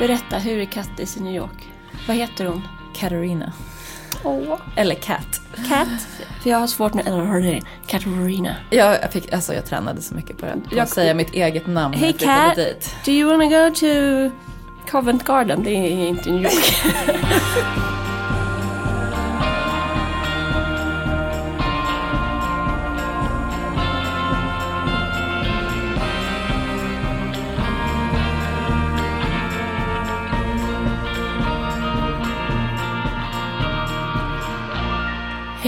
Berätta, 0.00 0.38
hur 0.38 0.58
är 0.58 0.64
Kattis 0.64 1.16
i 1.16 1.20
New 1.20 1.34
York? 1.34 1.68
Vad 2.08 2.16
heter 2.16 2.44
hon? 2.44 2.62
Katarina. 2.94 3.52
Åh. 4.24 4.58
Eller 4.76 4.94
Cat. 4.94 5.40
Kat? 5.68 5.88
För 6.42 6.50
jag 6.50 6.58
har 6.58 6.66
svårt 6.66 6.94
med 6.94 7.06
eller 7.06 7.60
Katarina. 7.86 8.56
Jag, 8.70 8.98
jag, 9.02 9.12
fick, 9.12 9.32
alltså 9.32 9.54
jag 9.54 9.66
tränade 9.66 10.02
så 10.02 10.14
mycket 10.14 10.38
på 10.38 10.46
det. 10.46 10.56
Jag 10.70 10.78
Jag- 10.78 10.88
säga 10.88 11.14
mitt 11.14 11.34
eget 11.34 11.66
namn 11.66 11.94
när 11.94 11.98
Hey 12.00 12.08
jag 12.08 12.16
flyttade 12.18 12.44
Kat, 12.46 12.56
dit. 12.56 12.96
do 13.04 13.10
you 13.12 13.30
wanna 13.30 13.44
go 13.44 13.74
to 13.74 13.86
Covent 14.90 15.24
Garden? 15.24 15.62
Det 15.62 15.70
är 15.70 16.06
inte 16.08 16.30
New 16.30 16.42
York. 16.42 16.74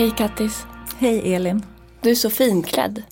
Hej 0.03 0.11
Kattis. 0.17 0.67
Hej 0.99 1.35
Elin. 1.35 1.63
Du 2.01 2.11
är 2.11 2.15
så 2.15 2.31
finklädd. 2.31 3.03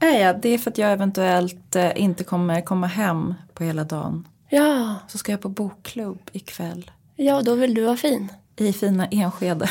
Är 0.00 0.20
jag? 0.20 0.40
Det 0.40 0.48
är 0.48 0.58
för 0.58 0.70
att 0.70 0.78
jag 0.78 0.92
eventuellt 0.92 1.76
eh, 1.76 1.90
inte 2.02 2.24
kommer 2.24 2.60
komma 2.60 2.86
hem 2.86 3.34
på 3.54 3.64
hela 3.64 3.84
dagen. 3.84 4.28
Ja, 4.50 4.94
Så 5.08 5.18
ska 5.18 5.32
jag 5.32 5.40
på 5.40 5.48
bokklubb 5.48 6.18
ikväll. 6.32 6.90
ja 7.16 7.42
då 7.42 7.54
vill 7.54 7.74
du 7.74 7.84
vara 7.84 7.96
fin. 7.96 8.32
I 8.56 8.72
fina 8.72 9.06
Enskede. 9.06 9.68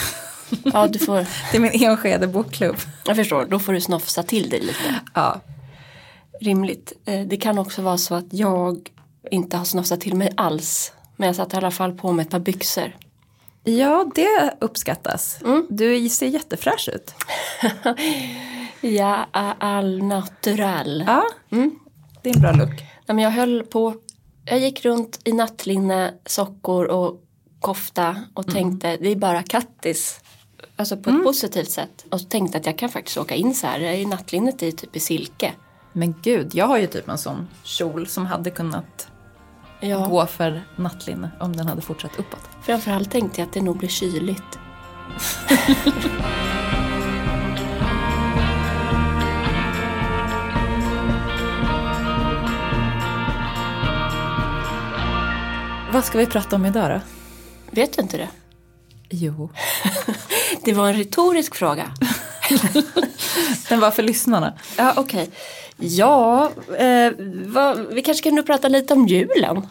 Ja, 0.63 0.87
du 0.87 0.99
får, 0.99 1.15
Det 1.51 1.57
är 1.57 1.59
min 1.61 1.83
Enskede 1.83 2.27
bokklubb. 2.27 2.75
jag 3.07 3.15
förstår, 3.15 3.45
då 3.45 3.59
får 3.59 3.73
du 3.73 3.81
snofsa 3.81 4.23
till 4.23 4.49
dig 4.49 4.59
lite. 4.61 4.99
Ja. 5.13 5.41
Rimligt. 6.41 6.93
Eh, 7.05 7.21
Det 7.27 7.37
kan 7.37 7.57
också 7.59 7.81
vara 7.81 7.97
så 7.97 8.15
att 8.15 8.33
jag 8.33 8.89
inte 9.31 9.57
har 9.57 9.65
snofsat 9.65 10.01
till 10.01 10.15
mig 10.15 10.31
alls. 10.37 10.93
Men 11.15 11.27
jag 11.27 11.35
satte 11.35 11.55
i 11.55 11.57
alla 11.57 11.71
fall 11.71 11.93
på 11.93 12.11
mig 12.11 12.25
ett 12.25 12.31
par 12.31 12.39
byxor. 12.39 12.95
Ja, 13.65 14.11
det 14.15 14.53
uppskattas. 14.61 15.41
Mm. 15.41 15.65
Du 15.69 16.09
ser 16.09 16.27
jättefräsch 16.27 16.89
ut. 16.93 17.13
Ja, 18.81 19.27
all 19.59 20.03
natural. 20.03 21.03
Ja, 21.07 21.23
det 22.21 22.29
är 22.29 22.35
en 22.35 22.41
bra 22.41 22.51
look. 22.51 22.69
Nej, 22.79 23.15
men 23.15 23.19
jag 23.19 23.31
höll 23.31 23.63
på, 23.63 23.95
jag 24.45 24.59
gick 24.59 24.85
runt 24.85 25.19
i 25.23 25.31
nattlinne, 25.31 26.13
sockor 26.25 26.85
och 26.85 27.21
kofta 27.59 28.15
och 28.33 28.47
tänkte 28.53 28.97
det 28.97 29.11
är 29.11 29.15
bara 29.15 29.43
kattis. 29.43 30.19
Alltså 30.75 30.97
på 30.97 31.09
ett 31.09 31.23
positivt 31.23 31.71
sätt. 31.71 32.05
Och 32.11 32.29
tänkte 32.29 32.57
att 32.57 32.65
jag 32.65 32.77
kan 32.77 32.89
faktiskt 32.89 33.17
åka 33.17 33.35
in 33.35 33.55
så 33.55 33.67
här. 33.67 33.79
Är 33.79 33.93
i 33.93 34.05
nattlinnet 34.05 34.63
i 34.63 34.71
typ 34.71 34.95
i 34.95 34.99
silke. 34.99 35.53
Men 35.93 36.15
gud, 36.21 36.55
jag 36.55 36.67
har 36.67 36.77
ju 36.77 36.87
typ 36.87 37.09
en 37.09 37.17
sån 37.17 37.47
kjol 37.63 38.07
som 38.07 38.25
hade 38.25 38.51
kunnat 38.51 39.07
Ja, 39.85 40.05
gå 40.07 40.25
för 40.25 40.63
nattlinne 40.75 41.31
om 41.39 41.55
den 41.55 41.67
hade 41.67 41.81
fortsatt 41.81 42.19
uppåt. 42.19 42.49
framförallt 42.61 43.11
tänkte 43.11 43.41
jag 43.41 43.47
att 43.47 43.53
det 43.53 43.61
nog 43.61 43.77
blir 43.77 43.89
kyligt. 43.89 44.59
Vad 55.91 56.05
ska 56.05 56.17
vi 56.17 56.25
prata 56.25 56.55
om 56.55 56.65
idag 56.65 56.91
då? 56.91 57.01
Vet 57.71 57.93
du 57.93 58.01
inte 58.01 58.17
det? 58.17 58.29
Jo. 59.09 59.49
Det 60.65 60.73
var 60.73 60.87
en 60.87 60.93
retorisk 60.93 61.55
fråga. 61.55 61.83
Den 63.69 63.79
var 63.79 63.91
för 63.91 64.03
lyssnarna. 64.03 64.53
Ja, 64.77 64.93
okej. 64.97 65.29
Ja, 65.77 66.51
eh, 66.77 67.11
vad, 67.45 67.93
vi 67.93 68.01
kanske 68.01 68.23
kan 68.23 68.35
nu 68.35 68.43
prata 68.43 68.67
lite 68.67 68.93
om 68.93 69.07
julen. 69.07 69.67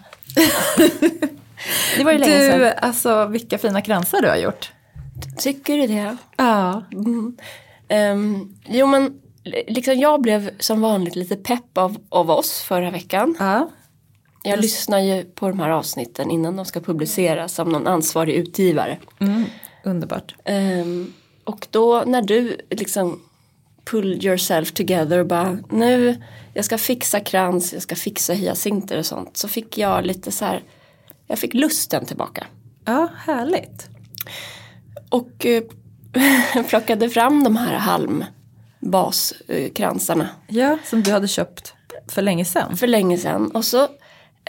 det 1.97 2.05
var 2.05 2.13
ju 2.13 2.19
länge 2.19 2.39
Du, 2.39 2.51
sedan. 2.51 2.73
alltså 2.81 3.27
vilka 3.27 3.59
fina 3.59 3.81
kransar 3.83 4.23
du 4.23 4.29
har 4.29 4.37
gjort. 4.37 4.73
Tycker 5.39 5.79
du 5.79 5.87
det? 5.87 6.17
Ja. 6.37 6.83
Um, 8.13 8.57
jo, 8.69 8.87
men 8.87 9.21
liksom 9.67 9.95
jag 9.99 10.23
blev 10.23 10.51
som 10.59 10.81
vanligt 10.81 11.17
lite 11.17 11.37
pepp 11.37 11.79
av, 11.79 11.97
av 12.09 12.31
oss 12.31 12.63
förra 12.63 12.91
veckan. 12.91 13.37
Ja. 13.39 13.69
Jag 14.43 14.61
lyssnar 14.61 14.99
ju 14.99 15.25
på 15.25 15.49
de 15.49 15.61
här 15.61 15.71
avsnitten 15.71 16.31
innan 16.31 16.57
de 16.57 16.65
ska 16.65 16.81
publiceras 16.81 17.55
som 17.55 17.69
någon 17.69 17.87
ansvarig 17.87 18.35
utgivare. 18.35 18.99
Mm, 19.21 19.45
underbart. 19.85 20.35
Ehm, 20.45 21.13
och 21.45 21.67
då 21.71 22.03
när 22.07 22.23
du 22.23 22.57
liksom 22.71 23.21
pull 23.85 24.25
yourself 24.27 24.73
together 24.73 25.19
och 25.19 25.27
bara 25.27 25.59
nu 25.71 26.23
jag 26.55 26.65
ska 26.65 26.79
fixa 26.79 27.21
krans, 27.21 27.73
jag 27.73 27.83
ska 27.83 27.97
fixa 27.97 28.33
hyacinter 28.33 28.99
och 28.99 29.07
sånt. 29.07 29.37
Så 29.37 29.49
fick 29.49 29.79
jag 29.79 30.07
lite 30.07 30.33
så 30.33 30.45
här, 30.45 30.63
jag 31.27 31.39
fick 31.39 31.55
lusten 31.55 32.07
tillbaka. 32.07 32.47
Ja, 32.85 33.09
härligt. 33.17 33.89
Och 35.09 35.47
eh, 35.47 35.63
plockade 36.69 37.11
fram 37.11 37.45
de 37.45 37.57
här 37.57 37.75
halmbaskransarna 38.81 40.29
Ja, 40.49 40.79
som 40.85 41.03
du 41.03 41.13
hade 41.13 41.29
köpt 41.29 41.75
för 42.09 42.23
länge 42.23 42.45
sedan. 42.45 42.77
för 42.77 42.87
länge 42.87 43.19
sedan. 43.19 43.51
Och 43.51 43.65
så 43.65 43.89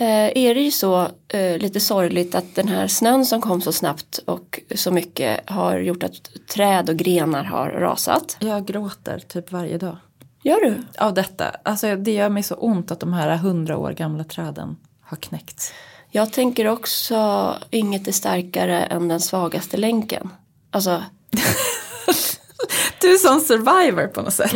är 0.03 0.55
det 0.55 0.61
ju 0.61 0.71
så 0.71 1.07
eh, 1.27 1.57
lite 1.57 1.79
sorgligt 1.79 2.35
att 2.35 2.55
den 2.55 2.67
här 2.67 2.87
snön 2.87 3.25
som 3.25 3.41
kom 3.41 3.61
så 3.61 3.71
snabbt 3.71 4.19
och 4.25 4.59
så 4.75 4.91
mycket 4.91 5.49
har 5.49 5.77
gjort 5.77 6.03
att 6.03 6.31
träd 6.47 6.89
och 6.89 6.95
grenar 6.95 7.43
har 7.43 7.69
rasat. 7.69 8.37
Jag 8.39 8.65
gråter 8.65 9.19
typ 9.19 9.51
varje 9.51 9.77
dag. 9.77 9.97
Gör 10.43 10.61
du? 10.61 10.83
Av 10.97 11.13
detta. 11.13 11.55
Alltså 11.63 11.95
det 11.95 12.11
gör 12.11 12.29
mig 12.29 12.43
så 12.43 12.55
ont 12.55 12.91
att 12.91 12.99
de 12.99 13.13
här 13.13 13.37
hundra 13.37 13.77
år 13.77 13.91
gamla 13.91 14.23
träden 14.23 14.77
har 15.01 15.17
knäckts. 15.17 15.73
Jag 16.11 16.33
tänker 16.33 16.67
också 16.67 17.53
inget 17.69 18.07
är 18.07 18.11
starkare 18.11 18.83
än 18.83 19.07
den 19.07 19.19
svagaste 19.19 19.77
länken. 19.77 20.29
Alltså, 20.71 21.03
Du 23.01 23.13
är 23.13 23.17
sån 23.17 23.41
survivor 23.41 24.07
på 24.07 24.21
något 24.21 24.33
sätt. 24.33 24.53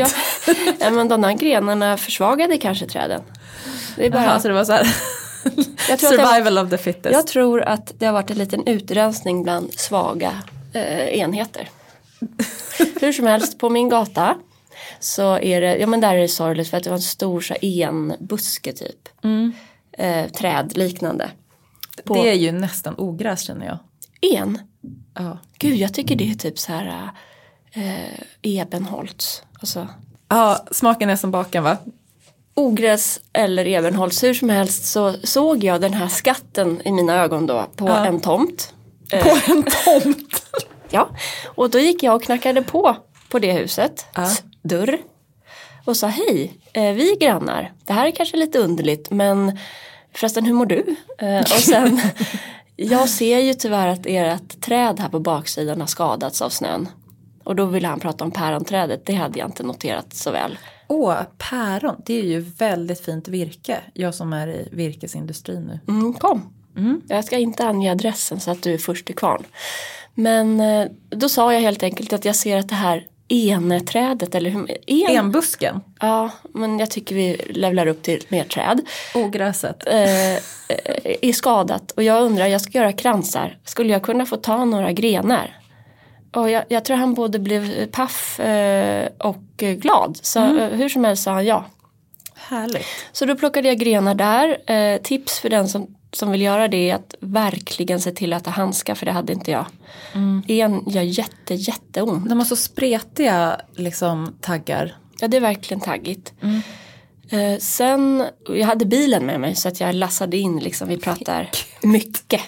ja, 0.79 0.89
men 0.91 1.07
de 1.07 1.23
här 1.23 1.33
grenarna 1.33 1.97
försvagade 1.97 2.57
kanske 2.57 2.85
träden. 2.87 3.21
Det 3.95 4.05
är 4.05 4.09
bara, 4.11 4.23
Jaha, 4.23 4.39
så 4.39 4.47
det 4.47 4.53
var 4.53 4.65
så 4.65 4.71
här. 4.71 4.95
Jag, 5.43 5.53
tror 5.53 5.93
att 5.93 5.99
det 5.99 6.17
var, 6.17 6.25
Survival 6.25 6.57
of 6.57 6.69
the 6.69 6.77
fittest. 6.77 7.13
jag 7.13 7.27
tror 7.27 7.61
att 7.61 7.93
det 7.99 8.05
har 8.05 8.13
varit 8.13 8.31
en 8.31 8.37
liten 8.37 8.67
utrensning 8.67 9.43
bland 9.43 9.73
svaga 9.73 10.43
eh, 10.73 11.19
enheter. 11.19 11.69
Hur 13.01 13.13
som 13.13 13.27
helst, 13.27 13.59
på 13.59 13.69
min 13.69 13.89
gata 13.89 14.35
så 14.99 15.39
är 15.39 15.61
det, 15.61 15.77
ja 15.77 15.87
men 15.87 16.01
där 16.01 16.15
är 16.15 16.19
det 16.19 16.27
sorgligt 16.27 16.69
för 16.69 16.77
att 16.77 16.83
det 16.83 16.89
var 16.89 16.97
en 16.97 17.01
stor 17.01 17.41
så 17.41 17.55
enbuske 17.61 18.73
typ. 18.73 19.09
Eh, 19.91 20.31
träd 20.31 20.77
liknande. 20.77 21.31
På 22.03 22.13
Det 22.13 22.29
är 22.29 22.33
ju 22.33 22.51
nästan 22.51 22.95
ogräs 22.97 23.41
känner 23.41 23.65
jag. 23.65 23.77
en. 24.37 24.59
Ja. 25.13 25.37
Gud, 25.57 25.75
jag 25.75 25.93
tycker 25.93 26.15
det 26.15 26.31
är 26.31 26.35
typ 26.35 26.59
så 26.59 26.71
här 26.71 27.09
eh, 27.71 28.19
ebenholts. 28.41 29.43
Alltså 29.59 29.87
ja, 30.27 30.65
smaken 30.71 31.09
är 31.09 31.15
som 31.15 31.31
baken 31.31 31.63
va? 31.63 31.77
Ogräs 32.55 33.19
eller 33.33 33.67
ebenholts. 33.67 34.23
Hur 34.23 34.33
som 34.33 34.49
helst 34.49 34.85
så 34.85 35.13
såg 35.23 35.63
jag 35.63 35.81
den 35.81 35.93
här 35.93 36.07
skatten 36.07 36.81
i 36.85 36.91
mina 36.91 37.13
ögon 37.13 37.45
då 37.45 37.65
på 37.75 37.87
Ja. 37.87 38.05
en 38.05 38.19
tomt. 38.19 38.73
Eh, 39.11 39.23
På 39.23 39.51
en 39.51 39.63
tomt. 39.63 40.45
Ja, 40.91 41.09
och 41.55 41.69
då 41.69 41.79
gick 41.79 42.03
jag 42.03 42.15
och 42.15 42.23
knackade 42.23 42.61
på 42.61 42.97
på 43.29 43.39
det 43.39 43.51
huset. 43.51 44.05
Ja. 44.15 44.29
Dörr. 44.63 44.97
Och 45.85 45.97
sa 45.97 46.07
hej, 46.07 46.53
eh, 46.73 46.93
vi 46.93 47.11
är 47.11 47.19
grannar. 47.19 47.73
Det 47.85 47.93
här 47.93 48.07
är 48.07 48.11
kanske 48.11 48.37
lite 48.37 48.59
underligt 48.59 49.11
men 49.11 49.57
förresten 50.15 50.45
hur 50.45 50.53
mår 50.53 50.65
du? 50.65 50.95
Eh, 51.19 51.39
och 51.41 51.47
sen, 51.47 52.01
jag 52.75 53.09
ser 53.09 53.39
ju 53.39 53.53
tyvärr 53.53 53.87
att 53.87 54.05
ert 54.05 54.61
träd 54.61 54.99
här 54.99 55.09
på 55.09 55.19
baksidan 55.19 55.79
har 55.79 55.87
skadats 55.87 56.41
av 56.41 56.49
snön. 56.49 56.89
Och 57.43 57.55
då 57.55 57.65
ville 57.65 57.87
han 57.87 57.99
prata 57.99 58.23
om 58.23 58.31
päronträdet, 58.31 59.05
det 59.05 59.13
hade 59.13 59.39
jag 59.39 59.47
inte 59.47 59.63
noterat 59.63 60.13
så 60.13 60.31
väl. 60.31 60.57
Åh, 60.89 61.21
päron. 61.37 62.01
Det 62.05 62.19
är 62.19 62.23
ju 62.23 62.39
väldigt 62.39 63.05
fint 63.05 63.27
virke. 63.27 63.77
Jag 63.93 64.15
som 64.15 64.33
är 64.33 64.47
i 64.47 64.69
virkesindustrin 64.71 65.61
nu. 65.61 65.93
Mm, 65.93 66.13
kom. 66.13 66.53
Jag 67.07 67.25
ska 67.25 67.37
inte 67.37 67.65
ange 67.65 67.91
adressen 67.91 68.39
så 68.39 68.51
att 68.51 68.63
du 68.63 68.73
är 68.73 68.77
först 68.77 69.05
till 69.05 69.15
kvarn. 69.15 69.43
Men 70.13 70.59
eh, 70.59 70.87
då 71.09 71.29
sa 71.29 71.53
jag 71.53 71.61
helt 71.61 71.83
enkelt 71.83 72.13
att 72.13 72.25
jag 72.25 72.35
ser 72.35 72.57
att 72.57 72.69
det 72.69 72.75
här 72.75 73.07
eneträdet 73.27 74.35
eller 74.35 74.49
hur, 74.49 74.77
en, 74.87 75.15
Enbusken. 75.15 75.81
Ja, 75.99 76.29
men 76.53 76.79
jag 76.79 76.91
tycker 76.91 77.15
vi 77.15 77.41
levlar 77.49 77.87
upp 77.87 78.03
till 78.03 78.23
mer 78.29 78.43
träd. 78.43 78.81
Ogräset. 79.15 79.87
Eh, 79.87 80.33
eh, 80.33 80.39
är 81.21 81.33
skadat 81.33 81.91
och 81.91 82.03
jag 82.03 82.23
undrar, 82.23 82.47
jag 82.47 82.61
ska 82.61 82.77
göra 82.77 82.93
kransar. 82.93 83.57
Skulle 83.65 83.93
jag 83.93 84.03
kunna 84.03 84.25
få 84.25 84.37
ta 84.37 84.65
några 84.65 84.91
grenar? 84.91 85.58
Och 86.31 86.49
jag, 86.49 86.63
jag 86.69 86.85
tror 86.85 86.97
han 86.97 87.13
både 87.13 87.39
blev 87.39 87.85
paff 87.85 88.39
eh, 88.39 89.09
och 89.17 89.43
glad. 89.57 90.19
Så 90.21 90.39
eh, 90.39 90.67
hur 90.67 90.89
som 90.89 91.03
helst 91.03 91.23
sa 91.23 91.31
han 91.31 91.45
ja. 91.45 91.65
Härligt. 92.35 92.85
Så 93.11 93.25
då 93.25 93.35
plockade 93.35 93.67
jag 93.67 93.77
grenar 93.77 94.15
där. 94.15 94.71
Eh, 94.71 95.01
tips 95.01 95.39
för 95.39 95.49
den 95.49 95.69
som, 95.69 95.95
som 96.13 96.31
vill 96.31 96.41
göra 96.41 96.67
det 96.67 96.89
är 96.89 96.95
att 96.95 97.15
verkligen 97.19 97.99
se 97.99 98.11
till 98.11 98.33
att 98.33 98.45
ha 98.45 98.53
handskar 98.53 98.95
för 98.95 99.05
det 99.05 99.11
hade 99.11 99.33
inte 99.33 99.51
jag. 99.51 99.65
En 100.47 100.83
gör 100.87 101.01
jätte 101.01 101.53
jätteont. 101.53 102.29
De 102.29 102.37
har 102.37 102.45
så 102.45 102.55
spretiga 102.55 103.61
liksom, 103.75 104.35
taggar. 104.41 104.95
Ja 105.19 105.27
det 105.27 105.37
är 105.37 105.41
verkligen 105.41 105.81
taggigt. 105.81 106.33
Eh, 107.29 107.59
sen, 107.59 108.25
jag 108.49 108.67
hade 108.67 108.85
bilen 108.85 109.25
med 109.25 109.39
mig 109.39 109.55
så 109.55 109.67
att 109.67 109.79
jag 109.79 109.95
lassade 109.95 110.37
in 110.37 110.59
liksom, 110.59 110.87
vi 110.87 110.97
pratar 110.97 111.49
mycket. 111.81 112.41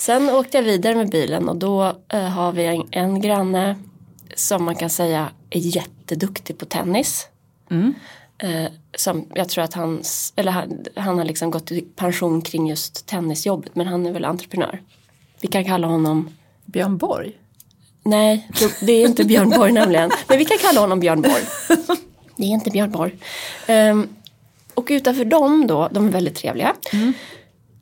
Sen 0.00 0.30
åkte 0.30 0.56
jag 0.56 0.64
vidare 0.64 0.94
med 0.94 1.10
bilen 1.10 1.48
och 1.48 1.56
då 1.56 1.92
eh, 2.08 2.20
har 2.20 2.52
vi 2.52 2.66
en, 2.66 2.86
en 2.90 3.20
granne 3.20 3.76
som 4.34 4.64
man 4.64 4.74
kan 4.74 4.90
säga 4.90 5.30
är 5.50 5.58
jätteduktig 5.58 6.58
på 6.58 6.64
tennis. 6.64 7.26
Eh, 8.38 8.72
som 8.96 9.26
jag 9.34 9.48
tror 9.48 9.64
att 9.64 9.74
hans, 9.74 10.32
eller 10.36 10.52
han, 10.52 10.84
han 10.96 11.18
har 11.18 11.24
liksom 11.24 11.50
gått 11.50 11.72
i 11.72 11.80
pension 11.80 12.42
kring 12.42 12.68
just 12.68 13.06
tennisjobbet 13.06 13.74
men 13.74 13.86
han 13.86 14.06
är 14.06 14.12
väl 14.12 14.24
entreprenör. 14.24 14.82
Vi 15.40 15.48
kan 15.48 15.64
kalla 15.64 15.86
honom 15.86 16.30
Björn 16.64 16.98
Borg. 16.98 17.32
Nej, 18.02 18.48
det 18.80 18.92
är 18.92 19.06
inte 19.06 19.24
Björn 19.24 19.50
Borg 19.50 19.72
nämligen. 19.72 20.10
Men 20.28 20.38
vi 20.38 20.44
kan 20.44 20.58
kalla 20.58 20.80
honom 20.80 21.00
Björn 21.00 21.22
Borg. 21.22 21.42
Det 22.36 22.44
är 22.44 22.50
inte 22.50 22.70
Björn 22.70 22.90
Borg. 22.90 23.16
Um, 23.68 24.08
och 24.74 24.86
utanför 24.90 25.24
dem 25.24 25.66
då, 25.66 25.88
de 25.92 26.06
är 26.06 26.10
väldigt 26.12 26.34
trevliga. 26.34 26.74
Mm. 26.92 27.12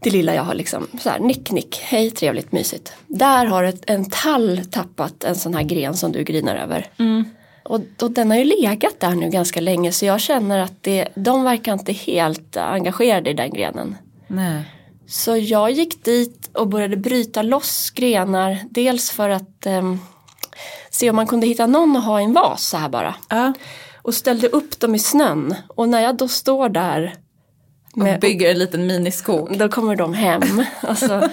Det 0.01 0.11
lilla 0.11 0.35
jag 0.35 0.43
har 0.43 0.55
liksom 0.55 0.87
så 1.01 1.11
här, 1.11 1.19
nick 1.19 1.51
nick, 1.51 1.81
hej 1.83 2.11
trevligt 2.11 2.53
mysigt. 2.53 2.93
Där 3.07 3.47
har 3.47 3.65
ett, 3.65 3.83
en 3.87 4.11
tall 4.11 4.61
tappat 4.71 5.25
en 5.25 5.37
sån 5.37 5.55
här 5.55 5.63
gren 5.63 5.95
som 5.95 6.13
du 6.13 6.25
grinar 6.25 6.57
över. 6.57 6.87
Mm. 6.99 7.25
Och, 7.65 7.81
och 8.03 8.11
den 8.11 8.31
har 8.31 8.39
ju 8.39 8.45
legat 8.45 9.01
där 9.01 9.11
nu 9.11 9.31
ganska 9.31 9.61
länge 9.61 9.93
så 9.93 10.05
jag 10.07 10.21
känner 10.21 10.59
att 10.59 10.83
det, 10.83 11.09
de 11.15 11.45
verkar 11.45 11.73
inte 11.73 11.93
helt 11.93 12.57
engagerade 12.57 13.31
i 13.31 13.35
den 13.35 13.51
grenen. 13.51 13.97
Nej. 14.27 14.65
Så 15.07 15.37
jag 15.37 15.71
gick 15.71 16.05
dit 16.05 16.51
och 16.53 16.69
började 16.69 16.97
bryta 16.97 17.43
loss 17.43 17.91
grenar. 17.91 18.59
Dels 18.71 19.11
för 19.11 19.29
att 19.29 19.67
um, 19.67 20.01
se 20.91 21.11
om 21.11 21.17
man 21.17 21.27
kunde 21.27 21.47
hitta 21.47 21.67
någon 21.67 21.97
att 21.97 22.05
ha 22.05 22.21
i 22.21 22.25
en 22.25 22.33
vas 22.33 22.69
så 22.69 22.77
här 22.77 22.89
bara. 22.89 23.15
Ja. 23.29 23.53
Och 24.03 24.15
ställde 24.15 24.49
upp 24.49 24.81
dem 24.81 24.95
i 24.95 24.99
snön. 24.99 25.55
Och 25.69 25.89
när 25.89 26.01
jag 26.01 26.17
då 26.17 26.29
står 26.29 26.69
där. 26.69 27.15
Och 28.03 28.21
bygger 28.21 28.51
en 28.51 28.59
liten 28.59 28.87
miniskog. 28.87 29.59
Då 29.59 29.69
kommer 29.69 29.97
de 29.97 30.15
hem. 30.15 30.65
alltså 30.81 31.29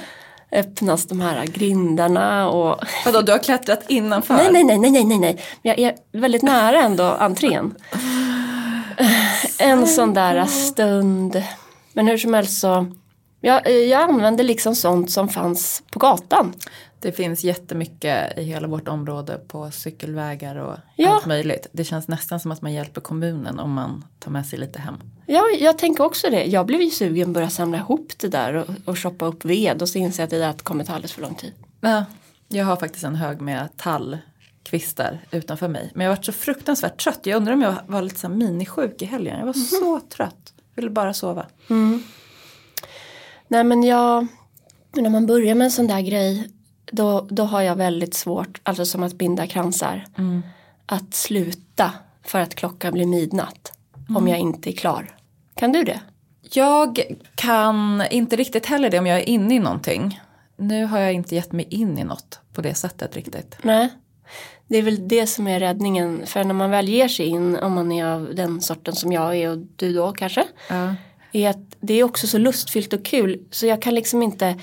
öppnas 0.51 1.06
de 1.06 1.21
här 1.21 1.45
grindarna 1.45 2.50
och... 2.50 2.83
Vadå, 3.06 3.21
du 3.21 3.31
har 3.31 3.39
klättrat 3.39 3.83
innanför? 3.88 4.33
Nej, 4.33 4.50
nej, 4.51 4.63
nej, 4.63 4.91
nej, 4.91 5.03
nej, 5.03 5.19
nej. 5.19 5.41
Jag 5.62 5.79
är 5.79 5.95
väldigt 6.12 6.41
nära 6.41 6.81
ändå 6.81 7.03
entrén. 7.03 7.75
En 9.59 9.88
sån 9.88 10.13
där 10.13 10.45
stund. 10.45 11.44
Men 11.94 12.07
hur 12.07 12.17
som 12.17 12.33
helst 12.33 12.59
så 12.59 12.88
jag, 13.45 13.71
jag 13.88 14.01
använde 14.01 14.44
liksom 14.44 14.75
sånt 14.75 15.11
som 15.11 15.29
fanns 15.29 15.83
på 15.91 16.00
gatan. 16.00 16.53
Det 17.06 17.12
finns 17.12 17.44
jättemycket 17.44 18.38
i 18.38 18.44
hela 18.44 18.68
vårt 18.68 18.88
område 18.88 19.38
på 19.48 19.72
cykelvägar 19.72 20.56
och 20.56 20.78
ja. 20.96 21.10
allt 21.10 21.25
möjligt. 21.25 21.68
Det 21.72 21.84
känns 21.84 22.07
nästan 22.07 22.40
som 22.40 22.52
att 22.52 22.62
man 22.62 22.74
hjälper 22.74 23.02
kommunen 23.02 23.60
om 23.60 23.72
man 23.72 24.06
tar 24.19 24.31
med 24.31 24.46
sig 24.46 24.60
lite 24.60 24.80
hem. 24.80 24.96
Ja, 25.25 25.44
jag 25.60 25.78
tänker 25.78 26.04
också 26.04 26.30
det. 26.30 26.46
Jag 26.46 26.66
blev 26.66 26.81
ju 26.81 26.90
sugen 26.90 27.30
att 27.30 27.34
börja 27.34 27.50
samla 27.50 27.78
ihop 27.78 28.12
det 28.18 28.28
där 28.28 28.54
och, 28.54 28.69
och 28.86 29.00
shoppa 29.00 29.25
upp 29.25 29.46
ved 29.46 29.81
och 29.81 29.90
så 29.90 29.98
inser 29.98 30.24
jag 30.24 30.28
att 30.28 30.31
det 30.31 30.40
där 30.40 30.54
kommer 30.54 30.84
ta 30.84 30.94
alldeles 30.94 31.13
för 31.13 31.22
lång 31.22 31.36
tid. 31.36 31.54
Ja, 31.81 32.06
jag 32.48 32.66
har 32.66 32.75
faktiskt 32.75 33.04
en 33.04 33.16
hög 33.16 33.42
med 33.42 33.69
tallkvistar 33.78 35.19
utanför 35.31 35.68
mig. 35.68 35.92
Men 35.94 36.06
jag 36.06 36.12
har 36.12 36.18
varit 36.18 36.25
så 36.25 36.31
fruktansvärt 36.31 37.04
trött. 37.04 37.19
Jag 37.24 37.38
undrar 37.38 37.54
om 37.54 37.62
jag 37.62 37.75
var 37.88 38.02
lite 38.02 38.19
så 38.19 38.30
minisjuk 38.30 39.02
i 39.02 39.06
helgen. 39.06 39.40
Jag 39.40 39.46
var 39.46 39.56
mm. 39.56 39.68
så 39.68 40.00
trött. 40.00 40.54
Ville 40.75 40.90
bara 40.90 41.13
sova. 41.13 41.46
Mm. 41.69 42.04
Nej 43.48 43.63
men 43.63 43.84
jag, 43.84 44.28
när 44.94 45.10
man 45.10 45.25
börjar 45.25 45.56
med 45.56 45.66
en 45.66 45.72
sån 45.72 45.88
där 45.88 46.02
grej 46.02 46.52
då, 46.91 47.27
då 47.29 47.43
har 47.43 47.61
jag 47.61 47.75
väldigt 47.75 48.13
svårt, 48.13 48.61
alltså 48.63 48.85
som 48.85 49.03
att 49.03 49.13
binda 49.13 49.47
kransar, 49.47 50.05
mm. 50.17 50.41
att 50.85 51.13
sluta 51.13 51.91
för 52.23 52.39
att 52.39 52.55
klockan 52.55 52.93
blir 52.93 53.05
midnatt 53.05 53.73
mm. 54.09 54.17
om 54.17 54.27
jag 54.27 54.39
inte 54.39 54.69
är 54.69 54.73
klar. 54.73 55.17
Kan 55.55 55.71
du 55.71 55.83
det? 55.83 55.99
Jag 56.51 56.99
kan 57.35 58.03
inte 58.11 58.35
riktigt 58.35 58.65
heller 58.65 58.89
det 58.89 58.99
om 58.99 59.07
jag 59.07 59.19
är 59.19 59.29
inne 59.29 59.55
i 59.55 59.59
någonting. 59.59 60.21
Nu 60.57 60.85
har 60.85 60.99
jag 60.99 61.13
inte 61.13 61.35
gett 61.35 61.51
mig 61.51 61.67
in 61.69 61.97
i 61.97 62.03
något 62.03 62.39
på 62.53 62.61
det 62.61 62.73
sättet 62.73 63.15
riktigt. 63.15 63.57
Nej. 63.61 63.89
Det 64.67 64.77
är 64.77 64.81
väl 64.81 65.07
det 65.07 65.27
som 65.27 65.47
är 65.47 65.59
räddningen. 65.59 66.23
För 66.25 66.43
när 66.43 66.53
man 66.53 66.69
väl 66.69 66.89
ger 66.89 67.07
sig 67.07 67.25
in, 67.25 67.55
om 67.55 67.73
man 67.73 67.91
är 67.91 68.05
av 68.05 68.35
den 68.35 68.61
sorten 68.61 68.95
som 68.95 69.11
jag 69.11 69.35
är 69.35 69.49
och 69.49 69.57
du 69.75 69.93
då 69.93 70.11
kanske. 70.11 70.43
Ja 70.69 70.95
är 71.35 71.49
att 71.49 71.75
det 71.79 71.93
är 71.93 72.03
också 72.03 72.27
så 72.27 72.37
lustfyllt 72.37 72.93
och 72.93 73.05
kul 73.05 73.39
så 73.51 73.65
jag 73.65 73.81
kan 73.81 73.95
liksom 73.95 74.23
inte, 74.23 74.59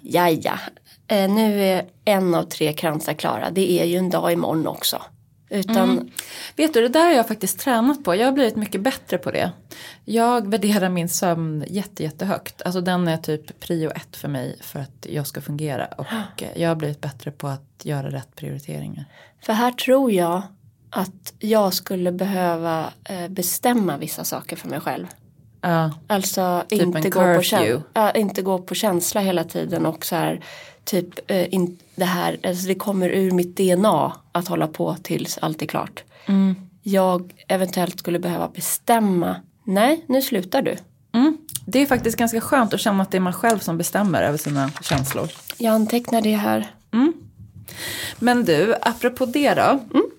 jaja, 0.00 0.52
eh, 0.52 0.89
nu 1.10 1.64
är 1.64 1.84
en 2.04 2.34
av 2.34 2.42
tre 2.42 2.72
kransar 2.72 3.12
klara, 3.12 3.50
det 3.50 3.80
är 3.80 3.84
ju 3.84 3.96
en 3.96 4.10
dag 4.10 4.32
imorgon 4.32 4.66
också. 4.66 5.02
Utan... 5.50 5.90
Mm. 5.90 6.10
Vet 6.56 6.74
du, 6.74 6.80
det 6.80 6.88
där 6.88 7.04
har 7.04 7.12
jag 7.12 7.28
faktiskt 7.28 7.58
tränat 7.58 8.04
på. 8.04 8.14
Jag 8.14 8.26
har 8.26 8.32
blivit 8.32 8.56
mycket 8.56 8.80
bättre 8.80 9.18
på 9.18 9.30
det. 9.30 9.52
Jag 10.04 10.50
värderar 10.50 10.88
min 10.88 11.08
sömn 11.08 11.64
jätte, 11.68 12.02
jättehögt. 12.02 12.62
Alltså 12.62 12.80
den 12.80 13.08
är 13.08 13.16
typ 13.16 13.60
prio 13.60 13.90
ett 13.90 14.16
för 14.16 14.28
mig 14.28 14.58
för 14.60 14.80
att 14.80 15.06
jag 15.10 15.26
ska 15.26 15.40
fungera. 15.40 15.86
Och 15.86 16.06
jag 16.54 16.68
har 16.68 16.76
blivit 16.76 17.00
bättre 17.00 17.30
på 17.30 17.48
att 17.48 17.80
göra 17.82 18.10
rätt 18.10 18.36
prioriteringar. 18.36 19.04
För 19.40 19.52
här 19.52 19.72
tror 19.72 20.12
jag 20.12 20.42
att 20.90 21.32
jag 21.38 21.74
skulle 21.74 22.12
behöva 22.12 22.92
eh, 23.04 23.28
bestämma 23.28 23.96
vissa 23.96 24.24
saker 24.24 24.56
för 24.56 24.68
mig 24.68 24.80
själv. 24.80 25.06
Uh, 25.66 25.94
alltså 26.06 26.64
typ 26.68 26.82
inte, 26.82 27.10
gå 27.10 27.20
på 27.20 27.56
uh, 28.00 28.10
inte 28.14 28.42
gå 28.42 28.58
på 28.58 28.74
känsla 28.74 29.20
hela 29.20 29.44
tiden 29.44 29.86
och 29.86 30.06
så 30.06 30.16
här 30.16 30.44
typ 30.84 31.30
uh, 31.30 31.54
in, 31.54 31.78
det 31.94 32.04
här, 32.04 32.38
alltså 32.44 32.66
det 32.66 32.74
kommer 32.74 33.08
ur 33.08 33.30
mitt 33.30 33.56
DNA 33.56 34.12
att 34.32 34.48
hålla 34.48 34.66
på 34.66 34.96
tills 35.02 35.38
allt 35.38 35.62
är 35.62 35.66
klart. 35.66 36.04
Mm. 36.26 36.54
Jag 36.82 37.32
eventuellt 37.48 37.98
skulle 37.98 38.18
behöva 38.18 38.48
bestämma, 38.48 39.36
nej 39.64 40.04
nu 40.06 40.22
slutar 40.22 40.62
du. 40.62 40.76
Mm. 41.12 41.38
Det 41.66 41.78
är 41.78 41.86
faktiskt 41.86 42.18
ganska 42.18 42.40
skönt 42.40 42.74
att 42.74 42.80
känna 42.80 43.02
att 43.02 43.10
det 43.10 43.18
är 43.18 43.20
man 43.20 43.32
själv 43.32 43.58
som 43.58 43.78
bestämmer 43.78 44.22
över 44.22 44.38
sina 44.38 44.70
känslor. 44.82 45.28
Jag 45.58 45.74
antecknar 45.74 46.22
det 46.22 46.36
här. 46.36 46.74
Mm. 46.92 47.12
Men 48.18 48.44
du, 48.44 48.74
apropå 48.82 49.26
det 49.26 49.54
då. 49.54 49.80
Mm. 49.94 50.10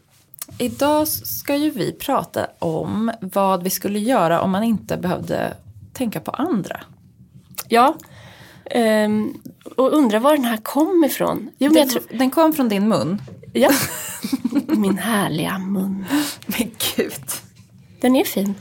Idag 0.58 1.08
ska 1.08 1.56
ju 1.56 1.70
vi 1.70 1.92
prata 1.92 2.48
om 2.60 3.12
vad 3.22 3.64
vi 3.64 3.70
skulle 3.70 4.00
göra 4.00 4.42
om 4.42 4.52
man 4.52 4.64
inte 4.64 4.98
behövde 4.98 5.54
tänka 5.94 6.20
på 6.20 6.32
andra. 6.32 6.80
Ja, 7.68 7.96
um, 8.76 9.42
och 9.76 9.94
undrar 9.94 10.20
var 10.20 10.36
den 10.36 10.46
här 10.46 10.58
kom 10.58 11.04
ifrån. 11.04 11.50
Jo, 11.58 11.72
den, 11.72 11.90
tror... 11.90 12.04
den 12.10 12.32
kom 12.32 12.54
från 12.54 12.70
din 12.70 12.88
mun. 12.88 13.22
Ja, 13.54 13.70
min 14.68 14.98
härliga 14.98 15.60
mun. 15.60 16.06
Men 16.46 16.72
gud. 16.96 17.14
Den 18.02 18.16
är 18.16 18.24
fin. 18.24 18.56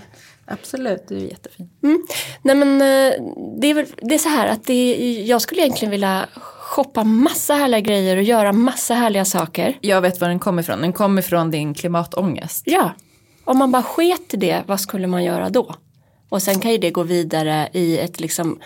Absolut, 0.46 1.08
du 1.08 1.16
är 1.16 1.20
jättefin. 1.20 1.70
Mm. 1.82 2.02
Nej 2.42 2.54
men 2.54 2.72
eh, 2.72 3.12
det 3.60 3.66
är, 3.66 3.74
väl, 3.74 3.86
det 4.02 4.14
är 4.14 4.18
så 4.18 4.28
här 4.28 4.46
att 4.46 4.64
det, 4.64 4.94
jag 5.26 5.42
skulle 5.42 5.62
egentligen 5.62 5.90
vilja 5.90 6.28
shoppa 6.70 7.04
massa 7.04 7.54
härliga 7.54 7.80
grejer 7.80 8.16
och 8.16 8.22
göra 8.22 8.52
massa 8.52 8.94
härliga 8.94 9.24
saker. 9.24 9.78
Jag 9.80 10.00
vet 10.00 10.20
var 10.20 10.28
den 10.28 10.38
kommer 10.38 10.62
ifrån. 10.62 10.80
Den 10.80 10.92
kommer 10.92 11.22
ifrån 11.22 11.50
din 11.50 11.74
klimatångest. 11.74 12.62
Ja. 12.66 12.90
Om 13.44 13.58
man 13.58 13.72
bara 13.72 13.82
sket 13.82 14.34
i 14.34 14.36
det, 14.36 14.62
vad 14.66 14.80
skulle 14.80 15.06
man 15.06 15.24
göra 15.24 15.50
då? 15.50 15.74
Och 16.28 16.42
sen 16.42 16.60
kan 16.60 16.70
ju 16.70 16.78
det 16.78 16.90
gå 16.90 17.02
vidare 17.02 17.68
i 17.72 17.98
ett 17.98 18.20
liksom 18.20 18.60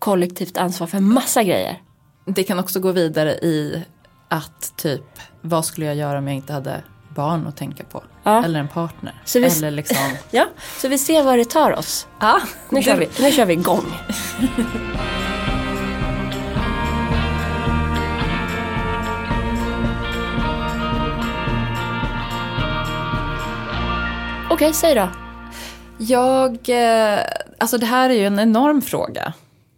kollektivt 0.00 0.56
ansvar 0.56 0.86
för 0.86 1.00
massa 1.00 1.42
grejer. 1.42 1.82
Det 2.24 2.44
kan 2.44 2.58
också 2.58 2.80
gå 2.80 2.92
vidare 2.92 3.30
i 3.32 3.84
att 4.28 4.76
typ, 4.76 5.04
vad 5.40 5.64
skulle 5.64 5.86
jag 5.86 5.96
göra 5.96 6.18
om 6.18 6.26
jag 6.26 6.36
inte 6.36 6.52
hade 6.52 6.82
barn 7.14 7.46
att 7.46 7.56
tänka 7.56 7.84
på? 7.84 8.02
Ja. 8.22 8.44
Eller 8.44 8.60
en 8.60 8.68
partner. 8.68 9.22
Så 9.24 9.38
vi, 9.38 9.46
Eller 9.46 9.70
liksom... 9.70 9.96
ja, 10.30 10.46
så 10.78 10.88
vi 10.88 10.98
ser 10.98 11.22
var 11.22 11.36
det 11.36 11.44
tar 11.44 11.78
oss. 11.78 12.06
Ja, 12.20 12.40
nu, 12.68 12.82
kör 12.82 12.96
vi, 12.96 13.08
nu 13.20 13.32
kör 13.32 13.46
vi 13.46 13.52
igång. 13.52 13.84
Okej, 24.50 24.72
säg 24.72 24.94
då. 24.94 25.08
Jag, 25.98 26.50
eh, 26.68 27.20
alltså 27.58 27.78
det 27.78 27.86
här 27.86 28.10
är 28.10 28.14
ju 28.14 28.26
en 28.26 28.38
enorm 28.38 28.82
fråga. 28.82 29.32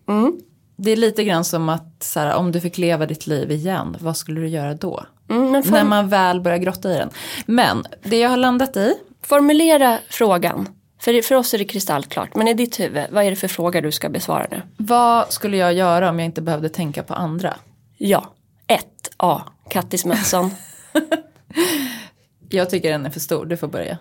Mm. 0.09 0.41
Det 0.77 0.91
är 0.91 0.97
lite 0.97 1.25
grann 1.25 1.45
som 1.45 1.69
att 1.69 2.03
så 2.03 2.21
här, 2.21 2.35
om 2.35 2.53
du 2.53 2.61
fick 2.61 2.79
leva 2.79 3.07
ditt 3.07 3.27
liv 3.27 3.51
igen, 3.51 3.97
vad 4.01 4.17
skulle 4.17 4.41
du 4.41 4.49
göra 4.49 4.75
då? 4.75 5.07
Mm, 5.31 5.63
När 5.71 5.85
man 5.85 6.09
väl 6.09 6.41
börjar 6.41 6.59
grotta 6.59 6.91
i 6.91 6.95
den. 6.95 7.11
Men 7.47 7.85
det 8.03 8.19
jag 8.19 8.31
har 8.31 8.37
landat 8.37 8.77
i. 8.77 8.95
Formulera 9.23 9.99
frågan. 10.09 10.69
För, 11.01 11.23
för 11.23 11.35
oss 11.35 11.55
är 11.55 11.59
det 11.59 11.65
kristallklart, 11.65 12.35
men 12.35 12.49
i 12.49 12.55
ditt 12.55 12.81
huvud, 12.81 13.05
vad 13.11 13.25
är 13.25 13.31
det 13.31 13.37
för 13.37 13.49
fråga 13.49 13.81
du 13.81 13.93
ska 13.93 14.09
besvara 14.09 14.47
nu? 14.51 14.63
Vad 14.77 15.33
skulle 15.33 15.57
jag 15.57 15.75
göra 15.75 16.11
om 16.11 16.19
jag 16.19 16.27
inte 16.27 16.43
behövde 16.43 16.69
tänka 16.69 17.03
på 17.03 17.15
andra? 17.15 17.57
Ja, 17.99 18.33
1 18.67 18.85
A. 19.17 19.43
Kattis 19.71 20.05
Mötsson. 20.05 20.51
jag 22.49 22.71
tycker 22.71 22.93
den 22.93 23.07
är 23.07 23.11
för 23.11 23.21
stor, 23.21 23.47
du 23.47 23.57
får 23.57 23.69
börja. 23.69 23.99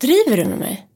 Driver 0.00 0.36
du 0.36 0.44
med 0.44 0.58
mig? 0.58 0.86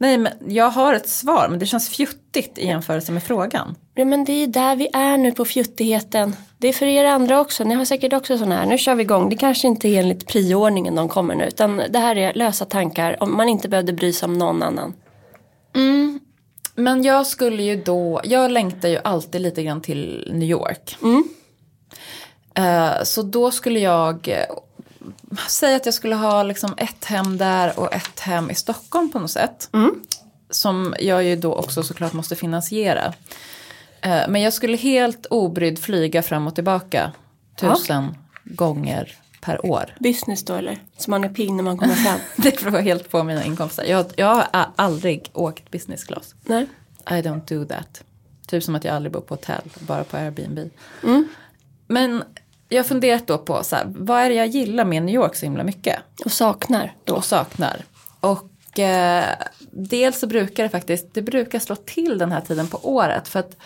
Nej, 0.00 0.18
men 0.18 0.32
jag 0.48 0.70
har 0.70 0.94
ett 0.94 1.08
svar, 1.08 1.48
men 1.48 1.58
det 1.58 1.66
känns 1.66 1.88
fjuttigt 1.88 2.58
i 2.58 2.66
jämförelse 2.66 3.12
med 3.12 3.22
frågan. 3.22 3.74
Ja, 3.94 4.04
men 4.04 4.24
det 4.24 4.32
är 4.32 4.46
där 4.46 4.76
vi 4.76 4.88
är 4.92 5.18
nu 5.18 5.32
på 5.32 5.44
fjuttigheten. 5.44 6.36
Det 6.58 6.68
är 6.68 6.72
för 6.72 6.86
er 6.86 7.04
andra 7.04 7.40
också. 7.40 7.64
Ni 7.64 7.74
har 7.74 7.84
säkert 7.84 8.12
också 8.12 8.38
sådana 8.38 8.56
här. 8.56 8.66
Nu 8.66 8.78
kör 8.78 8.94
vi 8.94 9.02
igång. 9.02 9.28
Det 9.28 9.36
kanske 9.36 9.68
inte 9.68 9.88
är 9.88 10.00
enligt 10.00 10.26
prioordningen 10.26 10.94
de 10.94 11.08
kommer 11.08 11.34
nu. 11.34 11.46
Utan 11.46 11.82
det 11.90 11.98
här 11.98 12.16
är 12.16 12.34
lösa 12.34 12.64
tankar 12.64 13.22
om 13.22 13.36
man 13.36 13.48
inte 13.48 13.68
behövde 13.68 13.92
bry 13.92 14.12
sig 14.12 14.26
om 14.26 14.38
någon 14.38 14.62
annan. 14.62 14.94
Men 16.74 17.02
jag 17.02 17.26
skulle 17.26 17.62
ju 17.62 17.76
då, 17.76 18.20
jag 18.24 18.50
längtar 18.50 18.88
ju 18.88 18.98
alltid 19.04 19.40
lite 19.40 19.62
grann 19.62 19.80
till 19.80 20.30
New 20.34 20.48
York. 20.48 20.96
Eh, 22.54 23.02
så 23.02 23.22
då 23.22 23.50
skulle 23.50 23.80
jag 23.80 24.28
säga 25.48 25.76
att 25.76 25.84
jag 25.84 25.94
skulle 25.94 26.14
ha 26.14 26.42
liksom 26.42 26.74
ett 26.76 27.04
hem 27.04 27.38
där 27.38 27.78
och 27.78 27.92
ett 27.92 28.20
hem 28.20 28.50
i 28.50 28.54
Stockholm 28.54 29.12
på 29.12 29.18
något 29.18 29.30
sätt. 29.30 29.70
Som 30.50 30.94
jag 30.98 31.24
ju 31.24 31.36
då 31.36 31.54
också 31.54 31.82
såklart 31.82 32.12
måste 32.12 32.36
finansiera. 32.36 33.14
Eh, 34.00 34.28
men 34.28 34.42
jag 34.42 34.52
skulle 34.52 34.76
helt 34.76 35.26
obrydd 35.26 35.78
flyga 35.78 36.22
fram 36.22 36.46
och 36.46 36.54
tillbaka 36.54 37.12
tusen 37.56 38.14
gånger 38.44 39.16
per 39.40 39.66
år. 39.66 39.94
Business 40.00 40.44
då 40.44 40.54
eller? 40.54 40.78
Så 40.98 41.10
man 41.10 41.24
är 41.24 41.28
pigg 41.28 41.52
när 41.52 41.62
man 41.62 41.78
kommer 41.78 41.94
fram. 41.94 42.18
Det 42.36 42.62
beror 42.62 42.78
helt 42.78 43.10
på 43.10 43.22
mina 43.22 43.44
inkomster. 43.44 43.84
Jag, 43.84 44.06
jag 44.16 44.34
har 44.34 44.46
aldrig 44.76 45.30
åkt 45.32 45.70
business 45.70 46.04
class. 46.04 46.34
Nej. 46.44 46.66
I 47.10 47.14
don't 47.14 47.48
do 47.48 47.64
that. 47.64 48.04
Typ 48.46 48.64
som 48.64 48.74
att 48.74 48.84
jag 48.84 48.94
aldrig 48.94 49.12
bor 49.12 49.20
på 49.20 49.34
hotell, 49.34 49.70
bara 49.78 50.04
på 50.04 50.16
Airbnb. 50.16 50.58
Men 51.86 52.24
jag 52.68 52.78
har 52.78 52.88
funderat 52.88 53.26
då 53.26 53.38
på 53.38 53.64
så 53.64 53.76
här, 53.76 53.84
vad 53.86 54.20
är 54.20 54.28
det 54.28 54.34
jag 54.34 54.46
gillar 54.46 54.84
med 54.84 55.02
New 55.02 55.14
York 55.14 55.34
så 55.34 55.46
himla 55.46 55.64
mycket? 55.64 55.98
Och 56.24 56.32
saknar 56.32 56.92
då. 57.04 57.14
Och 57.14 57.24
saknar. 57.24 57.84
Och 58.20 58.78
eh, 58.78 59.24
dels 59.70 60.18
så 60.18 60.26
brukar 60.26 60.62
det 60.62 60.68
faktiskt, 60.68 61.14
det 61.14 61.22
brukar 61.22 61.58
slå 61.58 61.76
till 61.76 62.18
den 62.18 62.32
här 62.32 62.40
tiden 62.40 62.68
på 62.68 62.78
året. 62.82 63.28
För 63.28 63.38
att 63.38 63.56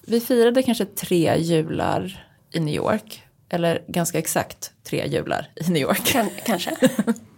vi 0.00 0.20
firade 0.20 0.62
kanske 0.62 0.84
tre 0.84 1.38
jular 1.38 2.26
i 2.52 2.60
New 2.60 2.74
York. 2.74 3.22
Eller 3.48 3.82
ganska 3.88 4.18
exakt 4.18 4.72
tre 4.84 5.06
jular 5.06 5.50
i 5.54 5.70
New 5.70 5.82
York. 5.82 6.04
Kan, 6.04 6.30
kanske. 6.44 6.76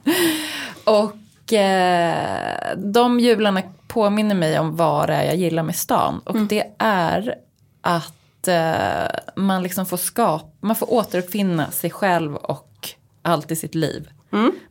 Och 0.84 1.52
eh, 1.52 2.76
de 2.76 3.20
jularna 3.20 3.62
påminner 3.88 4.34
mig 4.34 4.58
om 4.58 4.76
vad 4.76 5.08
det 5.08 5.14
är 5.14 5.24
jag 5.24 5.36
gillar 5.36 5.62
med 5.62 5.76
stan. 5.76 6.20
Och 6.24 6.36
det 6.36 6.64
är 6.78 7.34
att 7.80 8.19
eh, 8.48 9.06
man 9.36 9.62
liksom 9.62 9.86
får 9.86 9.96
skapa, 9.96 10.50
man 10.60 10.76
får 10.76 10.92
återuppfinna 10.92 11.70
sig 11.70 11.90
själv 11.90 12.36
och 12.36 12.88
allt 13.22 13.50
i 13.50 13.56
sitt 13.56 13.74
liv. 13.74 14.08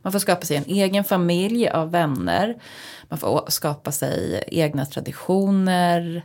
Man 0.02 0.12
får 0.12 0.18
skapa 0.18 0.46
sig 0.46 0.56
en 0.56 0.64
egen 0.66 1.04
familj 1.04 1.68
av 1.68 1.90
vänner. 1.90 2.62
Man 3.08 3.18
får 3.18 3.44
skapa 3.48 3.92
sig 3.92 4.44
egna 4.46 4.86
traditioner. 4.86 6.24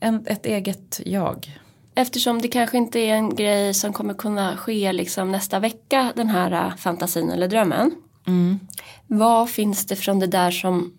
En, 0.00 0.26
ett 0.26 0.46
eget 0.46 1.00
jag. 1.04 1.58
Eftersom 1.94 2.42
det 2.42 2.48
kanske 2.48 2.76
inte 2.76 2.98
är 2.98 3.14
en 3.14 3.34
grej 3.34 3.74
som 3.74 3.92
kommer 3.92 4.14
kunna 4.14 4.56
ske 4.56 4.92
liksom 4.92 5.32
nästa 5.32 5.58
vecka, 5.58 6.12
den 6.16 6.28
här 6.28 6.52
äh, 6.52 6.76
fantasin 6.76 7.30
eller 7.30 7.48
drömmen. 7.48 7.90
Vad 9.06 9.50
finns 9.50 9.86
det 9.86 9.96
från 9.96 10.18
det 10.18 10.26
där 10.26 10.50
som 10.50 10.92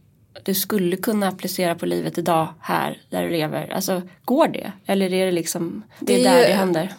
du 0.47 0.53
skulle 0.53 0.95
kunna 0.97 1.27
applicera 1.27 1.75
på 1.75 1.85
livet 1.85 2.17
idag 2.17 2.47
här 2.59 3.01
där 3.09 3.23
du 3.23 3.29
lever? 3.29 3.69
Alltså 3.73 4.01
går 4.25 4.47
det? 4.47 4.71
Eller 4.85 5.13
är 5.13 5.25
det 5.25 5.31
liksom, 5.31 5.83
det 5.99 6.13
är 6.13 6.17
Det 6.23 6.25
är 6.29 6.33
där 6.33 6.39
ju- 6.41 6.47
det 6.47 6.53
händer? 6.53 6.93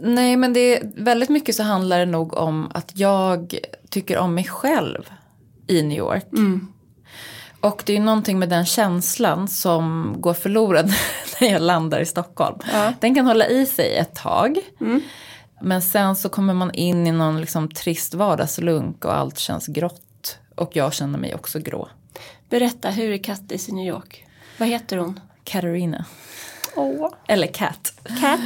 Nej 0.00 0.36
men 0.36 0.52
det 0.52 0.60
är 0.76 0.90
väldigt 0.96 1.28
mycket 1.28 1.54
så 1.54 1.62
handlar 1.62 1.98
det 1.98 2.06
nog 2.06 2.34
om 2.34 2.70
att 2.74 2.92
jag 2.98 3.54
tycker 3.90 4.18
om 4.18 4.34
mig 4.34 4.44
själv 4.44 5.10
i 5.66 5.82
New 5.82 5.98
York. 5.98 6.26
Och 7.60 7.82
det 7.86 7.96
är 7.96 8.00
någonting 8.00 8.38
med 8.38 8.48
den 8.48 8.66
känslan 8.66 9.48
som 9.48 10.14
går 10.18 10.34
förlorad 10.34 10.86
när 11.40 11.48
jag 11.52 11.62
landar 11.62 12.00
i 12.00 12.06
Stockholm. 12.06 12.58
Ja. 12.72 12.92
Den 13.00 13.14
kan 13.14 13.26
hålla 13.26 13.46
i 13.48 13.66
sig 13.66 13.96
ett 13.96 14.14
tag. 14.14 14.58
Men 15.62 15.82
sen 15.82 16.16
så 16.16 16.28
kommer 16.28 16.54
man 16.54 16.74
in 16.74 17.06
i 17.06 17.12
någon 17.12 17.40
liksom 17.40 17.68
trist 17.68 18.14
vardagslunk 18.14 19.04
och 19.04 19.16
allt 19.18 19.38
känns 19.38 19.66
grått. 19.66 20.38
Och 20.54 20.76
jag 20.76 20.92
känner 20.94 21.18
mig 21.18 21.34
också 21.34 21.58
grå. 21.58 21.88
Berätta, 22.52 22.90
hur 22.90 23.12
är 23.12 23.18
Kattis 23.18 23.68
i 23.68 23.72
New 23.72 23.86
York? 23.86 24.24
Vad 24.58 24.68
heter 24.68 24.96
hon? 24.96 25.20
Katarina. 25.44 26.04
Åh. 26.76 27.12
Eller 27.28 27.46
Kat. 27.46 27.92
Kat? 28.20 28.40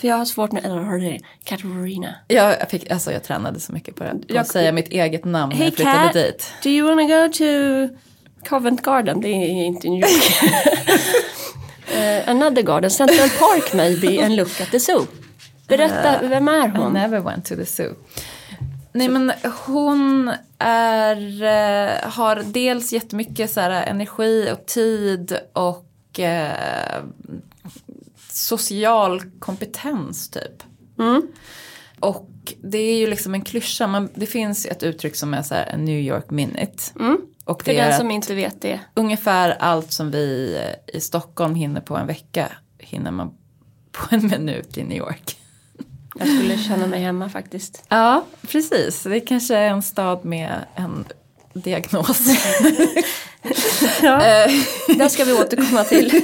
För 0.00 0.08
jag 0.08 0.16
har 0.16 0.24
svårt 0.24 0.52
med, 0.52 0.64
eller 0.64 0.76
hörde 0.82 1.04
det? 1.04 1.18
Katarina. 1.44 2.14
Jag, 2.28 2.70
fick, 2.70 2.90
alltså 2.90 3.12
jag 3.12 3.24
tränade 3.24 3.60
så 3.60 3.72
mycket 3.72 3.96
på 3.96 4.04
det. 4.04 4.14
Jag- 4.26 4.36
att 4.38 4.48
säga 4.48 4.72
mitt 4.72 4.88
eget 4.88 5.24
namn 5.24 5.52
när 5.52 5.56
Hey 5.58 5.66
jag 5.66 5.74
flyttade 5.74 6.04
Kat, 6.04 6.12
dit. 6.12 6.52
do 6.62 6.68
you 6.68 6.88
wanna 6.88 7.02
go 7.02 7.32
to 7.32 7.44
Covent 8.48 8.82
Garden? 8.82 9.20
Det 9.20 9.28
är 9.28 9.64
inte 9.64 9.88
New 9.88 10.00
York. 10.00 10.32
Eh, 11.96 12.28
another 12.28 12.62
garden, 12.62 12.90
Central 12.90 13.28
Park 13.30 13.72
maybe 13.74 14.24
and 14.24 14.36
look 14.36 14.60
at 14.60 14.70
the 14.70 14.80
zoo. 14.80 15.06
Berätta, 15.68 16.18
vem 16.22 16.48
är 16.48 16.66
I 16.66 16.70
hon? 16.70 16.92
never 16.92 17.20
went 17.20 17.44
to 17.44 17.56
the 17.56 17.66
zoo. 17.66 17.94
Nej 18.92 19.08
men 19.08 19.32
hon 19.66 20.32
är, 20.58 21.42
eh, 21.42 22.10
har 22.10 22.42
dels 22.44 22.92
jättemycket 22.92 23.50
så 23.50 23.60
här, 23.60 23.86
energi 23.86 24.50
och 24.52 24.66
tid 24.66 25.38
och 25.52 26.20
eh, 26.20 27.02
social 28.28 29.22
kompetens 29.38 30.30
typ. 30.30 30.62
Mm. 30.98 31.22
Och 32.00 32.54
det 32.62 32.78
är 32.78 32.98
ju 32.98 33.06
liksom 33.06 33.34
en 33.34 33.42
klyscha, 33.42 33.86
man, 33.86 34.08
det 34.14 34.26
finns 34.26 34.66
ett 34.66 34.82
uttryck 34.82 35.16
som 35.16 35.34
är 35.34 35.42
så 35.42 35.54
här 35.54 35.66
en 35.66 35.84
New 35.84 36.00
York 36.00 36.30
minute. 36.30 36.82
Mm. 37.00 37.18
Och 37.44 37.62
För 37.64 37.72
det 37.72 37.78
är 37.78 37.88
den 37.88 37.98
som 37.98 38.10
inte 38.10 38.34
vet 38.34 38.60
det. 38.62 38.80
ungefär 38.94 39.50
allt 39.50 39.92
som 39.92 40.10
vi 40.10 40.56
eh, 40.56 40.96
i 40.96 41.00
Stockholm 41.00 41.54
hinner 41.54 41.80
på 41.80 41.96
en 41.96 42.06
vecka 42.06 42.52
hinner 42.78 43.10
man 43.10 43.34
på 43.92 44.14
en 44.14 44.26
minut 44.26 44.78
i 44.78 44.84
New 44.84 44.98
York. 44.98 45.36
Jag 46.18 46.28
skulle 46.28 46.58
känna 46.58 46.86
mig 46.86 47.00
hemma 47.00 47.28
faktiskt. 47.28 47.84
Ja, 47.88 48.24
precis. 48.48 49.02
Det 49.02 49.20
kanske 49.20 49.56
är 49.56 49.70
en 49.70 49.82
stad 49.82 50.24
med 50.24 50.64
en 50.74 51.04
diagnos. 51.52 52.20
Ja. 54.02 54.46
Det 54.98 55.08
ska 55.08 55.24
vi 55.24 55.32
återkomma 55.32 55.84
till. 55.84 56.22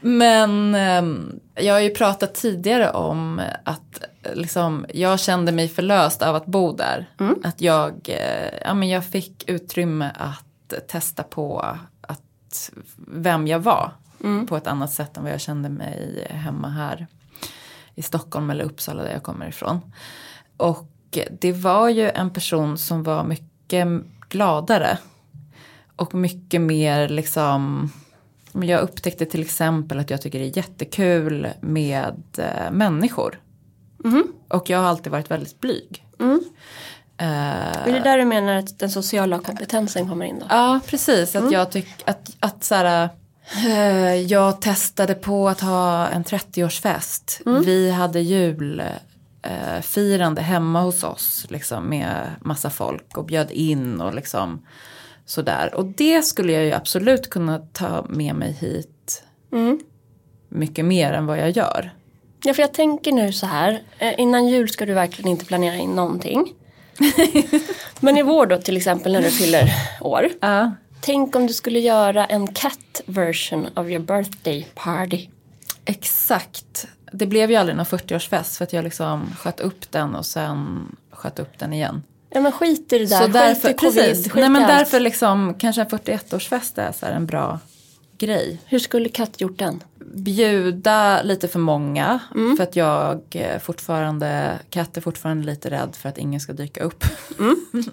Men 0.00 0.74
ehm, 0.74 1.40
jag 1.54 1.74
har 1.74 1.80
ju 1.80 1.90
pratat 1.90 2.34
tidigare 2.34 2.90
om 2.90 3.40
att 3.64 4.02
eh, 4.22 4.34
liksom, 4.34 4.86
jag 4.94 5.20
kände 5.20 5.52
mig 5.52 5.68
förlöst 5.68 6.22
av 6.22 6.34
att 6.34 6.46
bo 6.46 6.72
där. 6.72 7.10
Att 7.44 7.60
jag, 7.60 7.92
eh, 8.08 8.58
ja, 8.64 8.74
men 8.74 8.88
jag 8.88 9.06
fick 9.06 9.50
utrymme 9.50 10.10
att 10.14 10.88
testa 10.88 11.22
på 11.22 11.76
att, 12.00 12.70
vem 13.08 13.46
jag 13.46 13.58
var. 13.58 13.92
På 14.48 14.56
ett 14.56 14.66
annat 14.66 14.92
sätt 14.92 15.16
än 15.16 15.22
vad 15.22 15.32
jag 15.32 15.40
kände 15.40 15.68
mig 15.68 16.26
hemma 16.30 16.68
här 16.68 17.06
i 17.96 18.02
Stockholm 18.02 18.50
eller 18.50 18.64
Uppsala 18.64 19.02
där 19.02 19.12
jag 19.12 19.22
kommer 19.22 19.48
ifrån. 19.48 19.80
Och 20.56 21.18
det 21.30 21.52
var 21.52 21.88
ju 21.88 22.10
en 22.10 22.30
person 22.30 22.78
som 22.78 23.02
var 23.02 23.24
mycket 23.24 23.88
gladare. 24.28 24.98
Och 25.96 26.14
mycket 26.14 26.60
mer 26.60 27.08
liksom 27.08 27.90
jag 28.52 28.80
upptäckte 28.80 29.26
till 29.26 29.40
exempel 29.40 29.98
att 29.98 30.10
jag 30.10 30.22
tycker 30.22 30.38
det 30.38 30.44
är 30.44 30.56
jättekul 30.56 31.48
med 31.60 32.22
eh, 32.38 32.70
människor. 32.72 33.40
Och 34.48 34.70
jag 34.70 34.78
har 34.78 34.84
alltid 34.88 35.12
varit 35.12 35.30
väldigt 35.30 35.60
blyg. 35.60 36.04
Eh, 37.18 37.26
Är 37.88 37.92
det 37.92 38.00
där 38.00 38.18
du 38.18 38.24
menar 38.24 38.54
att 38.54 38.78
den 38.78 38.90
sociala 38.90 39.38
kompetensen 39.38 40.08
kommer 40.08 40.26
in 40.26 40.38
då? 40.38 40.46
Ja, 40.48 40.80
precis. 40.86 41.36
Att 41.36 41.52
jag 41.52 41.70
tycker 41.70 42.10
att, 42.10 42.36
att 42.40 42.64
så 42.64 42.74
här, 42.74 43.08
jag 44.26 44.60
testade 44.60 45.14
på 45.14 45.48
att 45.48 45.60
ha 45.60 46.08
en 46.08 46.24
30-årsfest. 46.24 47.40
Vi 47.64 47.90
hade 47.90 48.20
julfirande 48.20 50.40
eh, 50.40 50.46
hemma 50.46 50.80
hos 50.80 51.04
oss 51.04 51.46
liksom, 51.48 51.88
med 51.88 52.30
massa 52.40 52.70
folk 52.70 53.18
och 53.18 53.24
bjöd 53.24 53.50
in 53.50 54.00
och 54.00 54.14
liksom 54.14 54.62
sådär. 55.26 55.74
Och 55.74 55.86
det 55.86 56.22
skulle 56.22 56.52
jag 56.52 56.64
ju 56.64 56.72
absolut 56.72 57.30
kunna 57.30 57.58
ta 57.58 58.06
med 58.08 58.34
mig 58.34 58.52
hit 58.52 59.22
mycket 60.48 60.84
mer 60.84 61.12
än 61.12 61.26
vad 61.26 61.38
jag 61.38 61.50
gör. 61.50 61.90
Ja, 62.44 62.54
för 62.54 62.62
jag 62.62 62.74
tänker 62.74 63.12
nu 63.12 63.32
så 63.32 63.46
här. 63.46 63.82
Eh, 63.98 64.20
innan 64.20 64.48
jul 64.48 64.68
ska 64.68 64.86
du 64.86 64.94
verkligen 64.94 65.30
inte 65.30 65.44
planera 65.44 65.74
in 65.74 65.90
någonting. 65.90 66.52
Men 68.00 68.16
i 68.16 68.22
vår 68.22 68.46
då 68.46 68.56
till 68.56 68.76
exempel 68.76 69.12
när 69.12 69.22
du 69.22 69.30
fyller 69.30 69.70
år. 70.00 70.28
Ja. 70.40 70.72
Tänk 71.00 71.36
om 71.36 71.46
du 71.46 71.52
skulle 71.52 71.78
göra 71.80 72.26
en 72.26 72.46
cat 72.46 73.00
version 73.06 73.66
of 73.76 73.86
your 73.86 73.98
birthday 73.98 74.66
party. 74.74 75.28
Exakt. 75.84 76.86
Det 77.12 77.26
blev 77.26 77.50
ju 77.50 77.56
aldrig 77.56 77.76
någon 77.76 77.86
40-årsfest 77.86 78.56
för 78.58 78.64
att 78.64 78.72
jag 78.72 78.84
liksom 78.84 79.26
sköt 79.38 79.60
upp 79.60 79.90
den 79.92 80.14
och 80.14 80.26
sen 80.26 80.86
sköt 81.10 81.38
upp 81.38 81.58
den 81.58 81.72
igen. 81.72 82.02
Ja 82.30 82.40
men 82.40 82.52
skit 82.52 82.92
i 82.92 82.98
det 82.98 83.06
där, 83.06 83.18
Så 83.18 83.24
skit 83.24 83.32
därför, 83.32 83.70
i 83.70 83.74
covid, 83.74 83.94
precis. 83.94 84.24
skit 84.24 84.34
Nej 84.40 84.48
men 84.50 84.62
allt. 84.62 84.68
därför 84.72 85.00
liksom 85.00 85.54
kanske 85.58 85.80
en 85.82 85.88
41-årsfest 85.88 86.78
är 86.82 86.92
så 86.92 87.06
en 87.06 87.26
bra 87.26 87.58
grej. 88.18 88.60
Hur 88.66 88.78
skulle 88.78 89.08
katt 89.08 89.40
gjort 89.40 89.58
den? 89.58 89.82
Bjuda 90.14 91.22
lite 91.22 91.48
för 91.48 91.58
många 91.58 92.18
Mm. 92.34 92.56
för 92.56 92.64
att 92.64 92.76
jag 92.76 93.20
eh, 93.30 93.58
fortfarande, 93.58 94.52
Katt 94.70 94.96
är 94.96 95.00
fortfarande 95.00 95.46
lite 95.46 95.70
rädd 95.70 95.96
för 95.96 96.08
att 96.08 96.18
ingen 96.18 96.40
ska 96.40 96.52
dyka 96.52 96.82
upp. 96.82 97.04
Mm. 97.38 97.56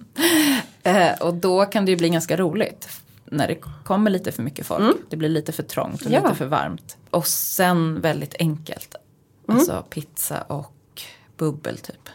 eh, 0.83 1.13
och 1.21 1.33
då 1.33 1.65
kan 1.65 1.85
det 1.85 1.91
ju 1.91 1.97
bli 1.97 2.09
ganska 2.09 2.37
roligt 2.37 2.89
när 3.25 3.47
det 3.47 3.55
kommer 3.83 4.11
lite 4.11 4.31
för 4.31 4.43
mycket 4.43 4.65
folk. 4.65 4.95
Det 5.09 5.17
blir 5.17 5.29
lite 5.29 5.51
för 5.51 5.63
trångt 5.63 6.01
och 6.01 6.07
Mm. 6.07 6.13
Ja. 6.13 6.27
lite 6.27 6.37
för 6.37 6.45
varmt. 6.45 6.97
Och 7.09 7.27
sen 7.27 8.01
väldigt 8.01 8.35
enkelt. 8.39 8.95
Mm. 9.47 9.59
Alltså 9.59 9.85
pizza 9.89 10.41
och 10.41 11.01
bubbel 11.37 11.77
typ. 11.77 12.09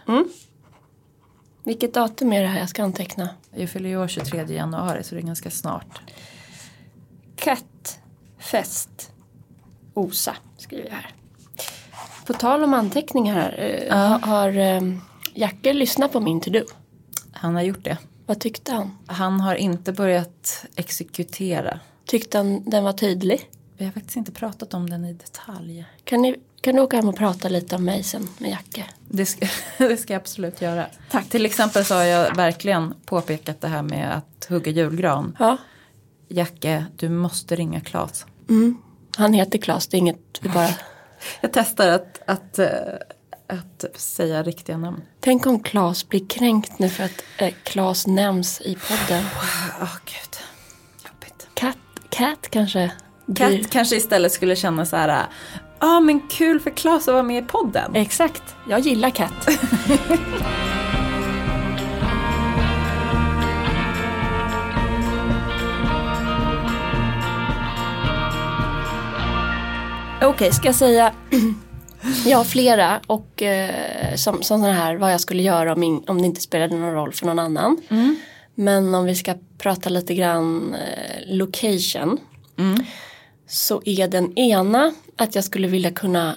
Vilket 1.64 1.94
datum 1.94 2.32
är 2.32 2.40
det 2.42 2.46
här 2.48 2.58
jag 2.60 2.68
ska 2.68 2.82
anteckna? 2.84 3.28
Jag 3.54 3.70
fyller 3.70 3.88
ju 3.88 3.98
år 4.02 4.08
23 4.08 4.44
januari 4.54 5.02
så 5.04 5.14
det 5.14 5.20
är 5.20 5.26
ganska 5.26 5.50
snart. 5.50 6.00
Kattfest. 7.36 9.12
Osa 9.94 10.36
skriver 10.58 10.84
jag 10.88 10.94
här. 10.94 11.14
På 12.26 12.32
tal 12.32 12.64
om 12.64 12.74
anteckningar 12.74 13.34
här. 13.34 13.84
Ja. 13.88 13.94
Har, 13.96 14.18
har 14.18 14.56
eh, 14.58 14.82
Jacke 15.34 15.72
lyssnat 15.72 16.12
på 16.12 16.20
min 16.20 16.40
to-do? 16.40 16.64
Han 17.32 17.54
har 17.54 17.62
gjort 17.62 17.84
det. 17.84 17.98
Vad 18.28 18.40
tyckte 18.40 18.72
han? 18.72 18.98
Han 19.06 19.40
har 19.40 19.54
inte 19.54 19.92
börjat 19.92 20.66
exekutera. 20.76 21.80
Tyckte 22.04 22.38
han 22.38 22.70
den 22.70 22.84
var 22.84 22.92
tydlig? 22.92 23.50
Vi 23.76 23.84
har 23.84 23.92
faktiskt 23.92 24.16
inte 24.16 24.32
pratat 24.32 24.74
om 24.74 24.90
den 24.90 25.04
i 25.04 25.12
detalj. 25.12 25.84
Kan, 26.04 26.22
ni, 26.22 26.36
kan 26.60 26.76
du 26.76 26.82
åka 26.82 26.96
hem 26.96 27.08
och 27.08 27.16
prata 27.16 27.48
lite 27.48 27.76
om 27.76 27.84
mig 27.84 28.02
sen 28.02 28.28
med 28.38 28.50
Jacke? 28.50 28.84
Det 29.08 29.26
ska, 29.26 29.46
det 29.78 29.96
ska 29.96 30.12
jag 30.12 30.20
absolut 30.20 30.60
göra. 30.60 30.86
Tack. 31.10 31.28
Till 31.28 31.46
exempel 31.46 31.84
så 31.84 31.94
har 31.94 32.02
jag 32.02 32.36
verkligen 32.36 32.94
påpekat 33.04 33.60
det 33.60 33.68
här 33.68 33.82
med 33.82 34.16
att 34.16 34.46
hugga 34.48 34.72
julgran. 34.72 35.36
Ja. 35.38 35.56
Jacke, 36.28 36.84
du 36.96 37.08
måste 37.08 37.56
ringa 37.56 37.80
Klas. 37.80 38.26
Mm. 38.48 38.76
Han 39.16 39.32
heter 39.32 39.58
Klas, 39.58 39.86
det 39.86 39.96
är 39.96 39.98
inget 39.98 40.38
vi 40.40 40.48
bara... 40.48 40.70
Jag 41.40 41.52
testar 41.52 41.88
att, 41.88 42.22
att, 42.26 42.58
eh, 42.58 42.68
att 43.48 43.84
säga 43.96 44.42
riktiga 44.42 44.76
namn. 44.76 45.02
Tänk 45.20 45.46
om 45.46 45.60
Klas 45.60 46.08
blir 46.08 46.28
kränkt 46.28 46.78
nu 46.78 46.88
för 46.88 47.04
att 47.04 47.24
eh, 47.38 47.54
Klas 47.64 48.06
nämns 48.06 48.60
i 48.60 48.74
podden. 48.88 49.24
Åh 49.80 49.96
gud, 50.04 50.36
jobbigt. 51.08 51.48
Cat, 51.54 51.78
Cat 52.10 52.50
kanske? 52.50 52.92
blir- 53.26 53.62
Kat 53.62 53.70
kanske 53.70 53.96
istället 53.96 54.32
skulle 54.32 54.56
känna 54.56 54.86
så 54.86 54.96
här, 54.96 55.08
ja 55.08 55.26
ah, 55.78 56.00
men 56.00 56.20
kul 56.28 56.60
för 56.60 56.70
Klas 56.70 57.08
att 57.08 57.14
vara 57.14 57.22
med 57.22 57.44
i 57.44 57.46
podden. 57.46 57.94
Exakt, 57.94 58.42
jag 58.68 58.80
gillar 58.80 59.10
Cat. 59.10 59.48
Okej, 70.22 70.52
ska 70.52 70.68
jag 70.68 70.74
säga 70.74 71.12
Har 72.34 72.44
flera 72.44 73.00
och 73.06 73.42
eh, 73.42 74.14
som, 74.16 74.34
som 74.42 74.60
sån 74.60 74.62
här 74.70 74.96
vad 74.96 75.12
jag 75.12 75.20
skulle 75.20 75.42
göra 75.42 75.72
om, 75.72 75.82
in, 75.82 76.02
om 76.06 76.20
det 76.20 76.26
inte 76.26 76.40
spelade 76.40 76.76
någon 76.76 76.92
roll 76.92 77.12
för 77.12 77.26
någon 77.26 77.38
annan. 77.38 77.76
Men 78.54 78.94
om 78.94 79.04
vi 79.04 79.14
ska 79.14 79.34
prata 79.58 79.90
lite 79.90 80.14
grann 80.14 80.74
eh, 80.74 81.36
location. 81.36 82.18
Så 83.48 83.82
är 83.84 84.08
den 84.08 84.38
ena 84.38 84.92
att 85.16 85.34
jag 85.34 85.44
skulle 85.44 85.68
vilja 85.68 85.90
kunna 85.90 86.34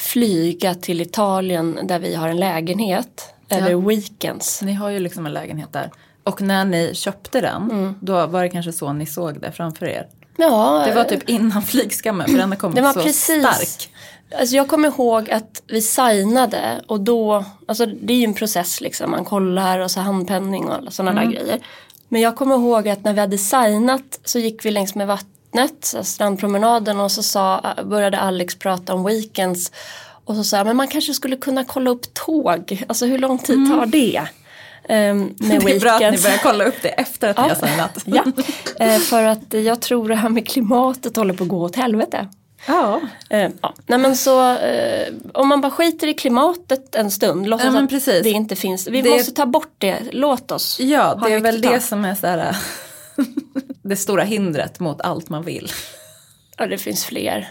flyga 0.00 0.74
till 0.74 1.00
Italien 1.00 1.78
där 1.82 1.98
vi 1.98 2.14
har 2.14 2.28
en 2.28 2.36
lägenhet. 2.36 3.34
Över 3.48 3.74
weekends. 3.88 4.62
Ni 4.62 4.72
har 4.72 4.90
ju 4.90 4.98
liksom 4.98 5.26
en 5.26 5.32
lägenhet 5.32 5.72
där. 5.72 5.90
Och 6.24 6.42
när 6.42 6.64
ni 6.64 6.94
köpte 6.94 7.40
den, 7.40 7.94
då 8.00 8.26
var 8.26 8.42
det 8.42 8.48
kanske 8.48 8.72
så 8.72 8.92
ni 8.92 9.06
såg 9.06 9.40
det 9.40 9.52
framför 9.52 9.86
er. 9.86 10.06
Ja, 10.36 10.84
Det 10.86 10.94
var 10.94 11.04
typ 11.04 11.28
innan 11.28 11.62
flygskammen 11.66 12.26
för 12.28 12.38
den 12.38 12.50
har 12.50 12.56
kommit 12.56 12.76
så 12.92 13.00
precis. 13.02 13.42
stark. 13.44 13.90
Alltså 14.38 14.56
jag 14.56 14.68
kommer 14.68 14.88
ihåg 14.88 15.30
att 15.30 15.62
vi 15.66 15.82
signade 15.82 16.80
och 16.86 17.00
då, 17.00 17.44
alltså 17.68 17.86
det 17.86 18.12
är 18.12 18.16
ju 18.16 18.24
en 18.24 18.34
process 18.34 18.80
liksom, 18.80 19.10
man 19.10 19.24
kollar 19.24 19.78
och 19.78 19.90
så 19.90 20.00
handpenning 20.00 20.64
och 20.68 20.74
alla 20.74 20.90
sådana 20.90 21.10
Mm. 21.22 21.24
där 21.34 21.40
grejer. 21.40 21.60
Men 22.08 22.20
jag 22.20 22.36
kommer 22.36 22.54
ihåg 22.54 22.88
att 22.88 23.04
när 23.04 23.12
vi 23.12 23.20
hade 23.20 23.38
signat 23.38 24.20
så 24.24 24.38
gick 24.38 24.64
vi 24.64 24.70
längs 24.70 24.94
med 24.94 25.06
vattnet, 25.06 25.94
strandpromenaden 26.02 27.00
och 27.00 27.12
så 27.12 27.22
sa, 27.22 27.74
började 27.84 28.18
Alex 28.18 28.54
prata 28.58 28.94
om 28.94 29.04
weekends. 29.04 29.72
Och 30.24 30.34
så 30.36 30.44
sa 30.44 30.56
jag, 30.56 30.66
men 30.66 30.76
man 30.76 30.88
kanske 30.88 31.14
skulle 31.14 31.36
kunna 31.36 31.64
kolla 31.64 31.90
upp 31.90 32.14
tåg, 32.14 32.84
alltså 32.88 33.06
hur 33.06 33.18
lång 33.18 33.38
tid 33.38 33.70
tar 33.70 33.86
det? 33.86 34.20
Med 34.20 35.10
Mm. 35.10 35.34
Det 35.38 35.54
är 35.54 35.80
bra 35.80 35.90
att 35.92 36.00
ni 36.00 36.04
weekends. 36.06 36.22
börjar 36.22 36.38
kolla 36.42 36.64
upp 36.64 36.82
det 36.82 36.88
efter 36.88 37.28
att 37.28 37.36
ni 37.36 37.42
Ja. 37.42 37.48
har 37.48 37.68
signat. 37.68 38.02
Ja, 38.76 38.86
eh, 38.86 38.98
för 38.98 39.22
att 39.24 39.54
jag 39.54 39.80
tror 39.82 40.08
det 40.08 40.14
här 40.14 40.28
med 40.28 40.48
klimatet 40.48 41.16
håller 41.16 41.34
på 41.34 41.42
att 41.44 41.48
gå 41.50 41.62
åt 41.62 41.76
helvete. 41.76 42.28
Ja. 42.66 43.00
Eh, 43.30 43.50
ja. 43.62 43.74
Nej 43.86 43.98
men 43.98 44.16
så 44.16 44.56
eh, 44.56 45.08
om 45.34 45.48
man 45.48 45.60
bara 45.60 45.70
skiter 45.70 46.06
i 46.06 46.14
klimatet 46.14 46.94
en 46.94 47.10
stund, 47.10 47.48
låtsas 47.48 47.74
Ja, 47.74 47.82
att 47.82 47.90
precis. 47.90 48.22
det 48.22 48.30
inte 48.30 48.56
finns. 48.56 48.86
Vi 48.88 49.02
Det- 49.02 49.10
måste 49.10 49.32
ta 49.32 49.46
bort 49.46 49.74
det, 49.78 49.98
låt 50.12 50.50
oss. 50.52 50.80
Ja, 50.80 51.20
det 51.24 51.32
är 51.34 51.40
väl 51.40 51.60
det 51.60 51.80
som 51.80 52.04
är 52.04 52.14
så 52.14 52.26
här, 52.26 52.56
det 53.82 53.96
stora 53.96 54.22
hindret 54.24 54.80
mot 54.80 55.00
allt 55.00 55.28
man 55.28 55.42
vill. 55.44 55.72
Ja, 56.58 56.66
det 56.66 56.78
finns 56.78 57.04
fler. 57.04 57.48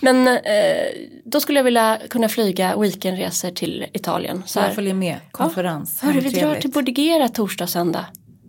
Men 0.00 0.28
eh, 0.28 0.86
då 1.24 1.40
skulle 1.40 1.58
jag 1.58 1.64
vilja 1.64 1.98
kunna 2.10 2.28
flyga 2.28 2.76
weekendresor 2.76 3.50
till 3.50 3.86
Italien. 3.92 4.42
Så 4.46 4.58
Jag 4.58 4.64
här. 4.64 4.74
följer 4.74 4.94
med, 4.94 5.16
konferens. 5.30 6.00
Hörru, 6.02 6.20
vi 6.20 6.28
drar 6.30 6.54
till 6.54 6.70
Bordigera 6.70 7.28
torsdag 7.28 7.64
och 7.64 7.70
söndag. 7.70 8.06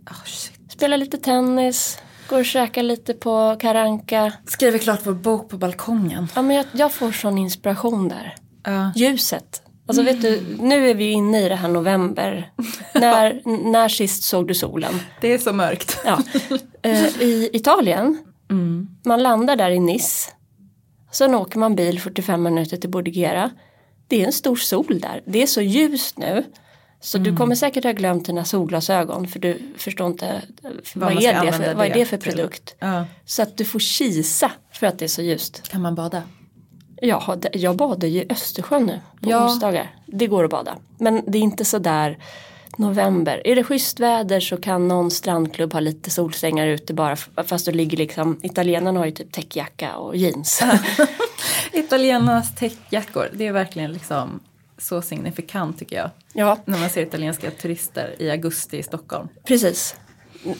Oh, 0.09 0.23
shit. 0.25 0.51
Spelar 0.71 0.97
lite 0.97 1.17
tennis, 1.17 1.99
går 2.29 2.39
och 2.39 2.45
käkar 2.45 2.83
lite 2.83 3.13
på 3.13 3.55
Karanka. 3.59 4.33
Skriver 4.47 4.77
klart 4.79 4.99
vår 5.03 5.13
bok 5.13 5.49
på 5.49 5.57
balkongen. 5.57 6.27
Ja, 6.35 6.41
men 6.41 6.55
jag, 6.55 6.65
jag 6.71 6.91
får 6.93 7.11
sån 7.11 7.37
inspiration 7.37 8.09
där. 8.09 8.35
Ja. 8.63 8.91
Ljuset. 8.95 9.61
Alltså 9.87 10.03
vet 10.03 10.21
du, 10.21 10.41
nu 10.59 10.89
är 10.89 10.93
vi 10.95 11.03
ju 11.03 11.11
inne 11.11 11.45
i 11.45 11.49
det 11.49 11.55
här 11.55 11.67
november. 11.69 12.51
när, 12.93 13.41
när 13.71 13.89
sist 13.89 14.23
såg 14.23 14.47
du 14.47 14.53
solen? 14.53 14.93
Det 15.21 15.33
är 15.33 15.37
så 15.37 15.53
mörkt. 15.53 15.97
Ja. 16.05 16.19
Eh, 16.81 17.21
I 17.21 17.49
Italien, 17.53 18.17
Mm. 18.49 18.87
man 19.05 19.23
landar 19.23 19.55
där 19.55 19.69
i 19.71 19.79
Nice. 19.79 20.31
Sen 21.11 21.35
åker 21.35 21.59
man 21.59 21.75
bil 21.75 21.99
45 21.99 22.43
minuter 22.43 22.77
till 22.77 22.89
Bordigera. 22.89 23.49
Det 24.07 24.21
är 24.21 24.25
en 24.25 24.31
stor 24.33 24.55
sol 24.55 24.99
där. 25.01 25.21
Det 25.25 25.41
är 25.43 25.47
så 25.47 25.61
ljust 25.61 26.17
nu. 26.17 26.43
Så 27.05 27.17
Mm. 27.17 27.31
du 27.31 27.37
kommer 27.37 27.55
säkert 27.55 27.83
ha 27.83 27.91
glömt 27.91 28.25
dina 28.25 28.45
solglasögon 28.45 29.27
för 29.27 29.39
du 29.39 29.59
förstår 29.77 30.07
inte 30.07 30.41
vad, 30.95 31.11
ska 31.11 31.29
är, 31.31 31.45
det 31.45 31.51
för, 31.53 31.73
vad 31.75 31.85
är 31.87 31.93
det 31.93 32.05
för 32.05 32.17
till. 32.17 32.31
produkt. 32.31 32.75
Ja. 32.79 33.05
Så 33.25 33.41
att 33.41 33.57
du 33.57 33.65
får 33.65 33.79
kisa 33.79 34.51
för 34.71 34.87
att 34.87 34.99
det 34.99 35.05
är 35.05 35.09
så 35.09 35.21
ljust. 35.21 35.69
Kan 35.71 35.81
man 35.81 35.95
bada? 35.95 36.23
Har- 37.13 37.39
jag 37.57 37.75
badar 37.75 38.07
ju 38.07 38.19
i 38.21 38.25
Östersjön 38.29 38.85
nu 38.85 38.99
på 39.21 39.29
Ja. 39.29 39.45
onsdagar. 39.45 39.95
Det 40.05 40.27
går 40.27 40.43
att 40.43 40.49
bada. 40.51 40.77
Men 40.97 41.23
det 41.27 41.37
är 41.37 41.41
inte 41.41 41.65
så 41.65 41.79
där 41.79 42.17
november. 42.77 43.41
Är 43.47 43.55
det 43.55 43.63
schysst 43.63 43.99
väder 43.99 44.39
så 44.39 44.57
kan 44.57 44.87
någon 44.87 45.11
strandklubb 45.11 45.73
ha 45.73 45.79
lite 45.79 46.09
solsängar 46.09 46.67
ute 46.67 46.93
bara 46.93 47.15
fast 47.45 47.65
du 47.65 47.71
ligger 47.71 47.97
liksom, 47.97 48.39
italienarna 48.43 48.99
har 48.99 49.05
ju 49.05 49.11
typ 49.11 49.31
täckjacka 49.31 49.95
och 49.95 50.15
jeans. 50.15 50.61
Italienarnas 51.73 52.55
täckjackor, 52.55 53.29
det 53.33 53.47
är 53.47 53.51
verkligen 53.51 53.91
liksom 53.93 54.39
så 54.77 55.01
signifikant 55.01 55.79
tycker 55.79 55.95
jag. 55.95 56.09
ja, 56.33 56.57
När 56.65 56.79
man 56.79 56.89
ser 56.89 57.01
italienska 57.01 57.51
turister 57.51 58.15
i 58.19 58.29
augusti 58.31 58.77
i 58.77 58.83
Stockholm. 58.83 59.27
precis. 59.47 59.95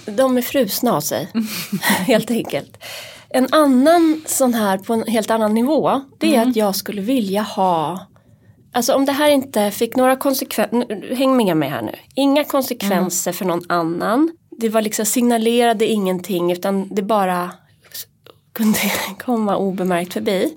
De 0.06 0.38
är 0.38 0.42
frusna 0.42 0.94
av 0.94 1.02
sig, 1.02 1.32
helt 2.08 2.32
enkelt. 2.32 2.78
En 3.30 3.48
annan 3.52 4.22
sån 4.26 4.54
här 4.54 4.78
på 4.78 4.94
en 4.94 5.04
helt 5.08 5.32
annan 5.32 5.54
nivå, 5.54 6.02
det 6.20 6.36
är 6.36 6.42
att 6.42 6.56
jag 6.56 6.76
skulle 6.76 7.02
vilja 7.02 7.42
ha 7.42 8.08
Alltså 8.72 8.94
om 8.94 9.06
det 9.06 9.12
här 9.12 9.30
inte 9.30 9.72
fick 9.72 9.96
några 9.96 10.16
konsekvenser, 10.16 11.16
häng 11.16 11.38
med 11.38 11.58
mig 11.58 11.70
här 11.70 11.82
nu. 11.82 11.96
Inga 12.16 12.44
konsekvenser 12.44 13.32
för 13.32 13.46
någon 13.46 13.62
annan. 13.70 14.32
Det 14.58 14.70
var 14.70 14.82
liksom 14.82 15.06
signalerade 15.06 15.86
ingenting 15.88 16.52
utan 16.52 16.96
det 16.96 17.02
bara 17.02 17.52
kunde 18.54 18.80
komma 19.26 19.58
obemärkt 19.58 20.14
förbi. 20.14 20.54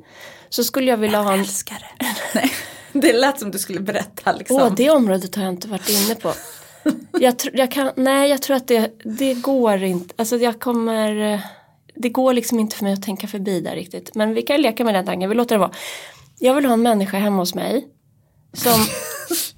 Så 0.49 0.65
skulle 0.65 0.91
jag 0.91 0.97
vilja 0.97 1.23
ha 1.23 1.33
en... 1.33 1.41
Älskar 1.41 1.79
det. 2.33 2.41
Det 3.01 3.13
lät 3.13 3.41
som 3.41 3.51
du 3.51 3.59
skulle 3.59 3.81
berätta 3.81 4.33
liksom. 4.33 4.57
Åh, 4.57 4.75
det 4.77 4.91
området 4.91 5.35
har 5.35 5.43
jag 5.45 5.53
inte 5.53 5.69
varit 5.69 5.89
inne 5.89 6.15
på. 6.15 6.33
Jag, 7.21 7.35
tr- 7.35 7.51
jag 7.55 7.71
kan, 7.73 7.91
nej, 7.97 8.31
jag 8.31 8.43
tror 8.43 8.57
att 8.57 8.69
det, 8.69 8.93
det 9.05 9.35
går 9.35 9.83
inte. 9.83 10.15
Alltså 10.19 10.37
jag 10.37 10.61
kommer... 10.61 11.33
eh, 11.35 11.41
Det 11.95 12.09
går 12.09 12.33
liksom 12.33 12.61
inte 12.61 12.77
för 12.77 12.85
mig 12.85 12.93
att 12.93 13.03
tänka 13.03 13.27
förbi 13.29 13.61
där 13.61 13.75
riktigt. 13.75 14.15
Men 14.15 14.35
vi 14.35 14.43
kan 14.43 14.61
leka 14.63 14.85
med 14.85 14.95
den 14.95 15.07
tanken, 15.07 15.29
vi 15.31 15.35
låter 15.37 15.55
det 15.55 15.59
vara. 15.59 15.71
Jag 16.39 16.55
vill 16.55 16.65
ha 16.65 16.73
en 16.73 16.83
människa 16.83 17.19
hemma 17.19 17.37
hos 17.37 17.55
mig. 17.55 17.87
Som... 18.53 18.87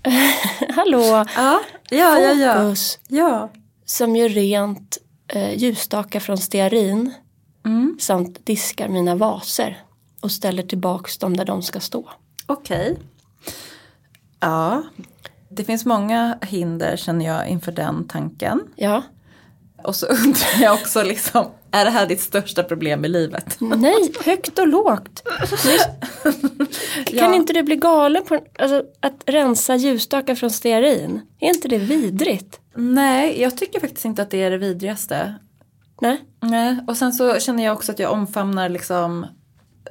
Hallå! 0.74 1.24
Ja, 1.36 1.60
ja, 1.90 2.18
ja. 2.18 2.32
ja. 2.32 2.54
Fokus. 2.54 2.98
ja. 3.08 3.50
Som 3.84 4.16
gör 4.16 4.28
rent 4.28 4.98
eh, 5.28 5.54
ljusstakar 5.58 6.20
från 6.20 6.38
stearin. 6.38 7.12
Mm. 7.66 7.96
Samt 8.00 8.46
diskar 8.46 8.88
mina 8.88 9.14
vaser. 9.14 9.82
Och 10.20 10.32
ställer 10.32 10.62
tillbaks 10.62 11.18
dem 11.18 11.36
där 11.36 11.44
de 11.44 11.62
ska 11.62 11.80
stå. 11.80 12.10
Okej. 12.46 12.96
Ja, 14.40 14.82
det 15.48 15.64
finns 15.64 15.84
många 15.86 16.38
hinder 16.42 16.96
känner 16.96 17.26
jag 17.26 17.48
inför 17.48 17.72
den 17.72 18.08
tanken. 18.08 18.60
Ja. 18.76 19.02
Och 19.82 19.96
så 19.96 20.06
undrar 20.24 20.60
jag 20.62 20.74
också 20.74 21.02
liksom, 21.02 21.46
är 21.70 21.84
det 21.84 21.90
här 21.90 22.06
ditt 22.06 22.20
största 22.20 22.62
problem 22.62 23.04
i 23.04 23.08
livet? 23.08 23.56
Nej, 23.60 24.12
högt 24.24 24.58
och 24.58 24.68
lågt. 24.68 25.22
Kan 27.06 27.18
Ja. 27.18 27.34
inte 27.34 27.52
du 27.52 27.62
bli 27.62 27.76
galen 27.76 28.24
på 28.24 28.38
alltså, 28.58 28.82
att 29.00 29.22
rensa 29.26 29.76
ljusstakar 29.76 30.34
från 30.34 30.50
stearin? 30.50 31.20
Är 31.40 31.48
inte 31.48 31.68
det 31.68 31.78
vidrigt? 31.78 32.60
Nej, 32.74 33.40
jag 33.42 33.56
tycker 33.56 33.80
faktiskt 33.80 34.04
inte 34.04 34.22
att 34.22 34.30
det 34.30 34.42
är 34.42 34.50
det 34.50 34.58
vidrigaste. 34.58 35.34
Nej. 36.00 36.20
Nej, 36.40 36.76
och 36.86 36.96
sen 36.96 37.12
så 37.12 37.38
känner 37.40 37.64
jag 37.64 37.72
också 37.76 37.92
att 37.92 37.98
jag 37.98 38.12
omfamnar 38.12 38.68
liksom 38.68 39.26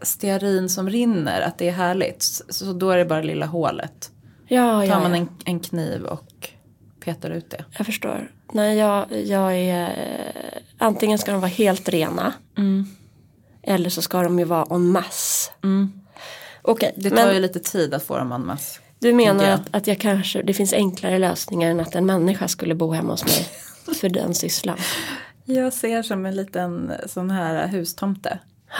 stearin 0.02 0.70
som 0.70 0.90
rinner, 0.90 1.42
att 1.42 1.58
det 1.58 1.68
är 1.68 1.72
härligt. 1.72 2.24
Så 2.50 2.74
då 2.74 2.90
är 2.92 2.98
det 2.98 3.06
bara 3.06 3.22
lilla 3.22 3.46
hålet. 3.46 4.12
Ja, 4.50 4.86
Tar 4.88 5.00
man 5.02 5.16
en, 5.16 5.30
en 5.46 5.60
kniv 5.60 6.04
och 6.04 6.50
petar 7.00 7.30
ut 7.30 7.50
det. 7.50 7.66
jag 7.78 7.86
förstår. 7.86 8.32
Nej, 8.54 8.78
jag, 8.78 9.06
jag 9.26 9.56
är... 9.58 9.84
eh, 9.90 10.62
Antingen 10.78 11.18
ska 11.20 11.32
de 11.32 11.42
vara 11.42 11.50
helt 11.52 11.90
rena. 11.90 12.34
Mm. 12.58 12.86
Eller 13.64 13.90
så 13.90 14.02
ska 14.02 14.22
de 14.24 14.40
ju 14.40 14.46
vara 14.46 14.76
en 14.76 14.88
masse. 14.92 15.52
Okej, 16.62 16.94
Det 16.98 17.10
tar 17.10 17.16
men 17.26 17.34
ju 17.36 17.40
lite 17.42 17.60
tid 17.60 17.94
att 17.94 18.04
få 18.04 18.18
dem 18.18 18.32
en 18.32 18.46
mass. 18.46 18.80
du 19.00 19.14
menar 19.14 19.44
jag. 19.44 19.54
att, 19.54 19.68
att 19.76 19.88
jag 19.88 20.00
kanske, 20.00 20.42
det 20.42 20.54
finns 20.54 20.74
enklare 20.74 21.20
lösningar 21.20 21.72
än 21.72 21.80
att 21.80 21.96
en 21.96 22.06
människa 22.06 22.48
skulle 22.48 22.76
bo 22.76 22.92
hemma 22.94 23.14
hos 23.14 23.26
mig 23.26 23.48
för 23.96 24.10
den 24.10 24.36
sysslan. 24.36 24.78
Jag 25.46 25.74
ser 25.74 26.04
som 26.04 26.26
en 26.26 26.36
liten 26.36 26.92
sån 27.06 27.32
här 27.32 27.68
hustomte. 27.68 28.40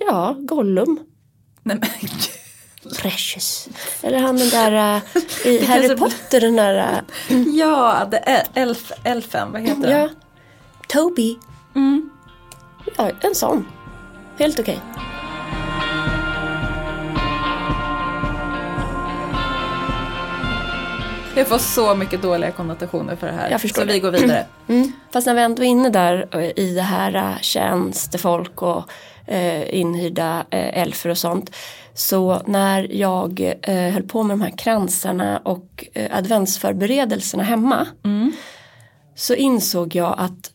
Ja, 0.00 0.36
Gollum. 0.38 0.98
Nej, 1.62 1.76
men, 1.80 1.88
Precious. 3.02 3.68
Eller 4.02 4.18
han 4.18 4.36
den 4.36 4.48
där 4.48 5.02
äh, 5.14 5.22
i 5.52 5.64
Harry 5.68 5.96
Potter 5.96 6.40
den 6.40 6.56
där. 6.56 7.02
äh, 7.28 7.38
ja, 7.56 8.08
det 8.10 8.18
är 8.18 8.46
elf, 8.54 8.92
elfen, 9.04 9.52
vad 9.52 9.62
heter 9.62 9.90
ja. 9.90 9.98
den? 9.98 10.10
Toby. 10.88 11.36
Mm. 11.74 12.10
Ja, 12.96 13.10
en 13.20 13.34
sån. 13.34 13.66
Helt 14.38 14.58
okej. 14.58 14.80
Jag 21.36 21.48
får 21.48 21.58
så 21.58 21.94
mycket 21.94 22.22
dåliga 22.22 22.50
konnotationer 22.50 23.16
för 23.16 23.26
det 23.26 23.32
här. 23.32 23.50
Jag 23.50 23.60
förstår 23.60 23.82
så 23.82 23.86
det. 23.86 23.92
vi 23.92 24.00
går 24.00 24.10
vidare. 24.10 24.46
Mm. 24.68 24.92
Fast 25.12 25.26
när 25.26 25.34
vi 25.34 25.42
ändå 25.42 25.62
är 25.62 25.66
inne 25.66 25.90
där 25.90 26.28
eh, 26.32 26.58
i 26.64 26.74
det 26.74 26.82
här 26.82 27.38
tjänstefolk 27.40 28.62
och 28.62 28.90
eh, 29.26 29.74
inhyrda 29.74 30.44
eh, 30.50 30.78
elfer 30.78 31.10
och 31.10 31.18
sånt. 31.18 31.50
Så 31.94 32.42
när 32.46 32.92
jag 32.92 33.40
eh, 33.62 33.92
höll 33.92 34.02
på 34.02 34.22
med 34.22 34.38
de 34.38 34.42
här 34.42 34.56
kransarna 34.58 35.38
och 35.38 35.84
eh, 35.92 36.16
adventsförberedelserna 36.18 37.42
hemma. 37.42 37.86
Så 39.14 39.34
insåg 39.34 39.94
jag 39.94 40.14
att 40.18 40.50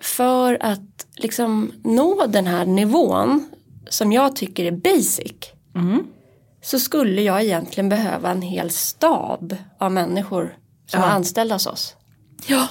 för 0.00 0.58
att 0.60 1.06
liksom 1.16 1.72
nå 1.84 2.26
den 2.26 2.46
här 2.46 2.66
nivån 2.66 3.48
som 3.88 4.12
jag 4.12 4.36
tycker 4.36 4.64
är 4.64 4.70
basic. 4.70 5.32
Så 6.62 6.78
skulle 6.78 7.22
jag 7.22 7.42
egentligen 7.42 7.88
behöva 7.88 8.30
en 8.30 8.42
hel 8.42 8.70
stab 8.70 9.56
av 9.78 9.92
människor 9.92 10.56
som 10.86 11.00
Ja. 11.00 11.06
är 11.06 11.10
anställda 11.10 11.54
hos 11.54 11.66
oss. 11.66 11.96
Ja. 12.46 12.68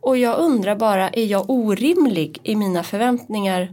Och 0.00 0.16
jag 0.18 0.38
undrar 0.38 0.76
bara, 0.76 1.08
är 1.10 1.24
jag 1.26 1.50
orimlig 1.50 2.38
i 2.42 2.56
mina 2.56 2.82
förväntningar 2.82 3.72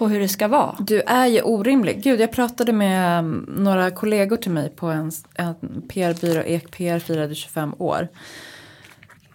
på 0.00 0.08
hur 0.08 0.20
det 0.20 0.28
ska 0.28 0.48
vara? 0.48 0.76
Du 0.78 1.00
är 1.00 1.26
ju 1.26 1.42
orimlig. 1.42 2.02
Gud, 2.02 2.20
jag 2.20 2.32
pratade 2.32 2.72
med 2.72 3.18
um, 3.18 3.46
några 3.48 3.90
kollegor 3.90 4.36
till 4.36 4.50
mig 4.50 4.70
på 4.70 4.86
en, 4.86 5.12
en 5.34 5.82
PR-byrå, 5.88 6.42
EkPR 6.42 6.98
firade 6.98 7.34
25 7.34 7.74
år. 7.78 8.08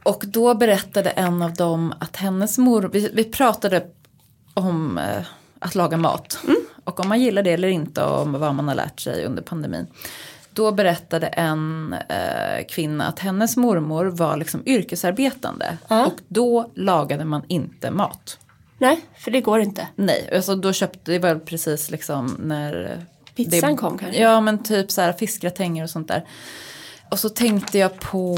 Och 0.03 0.23
då 0.27 0.55
berättade 0.55 1.09
en 1.09 1.41
av 1.41 1.53
dem 1.53 1.93
att 1.99 2.15
hennes 2.15 2.57
mor, 2.57 2.89
vi, 2.93 3.09
vi 3.13 3.23
pratade 3.23 3.85
om 4.53 4.97
eh, 4.97 5.25
att 5.59 5.75
laga 5.75 5.97
mat. 5.97 6.39
Och 6.83 6.99
om 6.99 7.09
man 7.09 7.21
gillar 7.21 7.43
det 7.43 7.51
eller 7.51 7.67
inte 7.67 8.03
och 8.03 8.21
om 8.21 8.31
vad 8.31 8.55
man 8.55 8.67
har 8.67 8.75
lärt 8.75 8.99
sig 8.99 9.25
under 9.25 9.43
pandemin. 9.43 9.87
Då 10.53 10.71
berättade 10.71 11.27
en 11.27 11.95
eh, 12.09 12.65
kvinna 12.69 13.07
att 13.07 13.19
hennes 13.19 13.57
mormor 13.57 14.05
var 14.05 14.37
liksom 14.37 14.63
yrkesarbetande. 14.65 15.77
Ja. 15.87 16.05
Och 16.05 16.19
då 16.27 16.71
lagade 16.75 17.25
man 17.25 17.41
inte 17.47 17.91
mat. 17.91 18.39
Nej, 18.85 18.99
för 19.17 19.31
det 19.31 19.41
går 19.41 19.59
inte. 19.59 19.87
Nej, 19.95 20.29
alltså 20.35 20.55
då 20.55 20.73
köpte, 20.73 21.11
det 21.11 21.19
var 21.19 21.35
precis 21.35 21.91
liksom 21.91 22.35
när 22.39 23.01
Pizzan 23.35 23.71
det, 23.71 23.77
kom 23.77 23.97
kanske? 23.97 24.21
Ja 24.21 24.41
men 24.41 24.63
typ 24.63 24.91
så 24.91 25.01
här 25.01 25.13
fiskgratänger 25.13 25.83
och 25.83 25.89
sånt 25.89 26.07
där. 26.07 26.25
Och 27.11 27.19
så 27.19 27.29
tänkte 27.29 27.77
jag 27.77 27.99
på 27.99 28.35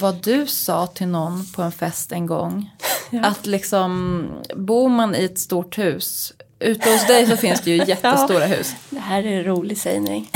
vad 0.00 0.14
du 0.22 0.46
sa 0.46 0.86
till 0.86 1.08
någon 1.08 1.46
på 1.46 1.62
en 1.62 1.72
fest 1.72 2.12
en 2.12 2.26
gång. 2.26 2.70
Att 3.22 3.46
liksom, 3.46 4.26
bor 4.54 4.88
man 4.88 5.14
i 5.14 5.24
ett 5.24 5.38
stort 5.38 5.78
hus, 5.78 6.32
ute 6.58 6.90
hos 6.90 7.06
dig 7.06 7.26
så 7.26 7.36
finns 7.36 7.60
det 7.60 7.70
ju 7.70 7.84
jättestora 7.86 8.46
hus. 8.46 8.74
Det 8.90 8.98
här 8.98 9.26
är 9.26 9.38
en 9.38 9.44
rolig 9.44 9.78
sägning. 9.78 10.30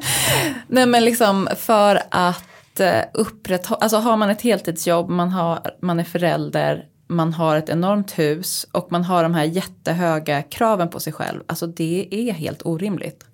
Nej 0.68 0.86
men 0.86 1.04
liksom 1.04 1.48
för 1.56 2.02
att 2.10 2.80
eh, 2.80 3.00
upprätthålla, 3.14 3.80
alltså 3.80 3.96
har 3.96 4.16
man 4.16 4.30
ett 4.30 4.42
heltidsjobb, 4.42 5.08
man, 5.08 5.30
har, 5.30 5.60
man 5.82 6.00
är 6.00 6.04
förälder, 6.04 6.84
man 7.08 7.32
har 7.32 7.56
ett 7.56 7.68
enormt 7.68 8.18
hus 8.18 8.66
och 8.72 8.92
man 8.92 9.04
har 9.04 9.22
de 9.22 9.34
här 9.34 9.44
jättehöga 9.44 10.42
kraven 10.42 10.88
på 10.88 11.00
sig 11.00 11.12
själv. 11.12 11.42
Alltså 11.46 11.66
det 11.66 12.08
är 12.10 12.32
helt 12.32 12.66
orimligt. 12.66 13.24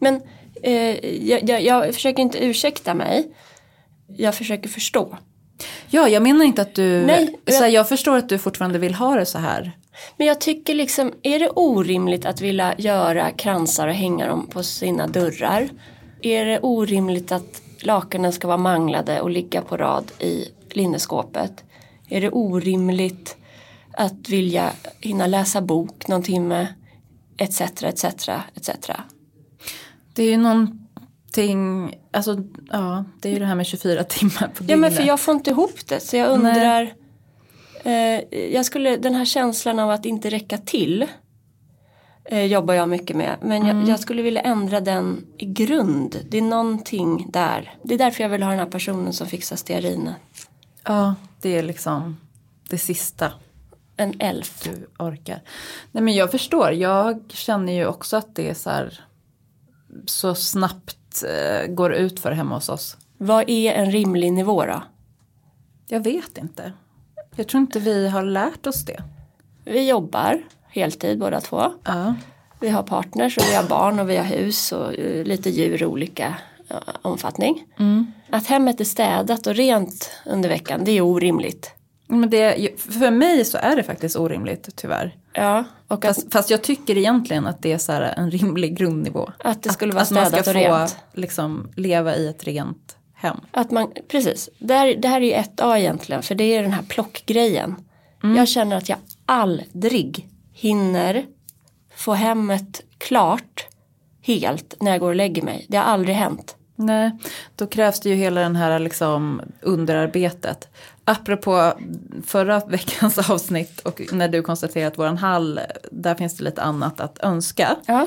Men 0.00 0.20
eh, 0.62 1.04
jag, 1.28 1.48
jag, 1.50 1.62
jag 1.62 1.94
försöker 1.94 2.22
inte 2.22 2.44
ursäkta 2.44 2.94
mig. 2.94 3.32
Jag 4.16 4.34
försöker 4.34 4.68
förstå. 4.68 5.16
Ja, 5.90 6.08
jag 6.08 6.22
menar 6.22 6.44
inte 6.44 6.62
att 6.62 6.74
du, 6.74 7.06
Nej, 7.06 7.36
jag- 7.44 7.54
så 7.54 7.62
här, 7.62 7.70
jag 7.70 7.88
förstår 7.88 8.16
att 8.16 8.28
du 8.28 8.38
fortfarande 8.38 8.78
vill 8.78 8.94
ha 8.94 9.14
det 9.14 9.26
så 9.26 9.38
här. 9.38 9.72
Men 10.16 10.26
jag 10.26 10.40
tycker 10.40 10.74
liksom, 10.74 11.12
är 11.22 11.38
det 11.38 11.48
orimligt 11.48 12.26
att 12.26 12.40
vilja 12.40 12.74
göra 12.78 13.30
kransar 13.30 13.88
och 13.88 13.94
hänga 13.94 14.26
dem 14.26 14.46
på 14.46 14.62
sina 14.62 15.06
dörrar? 15.06 15.68
Är 16.22 16.44
det 16.44 16.58
orimligt 16.60 17.32
att 17.32 17.62
lakanen 17.80 18.32
ska 18.32 18.46
vara 18.46 18.56
manglade 18.56 19.20
och 19.20 19.30
ligga 19.30 19.60
på 19.62 19.76
rad 19.76 20.12
i 20.18 20.48
linneskåpet? 20.70 21.64
Är 22.08 22.20
det 22.20 22.30
orimligt 22.30 23.36
att 23.92 24.28
vilja 24.28 24.72
hinna 25.00 25.26
läsa 25.26 25.60
bok 25.60 26.08
någon 26.08 26.22
timme? 26.22 26.66
Etc, 27.36 27.60
etc, 27.60 28.04
etc. 28.54 28.70
Det 30.14 30.22
är 30.22 30.30
ju 30.30 30.36
någonting, 30.36 31.94
alltså 32.10 32.44
ja, 32.70 33.04
det 33.20 33.28
är 33.28 33.32
ju 33.32 33.38
det 33.38 33.46
här 33.46 33.54
med 33.54 33.66
24 33.66 34.04
timmar 34.04 34.30
på 34.30 34.62
dygnet. 34.62 34.70
Ja 34.70 34.76
men 34.76 34.92
för 34.92 35.02
jag 35.02 35.20
får 35.20 35.34
inte 35.34 35.50
ihop 35.50 35.86
det 35.88 36.00
så 36.00 36.16
jag 36.16 36.30
undrar. 36.30 36.94
Eh, 37.84 38.20
jag 38.52 38.66
skulle, 38.66 38.96
den 38.96 39.14
här 39.14 39.24
känslan 39.24 39.78
av 39.78 39.90
att 39.90 40.06
inte 40.06 40.30
räcka 40.30 40.58
till. 40.58 41.06
Eh, 42.24 42.44
jobbar 42.44 42.74
jag 42.74 42.88
mycket 42.88 43.16
med. 43.16 43.36
Men 43.42 43.66
jag, 43.66 43.88
jag 43.88 44.00
skulle 44.00 44.22
vilja 44.22 44.40
ändra 44.40 44.80
den 44.80 45.26
i 45.38 45.46
grund. 45.46 46.16
Det 46.30 46.38
är 46.38 46.42
någonting 46.42 47.26
där. 47.30 47.74
Det 47.82 47.94
är 47.94 47.98
därför 47.98 48.22
jag 48.22 48.30
vill 48.30 48.42
ha 48.42 48.50
den 48.50 48.58
här 48.58 48.66
personen 48.66 49.12
som 49.12 49.26
fixar 49.26 49.56
stearinen. 49.56 50.14
Ja, 50.84 51.14
det 51.42 51.58
är 51.58 51.62
liksom 51.62 52.16
det 52.70 52.78
sista 52.78 53.32
En 53.96 54.14
elf. 54.20 54.64
du 54.64 54.88
orkar. 54.98 55.40
Nej 55.92 56.02
men 56.02 56.14
jag 56.14 56.30
förstår, 56.30 56.72
jag 56.72 57.20
känner 57.28 57.72
ju 57.72 57.86
också 57.86 58.16
att 58.16 58.34
det 58.34 58.50
är 58.50 58.54
så 58.54 58.70
här 58.70 59.00
så 60.06 60.34
snabbt 60.34 61.24
eh, 61.28 61.66
går 61.66 61.92
ut 61.92 62.20
för 62.20 62.32
hemma 62.32 62.54
hos 62.54 62.68
oss. 62.68 62.96
Vad 63.18 63.50
är 63.50 63.72
en 63.72 63.92
rimlig 63.92 64.32
nivå 64.32 64.66
då? 64.66 64.82
Jag 65.88 66.00
vet 66.00 66.38
inte. 66.38 66.72
Jag 67.36 67.48
tror 67.48 67.60
inte 67.60 67.80
vi 67.80 68.08
har 68.08 68.22
lärt 68.22 68.66
oss 68.66 68.84
det. 68.84 69.02
Vi 69.64 69.88
jobbar 69.88 70.42
heltid 70.68 71.18
båda 71.18 71.40
två. 71.40 71.72
Ja. 71.84 72.14
Vi 72.60 72.68
har 72.68 72.82
partners 72.82 73.38
och 73.38 73.44
vi 73.50 73.54
har 73.54 73.64
barn 73.64 74.00
och 74.00 74.10
vi 74.10 74.16
har 74.16 74.24
hus 74.24 74.72
och 74.72 74.94
eh, 74.94 75.24
lite 75.24 75.50
djur 75.50 75.82
i 75.82 75.86
olika 75.86 76.34
eh, 76.68 76.76
omfattning. 77.02 77.64
Att 78.32 78.46
hemmet 78.46 78.80
är 78.80 78.84
städat 78.84 79.46
och 79.46 79.54
rent 79.54 80.10
under 80.26 80.48
veckan, 80.48 80.84
det 80.84 80.92
är 80.92 81.00
orimligt. 81.00 81.70
Men 82.08 82.30
det, 82.30 82.80
för 82.80 83.10
mig 83.10 83.44
så 83.44 83.58
är 83.58 83.76
det 83.76 83.82
faktiskt 83.82 84.16
orimligt 84.16 84.68
tyvärr. 84.76 85.16
Ja, 85.32 85.64
och 85.88 86.04
att, 86.04 86.16
Fast, 86.16 86.32
fast 86.32 86.50
jag 86.50 86.62
tycker 86.62 86.96
egentligen 86.98 87.46
att 87.46 87.62
det 87.62 87.72
är 87.72 87.78
så 87.78 87.92
en 87.92 88.30
rimlig 88.30 88.76
grundnivå. 88.76 89.30
att 89.38 89.62
det 89.62 89.72
skulle 89.72 89.92
vara 89.92 90.02
att 90.02 90.10
man 90.10 90.26
städat 90.26 90.44
ska 90.44 90.58
och 90.58 90.64
få 90.64 90.78
rent. 90.78 90.96
liksom, 91.12 91.68
leva 91.76 92.16
i 92.16 92.28
ett 92.28 92.44
rent 92.44 92.96
hem. 93.14 93.36
Att 93.50 93.70
man, 93.70 93.92
precis, 94.08 94.50
det 94.58 94.74
här, 94.74 94.94
det 94.94 95.08
här 95.08 95.20
är 95.20 95.24
ju 95.24 95.32
ett 95.32 95.60
A 95.60 95.78
egentligen 95.78 96.22
för 96.22 96.34
det 96.34 96.44
är 96.44 96.62
den 96.62 96.72
här 96.72 96.82
plockgrejen. 96.82 97.74
Jag 98.36 98.48
känner 98.48 98.76
att 98.76 98.88
jag 98.88 98.98
aldrig 99.26 100.28
hinner 100.52 101.26
få 101.96 102.12
hemmet 102.12 102.82
klart 102.98 103.66
helt 104.22 104.74
när 104.80 104.90
jag 104.90 105.00
går 105.00 105.08
och 105.08 105.16
lägger 105.16 105.42
mig. 105.42 105.66
Det 105.68 105.76
har 105.76 105.84
aldrig 105.84 106.16
hänt. 106.16 106.56
Nej, 106.86 107.10
då 107.56 107.66
krävs 107.66 108.00
det 108.00 108.08
ju 108.08 108.14
hela 108.14 108.40
den 108.40 108.56
här 108.56 108.78
liksom 108.78 109.42
underarbetet. 109.60 110.68
Apropå 111.04 111.72
förra 112.26 112.60
veckans 112.60 113.18
avsnitt 113.30 113.80
och 113.80 114.00
när 114.12 114.28
du 114.28 114.42
konstaterade 114.42 114.88
att 114.88 114.98
våran 114.98 115.18
hall, 115.18 115.60
där 115.90 116.14
finns 116.14 116.36
det 116.36 116.44
lite 116.44 116.62
annat 116.62 117.00
att 117.00 117.18
önska. 117.22 117.76
Ja. 117.86 118.06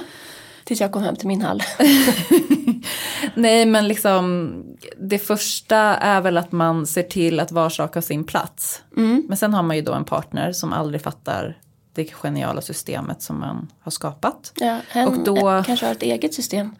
Tills 0.63 0.81
jag 0.81 0.91
kom 0.91 1.03
hem 1.03 1.15
till 1.15 1.27
min 1.27 1.41
hall. 1.41 1.63
Nej 3.35 3.65
men 3.65 3.87
liksom 3.87 4.53
det 4.97 5.19
första 5.19 5.77
är 5.95 6.21
väl 6.21 6.37
att 6.37 6.51
man 6.51 6.87
ser 6.87 7.03
till 7.03 7.39
att 7.39 7.51
var 7.51 7.69
sak 7.69 7.95
har 7.95 8.01
sin 8.01 8.23
plats. 8.23 8.81
Men 9.27 9.37
sen 9.37 9.53
har 9.53 9.63
man 9.63 9.75
ju 9.75 9.81
då 9.81 9.93
en 9.93 10.05
partner 10.05 10.51
som 10.51 10.73
aldrig 10.73 11.01
fattar 11.01 11.57
det 11.93 12.05
geniala 12.13 12.61
systemet 12.61 13.21
som 13.21 13.39
man 13.39 13.71
har 13.81 13.91
skapat. 13.91 14.51
Ja, 14.55 14.79
hen 14.89 15.07
Och 15.07 15.23
då- 15.23 15.63
kanske 15.65 15.85
har 15.85 15.93
ett 15.93 16.03
eget 16.03 16.33
system. 16.33 16.75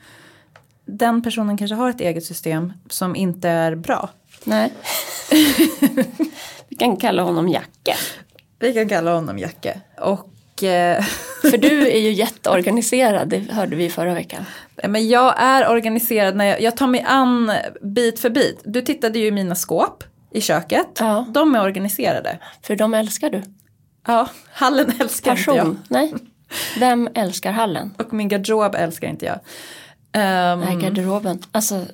Den 0.86 1.22
personen 1.22 1.58
kanske 1.58 1.76
har 1.76 1.90
ett 1.90 2.02
eget 2.02 2.26
system 2.26 2.74
som 2.90 3.16
inte 3.16 3.50
är 3.50 3.76
bra. 3.76 4.10
Nej. 4.44 4.74
Vi 6.70 6.76
kan 6.76 6.98
kalla 6.98 7.24
honom 7.24 7.50
Jacke. 7.50 7.96
Vi 8.60 8.74
kan 8.74 8.90
kalla 8.90 9.14
honom 9.14 9.40
Jacke. 9.40 9.82
Och 9.98 10.64
eh, 10.64 11.04
För 11.42 11.58
du 11.58 11.88
är 11.92 12.00
ju 12.00 12.12
jätteorganiserad, 12.12 13.30
det 13.30 13.52
hörde 13.52 13.76
vi 13.76 13.90
förra 13.90 14.14
veckan. 14.14 14.46
men 14.88 15.08
jag 15.08 15.34
är 15.38 15.70
organiserad 15.70 16.36
när 16.36 16.46
jag, 16.46 16.62
jag 16.62 16.78
tar 16.78 16.88
mig 16.88 17.04
an 17.08 17.52
bit 17.82 18.20
för 18.20 18.30
bit. 18.30 18.62
Du 18.66 18.82
tittade 18.82 19.20
ju 19.20 19.26
i 19.26 19.32
mina 19.32 19.56
skåp 19.56 20.04
i 20.32 20.42
köket. 20.42 20.98
Ja. 21.00 21.26
De 21.30 21.56
är 21.56 21.64
organiserade. 21.64 22.40
För 22.62 22.76
de 22.76 22.94
älskar 22.94 23.30
du. 23.30 23.44
Ja, 24.08 24.30
hallen 24.52 24.92
älskar 25.00 25.32
inte 25.32 25.44
jag. 25.52 25.58
Person? 25.58 25.80
Nej. 25.90 26.14
Vem 26.80 27.10
älskar 27.16 27.52
hallen? 27.52 27.94
Och 27.98 28.14
min 28.14 28.28
garderob 28.28 28.76
älskar 28.76 29.08
inte 29.08 29.26
jag. 29.26 29.40
Ehm, 30.16 30.60
Nej, 30.60 30.76
garderoben. 30.76 31.40
Alltså, 31.52 31.86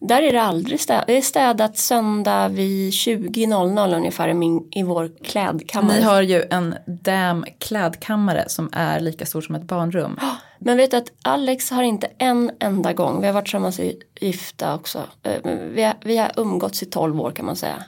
där 0.00 0.22
är 0.22 0.32
det 0.32 0.42
aldrig 0.42 0.80
städat. 0.80 1.06
Det 1.06 1.16
är 1.16 1.22
städat 1.22 1.76
söndag 1.76 2.48
vid 2.48 2.90
20.00 2.90 3.96
ungefär 3.96 4.28
i, 4.28 4.34
min, 4.34 4.68
i 4.70 4.82
vår 4.82 5.10
klädkammare. 5.24 5.96
ni 5.96 6.02
har 6.02 6.22
ju 6.22 6.42
en 6.50 6.74
damn 6.86 7.44
klädkammare 7.58 8.44
som 8.48 8.68
är 8.72 9.00
lika 9.00 9.26
stor 9.26 9.40
som 9.40 9.54
ett 9.54 9.62
barnrum. 9.62 10.18
Men 10.58 10.76
vet 10.76 10.90
du 10.90 10.96
att 10.96 11.12
Alex 11.24 11.70
har 11.70 11.82
inte 11.82 12.10
en 12.18 12.50
enda 12.60 12.92
gång, 12.92 13.20
vi 13.20 13.26
har 13.26 13.34
varit 13.34 13.44
tillsammans 13.44 13.80
i 13.80 14.02
gifta 14.20 14.74
också, 14.74 15.02
eh, 15.22 15.50
vi 15.72 15.82
har, 15.82 15.94
vi 16.04 16.16
har 16.16 16.32
umgåtts 16.36 16.82
i 16.82 16.86
12 16.86 17.20
år 17.20 17.30
kan 17.30 17.46
man 17.46 17.56
säga 17.56 17.84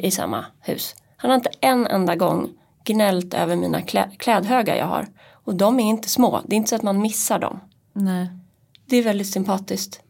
i 0.00 0.10
samma 0.10 0.44
hus. 0.60 0.94
Han 1.16 1.30
har 1.30 1.36
inte 1.36 1.50
en 1.60 1.86
enda 1.86 2.16
gång 2.16 2.48
gnällt 2.84 3.34
över 3.34 3.56
mina 3.56 3.82
klä, 3.82 4.10
klädhögar 4.18 4.76
jag 4.76 4.86
har. 4.86 5.06
Och 5.44 5.54
de 5.54 5.80
är 5.80 5.84
inte 5.84 6.08
små, 6.08 6.40
det 6.46 6.54
är 6.54 6.56
inte 6.56 6.68
så 6.68 6.76
att 6.76 6.82
man 6.82 7.00
missar 7.00 7.38
dem. 7.38 7.60
Nej. 7.92 8.28
Det 8.88 8.96
är 8.96 9.02
väldigt 9.02 9.32
sympatiskt. 9.32 10.00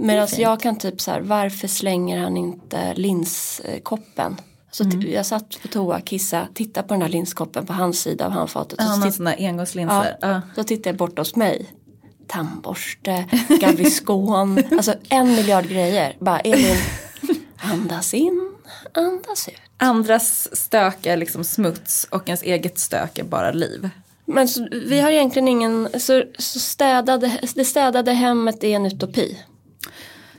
Medan 0.00 0.28
jag 0.38 0.60
kan 0.60 0.78
typ 0.78 1.00
så 1.00 1.10
här, 1.10 1.20
varför 1.20 1.68
slänger 1.68 2.18
han 2.18 2.36
inte 2.36 2.94
linskoppen? 2.94 4.36
Så 4.70 4.84
t- 4.84 5.12
jag 5.14 5.26
satt 5.26 5.62
på 5.62 5.68
toa, 5.68 6.00
kissa, 6.00 6.48
tittade 6.54 6.88
på 6.88 6.94
den 6.94 7.02
här 7.02 7.08
linskoppen 7.08 7.66
på 7.66 7.72
hans 7.72 8.00
sida 8.00 8.26
av 8.26 8.32
handfatet. 8.32 8.80
Han 8.80 9.02
har 9.02 9.10
sådana 9.10 9.36
engångslinser. 9.38 10.16
Ja, 10.20 10.28
Ja. 10.28 10.40
så 10.56 10.64
tittar 10.64 10.90
jag 10.90 10.96
bort 10.96 11.18
hos 11.18 11.36
mig. 11.36 11.66
Tandborste, 12.26 13.24
Gaviscon, 13.60 14.58
alltså 14.70 14.94
en 15.08 15.26
miljard 15.28 15.68
grejer. 15.68 16.16
Bara 16.20 16.40
Elin, 16.40 16.76
andas 17.56 18.14
in, 18.14 18.52
andas 18.94 19.48
ut. 19.48 19.54
Andras 19.76 20.56
stök 20.56 21.06
är 21.06 21.16
liksom 21.16 21.44
smuts 21.44 22.06
och 22.10 22.28
ens 22.28 22.42
eget 22.42 22.78
stök 22.78 23.18
är 23.18 23.24
bara 23.24 23.50
liv. 23.52 23.90
Men 24.28 24.48
så, 24.48 24.68
vi 24.70 25.00
har 25.00 25.10
egentligen 25.10 25.48
ingen, 25.48 25.88
så, 26.00 26.22
så 26.38 26.58
städade, 26.58 27.38
det 27.54 27.64
städade 27.64 28.12
hemmet 28.12 28.64
är 28.64 28.68
en 28.68 28.86
utopi. 28.86 29.38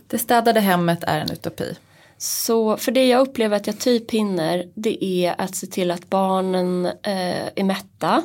Det 0.07 0.17
städade 0.17 0.59
hemmet 0.59 1.03
är 1.03 1.19
en 1.19 1.31
utopi. 1.31 1.75
Så 2.17 2.77
för 2.77 2.91
det 2.91 3.07
jag 3.07 3.21
upplever 3.21 3.57
att 3.57 3.67
jag 3.67 3.79
typ 3.79 4.11
hinner 4.11 4.67
det 4.75 5.03
är 5.03 5.41
att 5.41 5.55
se 5.55 5.67
till 5.67 5.91
att 5.91 6.09
barnen 6.09 6.85
eh, 6.85 7.47
är 7.55 7.63
mätta. 7.63 8.23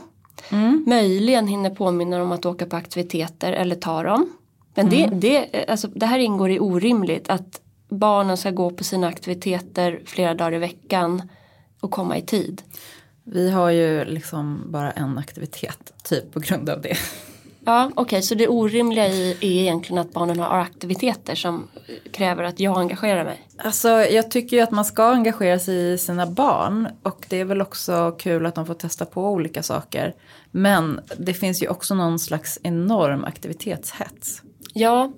Möjligen 0.87 1.46
hinner 1.46 1.70
påminna 1.70 2.18
dem 2.18 2.33
att 2.33 2.46
åka 2.46 2.66
på 2.66 2.77
aktiviteter 2.77 3.53
eller 3.53 3.77
ta 3.77 4.03
dem. 4.03 4.33
Men 4.74 4.90
det, 4.90 5.07
det, 5.07 5.64
alltså, 5.68 5.88
det 5.88 6.07
här 6.07 6.18
ingår 6.18 6.50
i 6.50 6.59
orimligt 6.61 7.31
att 7.31 7.61
barnen 7.88 8.37
ska 8.37 8.50
gå 8.50 8.70
på 8.70 8.85
sina 8.85 9.07
aktiviteter 9.07 10.00
flera 10.07 10.35
dagar 10.35 10.55
i 10.55 10.59
veckan 10.59 11.22
och 11.81 11.90
komma 11.90 12.18
i 12.18 12.22
tid. 12.22 12.62
Vi 13.25 13.51
har 13.51 13.71
ju 13.71 14.05
liksom 14.05 14.63
bara 14.67 14.93
en 14.93 15.19
aktivitet 15.19 15.95
typ 16.03 16.33
på 16.33 16.41
grund 16.41 16.69
av 16.69 16.81
det. 16.81 16.97
Ja, 17.67 17.91
okej, 17.95 18.23
så 18.23 18.35
det 18.35 18.49
orimliga 18.49 19.07
i 19.07 19.31
är 19.41 19.45
egentligen 19.45 19.99
att 19.99 20.13
barnen 20.13 20.39
har 20.39 20.59
aktiviteter 20.59 21.35
som 21.35 21.69
kräver 22.13 22.45
att 22.45 22.61
jag 22.61 22.79
engagerar 22.79 23.25
mig. 23.25 23.49
Alltså 23.57 23.89
jag 23.89 24.31
tycker 24.31 24.57
ju 24.57 24.63
att 24.63 24.71
man 24.71 24.85
ska 24.85 25.05
engagera 25.05 25.59
sig 25.59 25.93
i 25.93 25.99
sina 25.99 26.27
barn 26.27 26.89
och 27.03 27.27
det 27.29 27.41
är 27.41 27.45
väl 27.45 27.63
också 27.63 28.17
kul 28.19 28.47
att 28.47 28.55
de 28.55 28.67
får 28.67 28.75
testa 28.75 29.05
på 29.05 29.29
olika 29.29 29.63
saker. 29.63 30.15
Men 30.51 31.01
det 31.19 31.35
finns 31.35 31.63
ju 31.63 31.69
också 31.69 31.95
någon 31.95 32.19
slags 32.19 32.59
enorm 32.63 33.25
aktivitetshets. 33.25 34.43
Ja, 34.73 35.13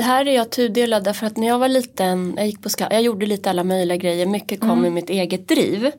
här 0.00 0.28
är 0.28 0.34
jag 0.34 0.50
tudelad 0.50 1.04
därför 1.04 1.26
att 1.26 1.36
när 1.36 1.46
jag 1.46 1.58
var 1.58 1.68
liten, 1.68 2.34
jag 2.36 2.46
gick 2.46 2.62
på 2.62 2.68
ska, 2.68 2.86
jag 2.90 3.02
gjorde 3.02 3.26
lite 3.26 3.50
alla 3.50 3.64
möjliga 3.64 3.96
grejer, 3.96 4.26
mycket 4.26 4.60
kom 4.60 4.86
i 4.86 4.90
mitt 4.90 5.10
eget 5.10 5.48
driv. 5.48 5.90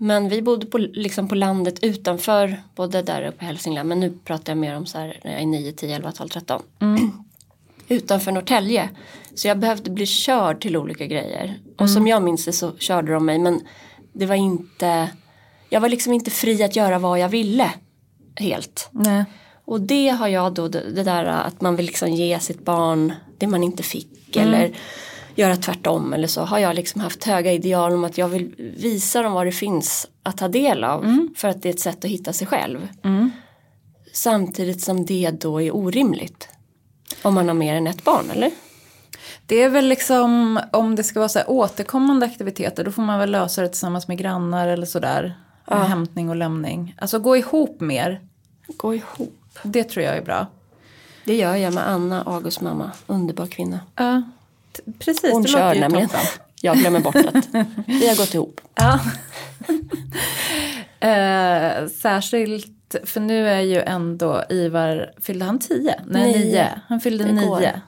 Men 0.00 0.28
vi 0.28 0.42
bodde 0.42 0.66
på, 0.66 0.78
liksom 0.78 1.28
på 1.28 1.34
landet 1.34 1.78
utanför, 1.82 2.62
både 2.74 3.02
där 3.02 3.22
uppe 3.22 3.44
i 3.44 3.46
Hälsingland, 3.46 3.88
men 3.88 4.00
nu 4.00 4.18
pratar 4.24 4.52
jag 4.52 4.58
mer 4.58 4.76
om 4.76 4.86
så 4.86 4.98
här 4.98 5.20
när 5.24 5.32
jag 5.32 5.40
är 5.40 5.46
9, 5.46 5.72
10, 5.72 5.96
11, 5.96 6.12
12, 6.12 6.28
13. 6.28 6.62
utanför 7.88 8.32
Norrtälje. 8.32 8.88
Så 9.34 9.48
jag 9.48 9.58
behövde 9.58 9.90
bli 9.90 10.06
körd 10.06 10.60
till 10.60 10.76
olika 10.76 11.06
grejer. 11.06 11.58
Och 11.78 11.90
som 11.90 12.06
jag 12.06 12.22
minns 12.22 12.44
det 12.44 12.52
så 12.52 12.76
körde 12.78 13.12
de 13.12 13.26
mig 13.26 13.38
men 13.38 13.60
det 14.12 14.26
var 14.26 14.34
inte, 14.34 15.10
jag 15.68 15.80
var 15.80 15.88
liksom 15.88 16.12
inte 16.12 16.30
fri 16.30 16.62
att 16.62 16.76
göra 16.76 16.98
vad 16.98 17.18
jag 17.18 17.28
ville. 17.28 17.70
Helt. 18.36 18.88
Nej. 18.92 19.24
Och 19.72 19.80
det 19.80 20.08
har 20.08 20.28
jag 20.28 20.52
då, 20.52 20.68
det, 20.68 21.02
där 21.02 21.24
att 21.24 21.60
man 21.60 21.76
vill 21.76 21.86
liksom 21.86 22.08
ge 22.08 22.40
sitt 22.40 22.64
barn 22.64 23.12
det 23.38 23.46
man 23.46 23.62
inte 23.62 23.82
fick 23.82 24.36
eller 24.36 24.76
göra 25.34 25.56
tvärtom 25.56 26.12
eller 26.12 26.28
så 26.28 26.40
har 26.40 26.58
jag 26.58 26.76
liksom 26.76 27.00
haft 27.00 27.24
höga 27.24 27.52
ideal 27.52 27.92
om 27.92 28.04
att 28.04 28.18
jag 28.18 28.28
vill 28.28 28.54
visa 28.76 29.22
dem 29.22 29.32
vad 29.32 29.46
det 29.46 29.52
finns 29.52 30.06
att 30.22 30.36
ta 30.36 30.48
del 30.48 30.84
av 30.84 31.28
för 31.36 31.48
att 31.48 31.62
det 31.62 31.68
är 31.68 31.72
ett 31.72 31.80
sätt 31.80 32.04
att 32.04 32.10
hitta 32.10 32.32
sig 32.32 32.46
själv. 32.46 32.88
Samtidigt 34.12 34.80
som 34.80 35.06
det 35.06 35.30
då 35.30 35.62
är 35.62 35.76
orimligt. 35.76 36.48
Om 37.22 37.34
man 37.34 37.48
har 37.48 37.54
mer 37.54 37.74
än 37.74 37.86
ett 37.86 38.04
barn 38.04 38.30
eller? 38.30 38.50
Det 39.46 39.62
är 39.62 39.68
väl 39.68 39.88
liksom 39.88 40.60
om 40.72 40.96
det 40.96 41.04
ska 41.04 41.18
vara 41.18 41.28
så 41.28 41.38
här 41.38 41.50
återkommande 41.50 42.26
aktiviteter 42.26 42.84
då 42.84 42.92
får 42.92 43.02
man 43.02 43.18
väl 43.18 43.30
lösa 43.30 43.62
det 43.62 43.68
tillsammans 43.68 44.08
med 44.08 44.18
grannar 44.18 44.68
eller 44.68 44.86
sådär. 44.86 45.38
Med 45.68 45.88
hämtning 45.88 46.30
och 46.30 46.36
lämning. 46.36 46.94
Alltså 46.98 47.18
gå 47.18 47.36
ihop 47.36 47.80
mer. 47.80 48.20
Gå 48.76 48.94
ihop. 48.94 49.38
Det 49.62 49.84
tror 49.84 50.04
jag 50.04 50.16
är 50.16 50.22
bra. 50.22 50.46
Det 51.24 51.36
gör 51.36 51.56
jag 51.56 51.74
med 51.74 51.88
Anna, 51.88 52.22
Augusts 52.22 52.60
mamma. 52.60 52.90
Underbar 53.06 53.46
kvinna. 53.46 53.80
Ja, 53.96 54.22
precis. 54.98 55.32
Hon 55.32 55.46
kör 55.46 55.74
nämligen. 55.74 56.08
toppen. 56.08 56.26
Jag 56.64 56.76
glömmer 56.78 57.00
bort 57.00 57.16
att 57.16 57.48
vi 57.86 58.08
har 58.08 58.16
gått 58.16 58.34
ihop. 58.34 58.60
Ja. 58.74 59.00
eh, 61.08 61.88
särskilt, 61.88 62.94
för 63.04 63.20
nu 63.20 63.48
är 63.48 63.60
ju 63.60 63.80
ändå 63.80 64.42
Ivar, 64.48 65.10
fyllde 65.20 65.44
han 65.44 65.58
tio? 65.58 66.00
Nej, 66.06 66.32
Nio. 66.32 66.44
nio. 66.44 66.68
Han 66.86 67.00
fyllde 67.00 67.24
Igår. 67.28 67.60
nio. 67.60 67.80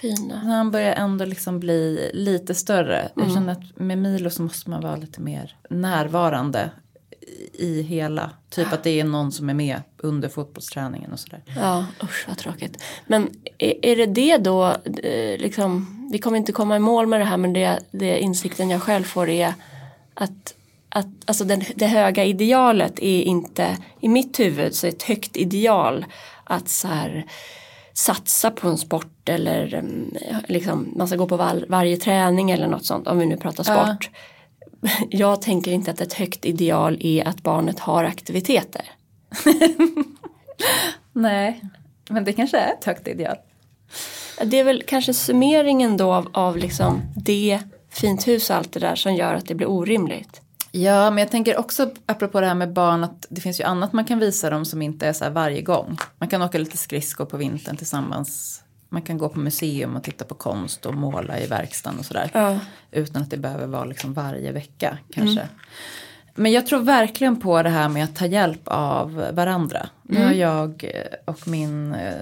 Fina. 0.00 0.36
Han 0.36 0.70
börjar 0.70 0.92
ändå 0.92 1.24
liksom 1.24 1.60
bli 1.60 2.10
lite 2.14 2.54
större. 2.54 3.08
Jag 3.16 3.32
känner 3.32 3.52
att 3.52 3.78
med 3.78 3.98
Milo 3.98 4.30
så 4.30 4.42
måste 4.42 4.70
man 4.70 4.80
vara 4.82 4.96
lite 4.96 5.20
mer 5.20 5.56
närvarande 5.70 6.70
i 7.52 7.82
hela. 7.82 8.30
Typ 8.50 8.72
att 8.72 8.82
det 8.82 9.00
är 9.00 9.04
någon 9.04 9.32
som 9.32 9.50
är 9.50 9.54
med 9.54 9.82
under 9.96 10.28
fotbollsträningen 10.28 11.12
och 11.12 11.20
sådär. 11.20 11.42
Ja, 11.56 11.86
usch 12.02 12.24
vad 12.28 12.38
tråkigt. 12.38 12.82
Men 13.06 13.30
är, 13.58 13.86
är 13.86 13.96
det 13.96 14.06
det 14.06 14.36
då, 14.36 14.66
eh, 15.02 15.38
liksom, 15.38 15.96
vi 16.12 16.18
kommer 16.18 16.38
inte 16.38 16.52
komma 16.52 16.76
i 16.76 16.78
mål 16.78 17.06
med 17.06 17.20
det 17.20 17.24
här 17.24 17.36
men 17.36 17.52
det, 17.52 17.80
det 17.90 18.20
insikten 18.20 18.70
jag 18.70 18.82
själv 18.82 19.04
får 19.04 19.28
är 19.28 19.54
att, 20.14 20.54
att 20.88 21.06
alltså 21.24 21.44
den, 21.44 21.62
det 21.74 21.86
höga 21.86 22.24
idealet 22.24 22.98
är 22.98 23.22
inte, 23.22 23.76
i 24.00 24.08
mitt 24.08 24.40
huvud 24.40 24.74
så 24.74 24.86
är 24.86 24.90
ett 24.90 25.02
högt 25.02 25.36
ideal 25.36 26.04
att 26.44 26.68
så 26.68 26.88
här, 26.88 27.26
satsa 27.92 28.50
på 28.50 28.68
en 28.68 28.78
sport 28.78 29.28
eller 29.28 29.74
mm, 29.74 30.14
liksom, 30.48 30.92
man 30.96 31.06
ska 31.06 31.16
gå 31.16 31.26
på 31.26 31.36
var, 31.36 31.64
varje 31.68 31.96
träning 31.96 32.50
eller 32.50 32.66
något 32.66 32.84
sånt 32.84 33.06
om 33.06 33.18
vi 33.18 33.26
nu 33.26 33.36
pratar 33.36 33.64
Ja. 33.68 34.10
Jag 35.10 35.42
tänker 35.42 35.70
inte 35.70 35.90
att 35.90 36.00
ett 36.00 36.12
högt 36.12 36.44
ideal 36.44 36.98
är 37.00 37.28
att 37.28 37.42
barnet 37.42 37.78
har 37.78 38.04
aktiviteter. 38.04 38.82
Nej, 41.12 41.60
men 42.08 42.24
det 42.24 42.32
kanske 42.32 42.58
är 42.58 42.72
ett 42.72 42.84
högt 42.84 43.08
ideal. 43.08 43.36
Det 44.44 44.58
är 44.58 44.64
väl 44.64 44.82
kanske 44.86 45.14
summeringen 45.14 45.96
då 45.96 46.12
av, 46.12 46.28
av 46.32 46.56
liksom 46.56 47.02
det, 47.16 47.60
fint 47.90 48.28
hus 48.28 48.50
och 48.50 48.56
allt 48.56 48.72
det 48.72 48.80
där 48.80 48.94
som 48.94 49.14
gör 49.14 49.34
att 49.34 49.46
det 49.46 49.54
blir 49.54 49.70
orimligt. 49.70 50.40
Ja, 50.72 51.10
men 51.10 51.18
jag 51.18 51.30
tänker 51.30 51.58
också 51.58 51.90
apropå 52.06 52.40
det 52.40 52.46
här 52.46 52.54
med 52.54 52.72
barn 52.72 53.04
att 53.04 53.26
det 53.30 53.40
finns 53.40 53.60
ju 53.60 53.64
annat 53.64 53.92
man 53.92 54.04
kan 54.04 54.18
visa 54.18 54.50
dem 54.50 54.64
som 54.64 54.82
inte 54.82 55.06
är 55.06 55.12
så 55.12 55.24
här 55.24 55.30
varje 55.30 55.62
gång. 55.62 55.98
Man 56.18 56.28
kan 56.28 56.42
åka 56.42 56.58
lite 56.58 56.76
skridskor 56.76 57.24
på 57.24 57.36
vintern 57.36 57.76
tillsammans. 57.76 58.62
Man 58.92 59.02
kan 59.02 59.18
gå 59.18 59.28
på 59.28 59.38
museum 59.38 59.96
och 59.96 60.02
titta 60.02 60.24
på 60.24 60.34
konst 60.34 60.86
och 60.86 60.94
måla 60.94 61.40
i 61.40 61.46
verkstaden 61.46 61.98
och 61.98 62.04
sådär. 62.04 62.30
Ja. 62.34 62.58
Utan 62.90 63.22
att 63.22 63.30
det 63.30 63.36
behöver 63.36 63.66
vara 63.66 63.84
liksom 63.84 64.12
varje 64.12 64.52
vecka 64.52 64.98
kanske. 65.12 65.48
Men 66.34 66.52
jag 66.52 66.66
tror 66.66 66.80
verkligen 66.80 67.40
på 67.40 67.62
det 67.62 67.68
här 67.68 67.88
med 67.88 68.04
att 68.04 68.16
ta 68.16 68.26
hjälp 68.26 68.60
av 68.64 69.24
varandra. 69.32 69.88
Nu 70.02 70.24
har 70.24 70.32
jag 70.32 70.84
eh, 70.84 71.32
och 71.32 71.48
min 71.48 71.94
eh, 71.94 72.12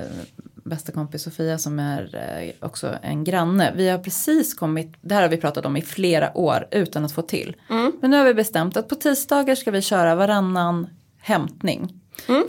bästa 0.55 0.93
kompis 0.93 1.23
Sofia 1.23 1.59
som 1.59 1.79
är 1.79 2.15
eh, 2.15 2.67
också 2.67 2.95
en 3.03 3.25
granne. 3.25 3.73
Vi 3.77 3.89
har 3.89 3.99
precis 3.99 4.55
kommit, 4.55 4.93
det 5.01 5.15
här 5.15 5.23
har 5.23 5.29
vi 5.29 5.37
pratat 5.37 5.67
om 5.67 5.77
i 5.77 5.83
flera 5.83 6.39
år 6.39 6.67
utan 6.71 7.05
att 7.05 7.13
få 7.13 7.23
till. 7.23 7.57
Men 8.01 8.11
nu 8.11 8.17
har 8.17 8.25
vi 8.25 8.35
bestämt 8.35 8.77
att 8.77 8.89
på 8.89 8.95
tisdagar 8.95 9.55
ska 9.55 9.71
vi 9.71 9.83
köra 9.83 10.15
varannan 10.15 10.87
hämtning. 11.19 11.98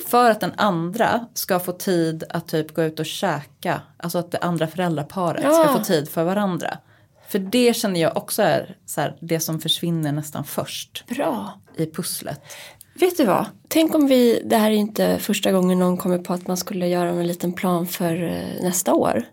För 0.08 0.30
att 0.32 0.40
den 0.40 0.52
andra 0.58 1.26
ska 1.34 1.60
få 1.60 1.72
tid 1.72 2.24
att 2.30 2.48
typ 2.48 2.74
gå 2.74 2.84
ut 2.84 3.00
och 3.00 3.06
käka. 3.06 3.82
Alltså 3.98 4.18
att 4.18 4.32
det 4.32 4.38
andra 4.38 4.68
föräldraparet 4.68 5.42
ska 5.42 5.50
Ja. 5.66 5.74
få 5.78 5.84
tid 5.84 6.10
för 6.10 6.24
varandra. 6.24 6.78
För 7.30 7.40
det 7.40 7.76
känner 7.76 8.02
jag 8.02 8.18
också 8.18 8.42
är 8.42 8.76
så 8.86 9.02
här, 9.02 9.16
det 9.22 9.40
som 9.40 9.60
försvinner 9.62 10.12
nästan 10.12 10.44
först 10.44 11.04
Bra. 11.08 11.60
i 11.78 11.86
pusslet. 11.86 12.42
Vet 12.94 13.18
du 13.18 13.26
vad? 13.26 13.46
Tänk 13.68 13.96
om 13.96 14.08
vi, 14.08 14.42
det 14.46 14.58
här 14.58 14.72
är 14.72 14.76
inte 14.76 15.20
första 15.20 15.52
gången 15.52 15.80
någon 15.80 15.98
kommer 15.98 16.18
på 16.18 16.34
att 16.34 16.48
man 16.48 16.58
skulle 16.58 16.88
göra 16.88 17.10
en 17.10 17.28
liten 17.28 17.54
plan 17.54 17.88
för 17.88 18.24
eh, 18.24 18.64
nästa 18.64 18.94
år. 18.94 19.24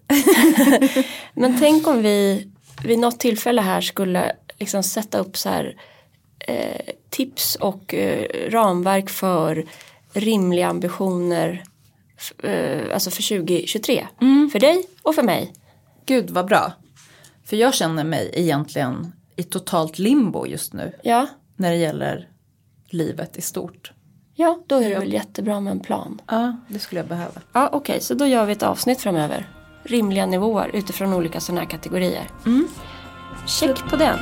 Men 1.35 1.59
tänk 1.61 1.87
om 1.87 2.03
vi 2.03 2.49
vid 2.85 2.99
något 2.99 3.21
tillfälle 3.21 3.61
här 3.63 3.81
skulle 3.81 4.33
liksom 4.59 4.83
sätta 4.83 5.19
upp 5.19 5.37
så 5.37 5.49
här 5.49 5.77
eh, 6.39 6.81
tips 7.11 7.55
och 7.55 7.95
eh, 7.95 8.51
ramverk 8.51 9.11
för 9.11 9.65
rimliga 10.17 10.69
ambitioner 10.69 11.63
eh, 12.43 12.95
alltså 12.95 13.11
för 13.11 13.39
2023. 13.39 14.07
För 14.53 14.59
dig 14.59 14.85
och 15.03 15.15
för 15.15 15.23
mig. 15.23 15.53
Gud 16.07 16.31
vad 16.31 16.47
bra. 16.47 16.73
För 17.45 17.57
jag 17.57 17.75
känner 17.75 18.05
mig 18.05 18.31
egentligen 18.33 19.13
i 19.37 19.43
totalt 19.43 19.99
limbo 19.99 20.47
just 20.47 20.73
nu. 20.73 20.93
Ja, 21.03 21.27
När 21.57 21.71
det 21.71 21.77
gäller 21.77 22.29
livet 22.91 23.37
i 23.37 23.41
stort. 23.41 23.93
ja 24.35 24.59
då 24.67 24.77
är 24.77 24.91
det 24.91 24.99
väl 24.99 25.13
jättebra 25.13 25.61
med 25.61 25.71
en 25.71 25.81
plan. 25.81 26.21
Ja, 26.27 26.57
det 26.69 26.79
skulle 26.79 27.01
jag 27.01 27.09
behöva. 27.09 27.41
Ja, 27.53 27.69
okej, 27.73 28.01
så 28.01 28.15
då 28.15 28.27
gör 28.27 28.47
vi 28.47 28.53
ett 28.53 28.63
avsnitt 28.63 29.01
framöver. 29.01 29.51
Rimliga 29.83 30.27
nivåer 30.27 30.71
utifrån 30.75 31.13
olika 31.15 31.41
sådana 31.41 31.61
här 31.61 31.69
kategorier. 31.69 32.31
Check 33.47 33.91
på 33.91 33.97
den. 33.97 34.19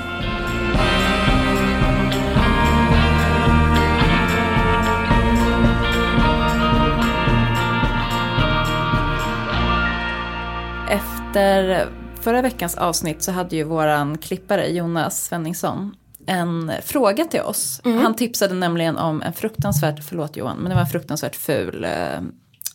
Efter 11.34 11.88
förra 12.20 12.42
veckans 12.42 12.74
avsnitt 12.74 13.22
så 13.22 13.32
hade 13.32 13.56
ju 13.56 13.62
våran 13.64 14.18
klippare 14.18 14.66
Jonas 14.68 15.24
Svenningsson 15.24 15.96
en 16.26 16.72
fråga 16.82 17.24
till 17.24 17.40
oss. 17.40 17.80
Han 17.84 18.14
tipsade 18.16 18.54
nämligen 18.54 18.96
om 18.96 19.22
en 19.22 19.32
fruktansvärt, 19.32 20.04
förlåt 20.08 20.36
Johan, 20.36 20.56
men 20.56 20.68
det 20.68 20.74
var 20.74 20.80
en 20.82 20.88
fruktansvärt 20.88 21.36
ful, 21.36 21.84
eh, 21.84 22.14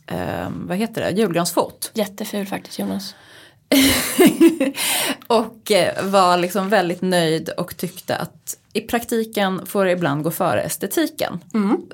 eh, 0.08 0.50
vad 0.66 0.78
heter 0.78 1.02
det, 1.02 1.10
julgransfot. 1.12 1.92
Jätteful 1.94 2.46
faktiskt 2.46 2.80
Jonas. 2.80 3.16
och 5.28 5.72
eh, 5.72 6.06
var 6.06 6.38
liksom 6.38 6.70
väldigt 6.70 7.02
nöjd 7.02 7.50
och 7.50 7.78
tyckte 7.78 8.16
att 8.16 8.58
i 8.74 8.82
praktiken 8.82 9.66
får 9.66 9.86
det 9.86 9.92
ibland 9.92 10.24
gå 10.24 10.32
före 10.32 10.62
estetiken. 10.62 11.40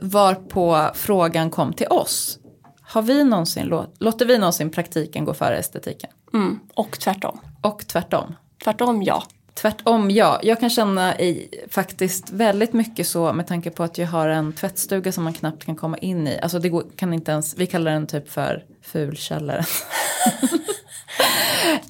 Varpå 0.01 0.91
frågan 0.93 1.49
kom 1.49 1.73
till 1.73 1.87
oss. 1.87 2.39
Har 2.87 3.01
vi 3.01 3.23
någonsin, 3.23 3.63
lå- 3.69 3.87
låter 3.99 4.25
vi 4.25 4.37
någonsin 4.37 4.69
praktiken 4.71 5.25
gå 5.25 5.33
före 5.33 5.57
estetiken? 5.57 6.09
Mm. 6.35 6.59
Och 6.73 6.99
tvärtom. 6.99 7.39
Och 7.61 7.87
tvärtom. 7.87 8.35
Tvärtom 8.63 9.03
ja. 9.03 9.23
Tvärtom 9.53 10.11
ja, 10.11 10.39
jag 10.43 10.59
kan 10.59 10.69
känna 10.69 11.19
i, 11.19 11.49
faktiskt 11.69 12.29
väldigt 12.29 12.73
mycket 12.73 13.07
så 13.07 13.33
med 13.33 13.47
tanke 13.47 13.69
på 13.69 13.83
att 13.83 13.97
jag 13.97 14.07
har 14.07 14.27
en 14.27 14.53
tvättstuga 14.53 15.11
som 15.11 15.23
man 15.23 15.33
knappt 15.33 15.65
kan 15.65 15.75
komma 15.75 15.97
in 15.97 16.27
i. 16.27 16.39
Alltså 16.41 16.59
det 16.59 16.69
går, 16.69 16.83
kan 16.95 17.13
inte 17.13 17.31
ens, 17.31 17.57
vi 17.57 17.67
kallar 17.67 17.91
den 17.91 18.07
typ 18.07 18.29
för 18.31 18.63
fulkällaren. 18.81 19.63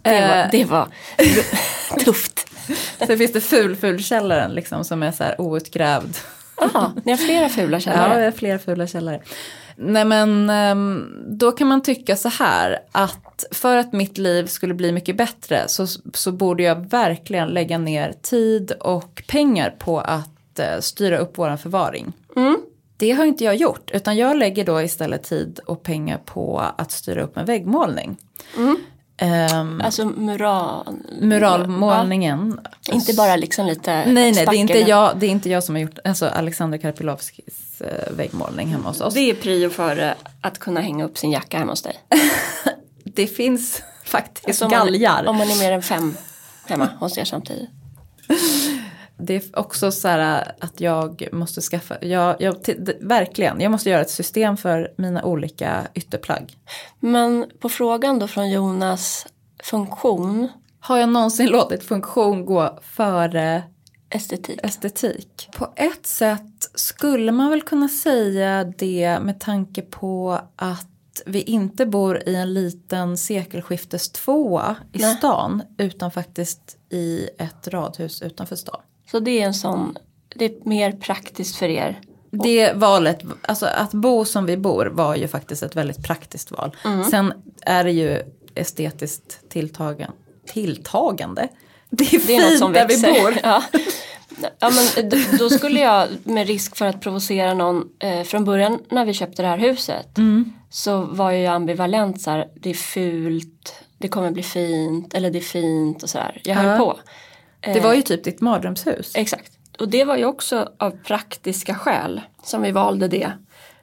Det 0.03 0.09
Eh. 0.09 0.29
var, 0.29 0.47
det 0.51 0.65
var 0.65 0.87
tufft. 2.03 2.47
Så 3.07 3.17
finns 3.17 3.33
det 3.33 3.41
ful 3.41 3.75
fulkällaren 3.75 4.51
liksom 4.51 4.83
som 4.85 5.03
är 5.03 5.11
så 5.11 5.23
här 5.23 5.41
outgrävd. 5.41 6.17
Aha, 6.61 6.91
ni 7.03 7.11
har 7.11 7.17
flera 7.17 7.49
fula 7.49 7.77
Ja, 7.77 7.79
källare. 7.79 8.19
vi 8.19 8.25
har 8.25 8.31
flera 8.31 8.59
fula 8.59 8.87
källare. 8.87 9.21
Nej 9.75 10.05
men 10.05 10.49
ehm, 10.49 11.07
då 11.27 11.51
kan 11.51 11.67
man 11.67 11.81
tycka 11.81 12.15
så 12.15 12.29
här 12.29 12.79
att 12.91 13.45
för 13.51 13.77
att 13.77 13.93
mitt 13.93 14.17
liv 14.17 14.45
skulle 14.45 14.73
bli 14.73 14.91
mycket 14.91 15.17
bättre 15.17 15.63
så, 15.67 15.87
så 16.13 16.31
borde 16.31 16.63
jag 16.63 16.89
verkligen 16.89 17.47
lägga 17.47 17.77
ner 17.77 18.13
tid 18.21 18.71
och 18.71 19.23
pengar 19.27 19.75
på 19.79 19.99
att 19.99 20.59
eh, 20.59 20.79
styra 20.79 21.17
upp 21.17 21.37
våran 21.37 21.57
förvaring. 21.57 22.13
Det 22.97 23.11
har 23.11 23.25
inte 23.25 23.43
jag 23.43 23.55
gjort 23.55 23.91
utan 23.93 24.17
jag 24.17 24.37
lägger 24.37 24.65
då 24.65 24.81
istället 24.81 25.23
tid 25.23 25.59
och 25.65 25.83
pengar 25.83 26.17
på 26.25 26.59
att 26.77 26.91
styra 26.91 27.21
upp 27.23 27.37
en 27.37 27.45
väggmålning. 27.45 28.17
Ehm, 29.17 29.81
Alltså 29.81 30.05
mural... 30.05 30.97
muralmålningen. 31.21 32.59
Ja, 32.87 32.93
inte 32.93 33.13
bara 33.13 33.35
liksom 33.35 33.65
lite 33.65 33.91
Nej, 33.91 34.31
nej, 34.31 34.33
det 34.33 34.41
är, 34.41 34.53
inte 34.53 34.79
jag, 34.79 35.19
det 35.19 35.25
är 35.25 35.29
inte 35.29 35.49
jag 35.49 35.63
som 35.63 35.75
har 35.75 35.81
gjort 35.81 35.99
alltså 36.03 36.25
Alexander 36.25 36.77
Karpilovskis 36.77 37.64
väggmålning 38.11 38.67
hemma 38.67 38.89
hos 38.89 39.01
oss. 39.01 39.13
Det 39.13 39.29
är 39.29 39.33
prio 39.35 39.69
före 39.69 40.15
att 40.41 40.59
kunna 40.59 40.81
hänga 40.81 41.05
upp 41.05 41.17
sin 41.17 41.31
jacka 41.31 41.57
hemma 41.57 41.71
hos 41.71 41.81
dig. 41.81 41.95
Det 43.03 43.27
finns 43.27 43.81
faktiskt 44.05 44.47
Alltså 44.47 44.65
om 44.65 44.71
man- 44.71 44.79
galgar. 44.87 45.25
Om 45.27 45.37
man 45.37 45.49
är 45.51 45.59
mer 45.59 45.71
än 45.71 45.81
fem 45.83 46.17
hemma 46.65 46.89
hos 46.99 47.17
er 47.17 47.25
samtidigt. 47.25 47.69
Det 49.17 49.35
är 49.35 49.59
också 49.59 49.91
så 49.91 50.07
här 50.07 50.51
att 50.59 50.79
jag 50.81 51.27
måste 51.31 51.61
skaffa, 51.61 51.97
jag, 52.01 52.35
jag, 52.41 52.55
verkligen, 53.01 53.61
jag 53.61 53.71
måste 53.71 53.89
göra 53.89 54.01
ett 54.01 54.09
system 54.09 54.57
för 54.57 54.93
mina 54.97 55.23
olika 55.23 55.87
ytterplagg. 55.93 56.53
Men 56.99 57.45
på 57.59 57.69
frågan 57.69 58.19
då 58.19 58.27
från 58.27 58.49
Jonas 58.51 59.27
funktion, 59.63 60.49
Har 60.79 60.97
jag 60.97 61.09
någonsin 61.09 61.47
låtit 61.51 61.83
funktion 61.83 62.45
gå 62.45 62.79
före 62.81 63.63
estetik. 64.09 64.59
estetik? 64.63 65.49
På 65.57 65.73
ett 65.75 66.05
sätt 66.05 66.71
skulle 66.73 67.31
man 67.31 67.49
väl 67.49 67.61
kunna 67.61 67.89
säga 67.89 68.63
det 68.63 69.19
med 69.21 69.39
tanke 69.39 69.81
på 69.81 70.39
att 70.55 70.87
vi 71.25 71.41
inte 71.41 71.85
bor 71.85 72.29
i 72.29 72.35
en 72.35 72.53
liten 72.53 73.17
sekelskiftestvåa 73.17 74.75
i 74.93 74.99
Nej. 74.99 75.15
stan 75.15 75.61
utan 75.77 76.11
faktiskt 76.11 76.77
i 76.89 77.29
ett 77.37 77.67
radhus 77.67 78.21
utanför 78.21 78.55
stan. 78.55 78.81
Så 79.11 79.19
det 79.19 79.41
är 79.41 79.45
en 79.45 79.53
sån, 79.53 79.97
det 80.35 80.45
är 80.45 80.69
mer 80.69 80.91
praktiskt 80.91 81.55
för 81.55 81.69
er. 81.69 82.01
Det 82.31 82.73
valet, 82.73 83.23
alltså 83.41 83.65
att 83.65 83.91
bo 83.91 84.25
som 84.25 84.45
vi 84.45 84.57
bor 84.57 84.85
var 84.85 85.15
ju 85.15 85.27
faktiskt 85.27 85.63
ett 85.63 85.75
väldigt 85.75 86.03
praktiskt 86.03 86.51
val. 86.51 86.75
Sen 87.11 87.33
är 87.61 87.83
det 87.83 87.91
ju 87.91 88.21
estetiskt 88.55 89.49
tilltagen, 89.49 90.11
tilltagande. 90.45 91.47
Det 91.89 92.03
är, 92.13 92.27
Det 92.27 92.35
är 92.35 92.39
fint 92.49 92.59
som 92.59 92.73
där 92.73 92.87
växer. 92.87 93.13
vi 93.13 93.19
bor. 93.21 93.33
Ja. 93.43 93.63
Ja, 94.59 94.71
men 94.99 95.09
då, 95.39 95.49
skulle 95.49 95.79
jag 95.79 96.07
med 96.23 96.47
risk 96.47 96.75
för 96.75 96.85
att 96.85 97.01
provocera 97.01 97.53
någon 97.53 97.83
eh, 97.99 98.23
från 98.23 98.45
början 98.45 98.79
när 98.89 99.05
vi 99.05 99.13
köpte 99.13 99.41
det 99.41 99.47
här 99.47 99.57
huset 99.57 100.17
Mm. 100.17 100.53
så 100.69 101.01
var 101.01 101.31
jag 101.31 101.53
ambivalent 101.55 102.21
så 102.21 102.31
här, 102.31 102.47
det 102.55 102.69
är 102.69 102.73
fult, 102.73 103.75
det 103.97 104.07
kommer 104.07 104.31
bli 104.31 104.43
fint 104.43 105.13
eller 105.13 105.29
det 105.31 105.39
är 105.39 105.41
fint 105.41 106.03
och 106.03 106.09
så 106.09 106.17
här. 106.17 106.41
Jag 106.43 106.55
höll 106.55 106.65
Ja. 106.65 106.77
på. 106.77 106.99
Det 107.73 107.79
var 107.79 107.93
ju 107.93 108.01
typ 108.01 108.23
ditt 108.23 108.41
mardrömshus. 108.41 109.11
Exakt. 109.15 109.51
Och 109.79 109.89
det 109.89 110.03
var 110.03 110.17
ju 110.17 110.25
också 110.25 110.69
av 110.79 110.91
praktiska 110.91 111.75
skäl 111.75 112.21
som 112.43 112.61
vi 112.61 112.71
valde 112.71 113.07
det. 113.07 113.31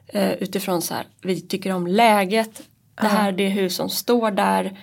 Eh, 0.07 0.31
utifrån 0.33 0.81
så 0.81 0.93
här, 0.93 1.07
vi 1.21 1.41
tycker 1.41 1.71
om 1.73 1.87
läget, 1.87 2.61
det 3.01 3.07
här 3.07 3.27
är 3.27 3.31
det 3.31 3.47
hus 3.47 3.75
som 3.75 3.89
står 3.89 4.31
där, 4.31 4.79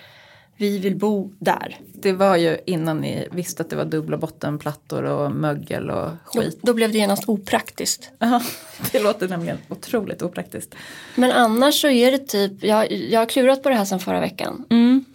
vi 0.61 0.79
vill 0.79 0.96
bo 0.96 1.33
där. 1.38 1.81
Det 1.94 2.12
var 2.12 2.37
ju 2.37 2.59
innan 2.66 2.99
ni 3.01 3.29
visste 3.33 3.62
att 3.62 3.70
det 3.70 3.77
var 3.77 3.85
dubbla 3.85 4.16
bottenplattor 4.16 5.03
och 5.03 5.33
mögel 5.33 5.90
och 5.90 6.11
Då, 6.35 6.40
skit. 6.40 6.59
då 6.62 6.75
blev 6.75 6.92
det 6.92 6.99
genast 6.99 7.29
opraktiskt. 7.29 8.11
Ja, 8.18 8.42
det 8.92 9.01
låter 9.01 9.29
nämligen 9.29 9.59
otroligt 9.68 10.23
opraktiskt. 10.23 10.75
Men 11.16 11.33
annars 11.33 11.81
så 11.81 11.88
är 11.88 12.11
det 12.11 12.18
typ, 12.18 12.64
jag, 12.64 12.92
jag 12.92 13.20
har 13.20 13.27
klurat 13.27 13.62
på 13.62 13.68
det 13.68 13.75
här 13.75 13.85
sedan 13.85 14.01
förra 14.01 14.20
veckan. 14.20 14.64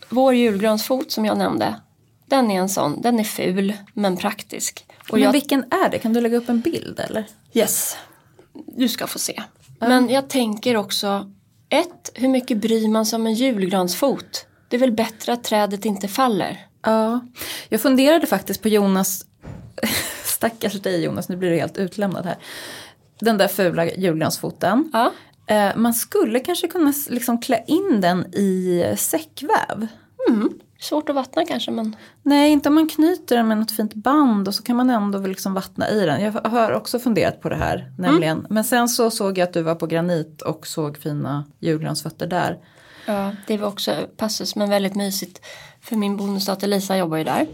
Vår 0.10 0.34
julgransfot 0.34 1.12
som 1.12 1.26
jag 1.26 1.38
nämnde, 1.38 1.76
den 2.26 2.52
är 2.52 2.60
en 2.60 2.70
sån, 2.70 3.02
den 3.02 3.20
är 3.20 3.24
ful 3.24 3.74
men 3.94 4.18
praktisk. 4.18 4.86
Och 5.10 5.14
Men 5.14 5.22
jag, 5.22 5.32
vilken 5.32 5.64
är 5.64 5.90
det? 5.90 6.00
Kan 6.00 6.14
du 6.14 6.22
lägga 6.22 6.38
upp 6.38 6.50
en 6.50 6.62
bild 6.62 7.00
eller? 7.00 7.26
yes, 7.54 7.98
du 8.78 8.88
ska 8.90 9.08
få 9.08 9.20
se. 9.20 9.44
Men 9.80 10.10
jag 10.10 10.28
tänker 10.30 10.78
också, 10.78 11.32
ett, 11.70 12.12
hur 12.14 12.28
mycket 12.28 12.58
bryr 12.58 12.88
man 12.88 13.06
sig 13.06 13.18
om 13.18 13.26
en 13.26 13.34
julgransfot? 13.34 14.46
Det 14.76 14.78
är 14.78 14.88
väl 14.88 14.92
bättre 14.92 15.34
att 15.34 15.44
trädet 15.44 15.86
inte 15.86 16.08
faller. 16.08 16.66
Ja, 16.82 17.20
jag 17.70 17.82
funderade 17.82 18.28
faktiskt 18.28 18.62
på 18.62 18.68
Jonas, 18.68 19.26
stackars 20.24 20.82
dig 20.82 21.04
Jonas, 21.04 21.30
nu 21.30 21.38
blir 21.38 21.50
du 21.50 21.56
helt 21.56 21.78
utlämnad 21.78 22.26
här. 22.26 22.38
Den 23.20 23.38
där 23.38 23.48
fula 23.48 23.86
julgransfoten. 23.86 24.92
Ja. 24.94 25.12
Eh, 25.48 25.76
man 25.76 25.94
skulle 25.94 26.40
kanske 26.40 26.68
kunna 26.68 26.94
liksom 27.10 27.42
klä 27.42 27.64
in 27.68 28.02
den 28.02 28.26
i 28.26 28.84
säckväv. 28.98 29.88
Svårt 30.80 31.10
att 31.10 31.16
vattna 31.16 31.46
kanske 31.46 31.72
men 31.72 31.96
Nej, 32.24 32.52
inte 32.52 32.70
om 32.70 32.76
man 32.76 32.90
knyter 32.90 33.36
den 33.36 33.48
med 33.48 33.58
något 33.58 33.72
fint 33.72 33.94
band 33.94 34.48
och 34.48 34.56
så 34.56 34.64
kan 34.64 34.76
man 34.76 34.90
ändå 34.90 35.20
liksom 35.20 35.54
vattna 35.54 35.90
i 35.90 36.06
den. 36.06 36.22
Jag 36.22 36.32
har 36.32 36.72
också 36.72 37.00
funderat 37.00 37.42
på 37.42 37.50
det 37.50 37.56
här 37.56 37.92
nämligen. 37.98 38.48
Men 38.50 38.64
sen 38.64 38.90
så 38.90 39.12
såg 39.12 39.38
jag 39.38 39.48
att 39.48 39.54
du 39.54 39.62
var 39.62 39.76
på 39.76 39.88
granit 39.88 40.42
och 40.42 40.68
såg 40.68 40.98
fina 40.98 41.44
julgransfötter 41.60 42.28
där. 42.28 42.60
Ja, 43.06 43.32
det 43.48 43.58
var 43.58 43.68
också 43.68 44.08
passus 44.18 44.56
men 44.56 44.70
väldigt 44.70 44.96
mysigt. 44.96 45.42
För 45.82 45.96
min 45.96 46.18
bonusdotter 46.18 46.68
Lisa 46.68 46.98
jobbar 46.98 47.18
ju 47.18 47.24
där. 47.24 47.48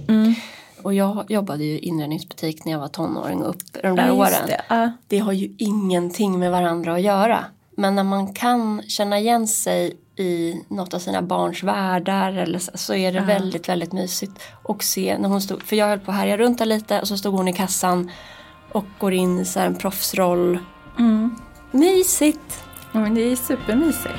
Och 0.84 0.94
jag 0.94 1.32
jobbade 1.32 1.64
ju 1.64 1.72
i 1.74 1.80
inredningsbutik 1.80 2.66
när 2.66 2.72
jag 2.72 2.80
var 2.80 2.88
tonåring 2.88 3.44
och 3.44 3.50
upp 3.50 3.62
de 3.84 3.96
där 3.96 4.08
Ja, 4.08 4.14
åren. 4.14 4.48
det. 4.48 4.62
Ja. 4.70 4.92
det 5.08 5.20
har 5.20 5.32
ju 5.34 5.56
ingenting 5.58 6.40
med 6.40 6.52
varandra 6.52 6.94
att 6.94 7.02
göra. 7.02 7.46
Men 7.78 7.96
när 7.96 8.04
man 8.04 8.34
kan 8.34 8.82
känna 8.88 9.20
igen 9.20 9.48
sig 9.48 9.98
i 10.16 10.56
något 10.68 10.94
av 10.94 11.00
sina 11.00 11.22
barns 11.22 11.64
världar 11.64 12.32
eller 12.34 12.60
så, 12.60 12.72
så 12.76 12.94
är 12.94 13.12
det 13.12 13.20
väldigt, 13.20 13.70
väldigt 13.70 13.92
mysigt. 13.94 14.32
Och 14.64 14.84
se 14.84 15.18
när 15.18 15.30
hon 15.30 15.42
stod, 15.42 15.64
för 15.64 15.76
jag 15.76 15.88
höll 15.88 16.00
på 16.00 16.12
att 16.12 16.18
härja 16.18 16.38
runt 16.38 16.58
där 16.58 16.66
lite 16.66 17.00
och 17.02 17.08
så 17.08 17.18
stod 17.18 17.34
hon 17.36 17.48
i 17.48 17.54
kassan 17.54 18.12
och 18.72 18.86
går 19.00 19.14
in 19.14 19.40
i 19.40 19.46
så 19.46 19.60
en 19.60 19.76
proffsroll. 19.76 20.60
Mysigt! 21.72 22.64
Ja, 22.94 23.00
men 23.00 23.16
det 23.16 23.22
är 23.22 23.36
supermysigt. 23.36 24.10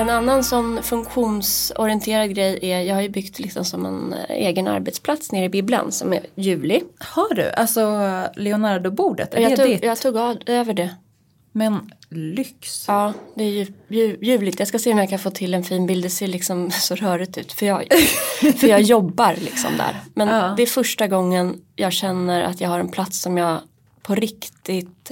En 0.00 0.10
annan 0.10 0.44
sån 0.44 0.82
funktionsorienterad 0.82 2.34
grej 2.34 2.58
är, 2.62 2.80
jag 2.80 2.94
har 2.94 3.02
ju 3.02 3.08
byggt 3.08 3.38
liksom 3.38 3.64
som 3.64 3.86
en 3.86 4.12
eh, 4.12 4.36
egen 4.36 4.68
arbetsplats 4.68 5.32
nere 5.32 5.44
i 5.44 5.48
bibblan 5.48 5.92
som 5.92 6.12
är 6.12 6.26
ljuvlig. 6.34 6.82
Har 6.98 7.34
du? 7.34 7.50
Alltså 7.50 7.80
Leonardo-bordet, 8.36 9.34
är 9.34 9.40
Jag 9.40 9.50
det 9.52 9.56
tog, 9.56 9.66
ditt? 9.66 9.84
jag 9.84 10.00
tog 10.00 10.16
av, 10.16 10.36
över 10.46 10.74
det. 10.74 10.90
Men 11.52 11.92
lyx. 12.08 12.84
Ja, 12.88 13.12
det 13.34 13.44
är 13.44 13.50
ju, 13.50 13.66
ju, 13.88 14.18
ljuvligt. 14.20 14.58
Jag 14.58 14.68
ska 14.68 14.78
se 14.78 14.92
om 14.92 14.98
jag 14.98 15.08
kan 15.10 15.18
få 15.18 15.30
till 15.30 15.54
en 15.54 15.64
fin 15.64 15.86
bild. 15.86 16.04
Det 16.04 16.10
ser 16.10 16.26
liksom 16.28 16.70
så 16.80 16.94
rörigt 16.94 17.38
ut. 17.38 17.52
För 17.52 17.66
jag, 17.66 17.84
för 18.56 18.66
jag 18.66 18.80
jobbar 18.80 19.34
liksom 19.40 19.76
där. 19.76 19.96
Men 20.14 20.28
Ja. 20.28 20.54
det 20.56 20.62
är 20.62 20.66
första 20.66 21.06
gången 21.06 21.60
jag 21.76 21.92
känner 21.92 22.42
att 22.42 22.60
jag 22.60 22.68
har 22.68 22.78
en 22.80 22.88
plats 22.90 23.20
som 23.20 23.36
jag 23.38 23.60
på 24.02 24.14
riktigt 24.14 25.10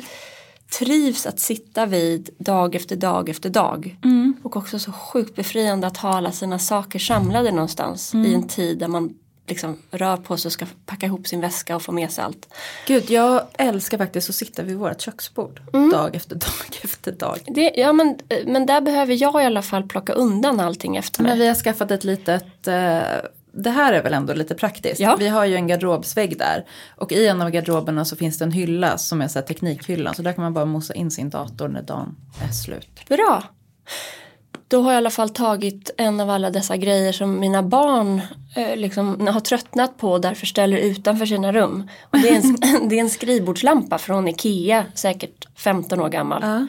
trivs 0.71 1.27
att 1.27 1.41
sitta 1.41 1.87
vid 1.87 2.31
dag 2.39 2.75
efter 2.75 2.97
dag 2.97 3.29
efter 3.29 3.51
dag. 3.51 3.97
Och 4.43 4.57
också 4.57 4.79
så 4.79 4.93
sjukt 4.93 5.37
befriande 5.37 5.87
att 5.87 5.97
ha 5.97 6.17
alla 6.17 6.33
sina 6.33 6.59
saker 6.59 6.99
samlade 6.99 7.51
någonstans 7.51 8.15
i 8.15 8.35
en 8.35 8.49
tid 8.49 8.79
där 8.79 8.89
man 8.89 9.15
liksom 9.49 9.79
rör 9.91 10.17
på 10.17 10.37
sig 10.37 10.49
och 10.49 10.53
ska 10.53 10.67
packa 10.87 11.07
ihop 11.07 11.27
sin 11.27 11.41
väska 11.41 11.77
och 11.77 11.83
få 11.83 11.93
med 11.93 12.11
sig 12.11 12.25
allt. 12.25 12.55
Gud, 12.87 13.11
jag 13.11 13.43
älskar 13.53 13.99
faktiskt 13.99 14.29
att 14.31 14.37
sitta 14.37 14.63
vid 14.63 14.77
vårt 14.77 15.01
köksbord. 15.01 15.61
Dag 15.93 16.17
efter 16.17 16.35
dag 16.37 16.81
efter 16.83 17.13
dag. 17.13 17.39
Det, 17.47 17.73
ja, 17.77 17.93
men, 17.93 18.19
men 18.47 18.67
där 18.67 18.81
behöver 18.81 19.23
jag 19.23 19.43
i 19.43 19.47
alla 19.47 19.63
fall 19.63 19.83
plocka 19.83 20.13
undan 20.13 20.61
allting 20.61 20.97
efter 20.97 21.23
mig. 21.23 21.31
Men 21.31 21.39
vi 21.39 21.49
har 21.49 21.55
skaffat 21.55 21.91
ett 21.91 22.05
litet, 22.05 22.69
eh, 22.69 23.03
det 23.63 23.71
här 23.71 23.93
är 23.93 24.03
väl 24.03 24.15
ändå 24.15 24.35
lite 24.35 24.55
praktiskt. 24.55 25.01
Ja. 25.01 25.17
Vi 25.19 25.29
har 25.29 25.45
ju 25.45 25.55
en 25.55 25.67
garderobsvägg 25.67 26.39
där. 26.39 26.65
Och 26.97 27.13
i 27.13 27.27
en 27.27 27.43
av 27.43 27.51
garderoberna 27.51 28.05
så 28.05 28.17
finns 28.17 28.39
det 28.39 28.45
en 28.45 28.53
hylla 28.53 28.99
som 28.99 29.21
är 29.21 29.29
så 29.29 29.39
här 29.39 29.47
teknikhyllan. 29.47 30.15
Så 30.15 30.23
där 30.23 30.33
kan 30.33 30.45
man 30.45 30.55
bara 30.55 30.65
mosa 30.65 30.95
in 30.95 31.11
sin 31.11 31.31
dator 31.31 31.69
när 31.69 31.83
dagen 31.83 32.17
är 32.49 32.53
slut. 32.53 33.09
Bra. 33.09 33.43
Då 34.69 34.83
har 34.83 34.93
jag 34.93 34.97
i 34.97 35.03
alla 35.03 35.11
fall 35.11 35.31
tagit 35.31 35.91
en 35.97 36.21
av 36.21 36.31
alla 36.31 36.51
dessa 36.51 36.77
grejer 36.77 37.13
som 37.13 37.41
mina 37.41 37.63
barn 37.63 38.21
eh, 38.57 38.77
liksom, 38.77 39.27
har 39.27 39.41
tröttnat 39.41 39.99
på 39.99 40.13
och 40.13 40.21
därför 40.21 40.47
ställer 40.47 40.77
utanför 40.77 41.27
sina 41.27 41.53
rum. 41.53 41.89
Och 42.03 42.19
det, 42.19 42.29
är 42.29 42.37
en, 42.37 42.57
det 42.89 42.97
är 42.97 43.01
en 43.01 43.11
skrivbordslampa 43.11 43.99
från 43.99 44.29
Ikea, 44.29 44.85
säkert 44.95 45.49
15 45.59 46.01
år 46.01 46.09
gammal. 46.09 46.43
Ja. 46.43 46.67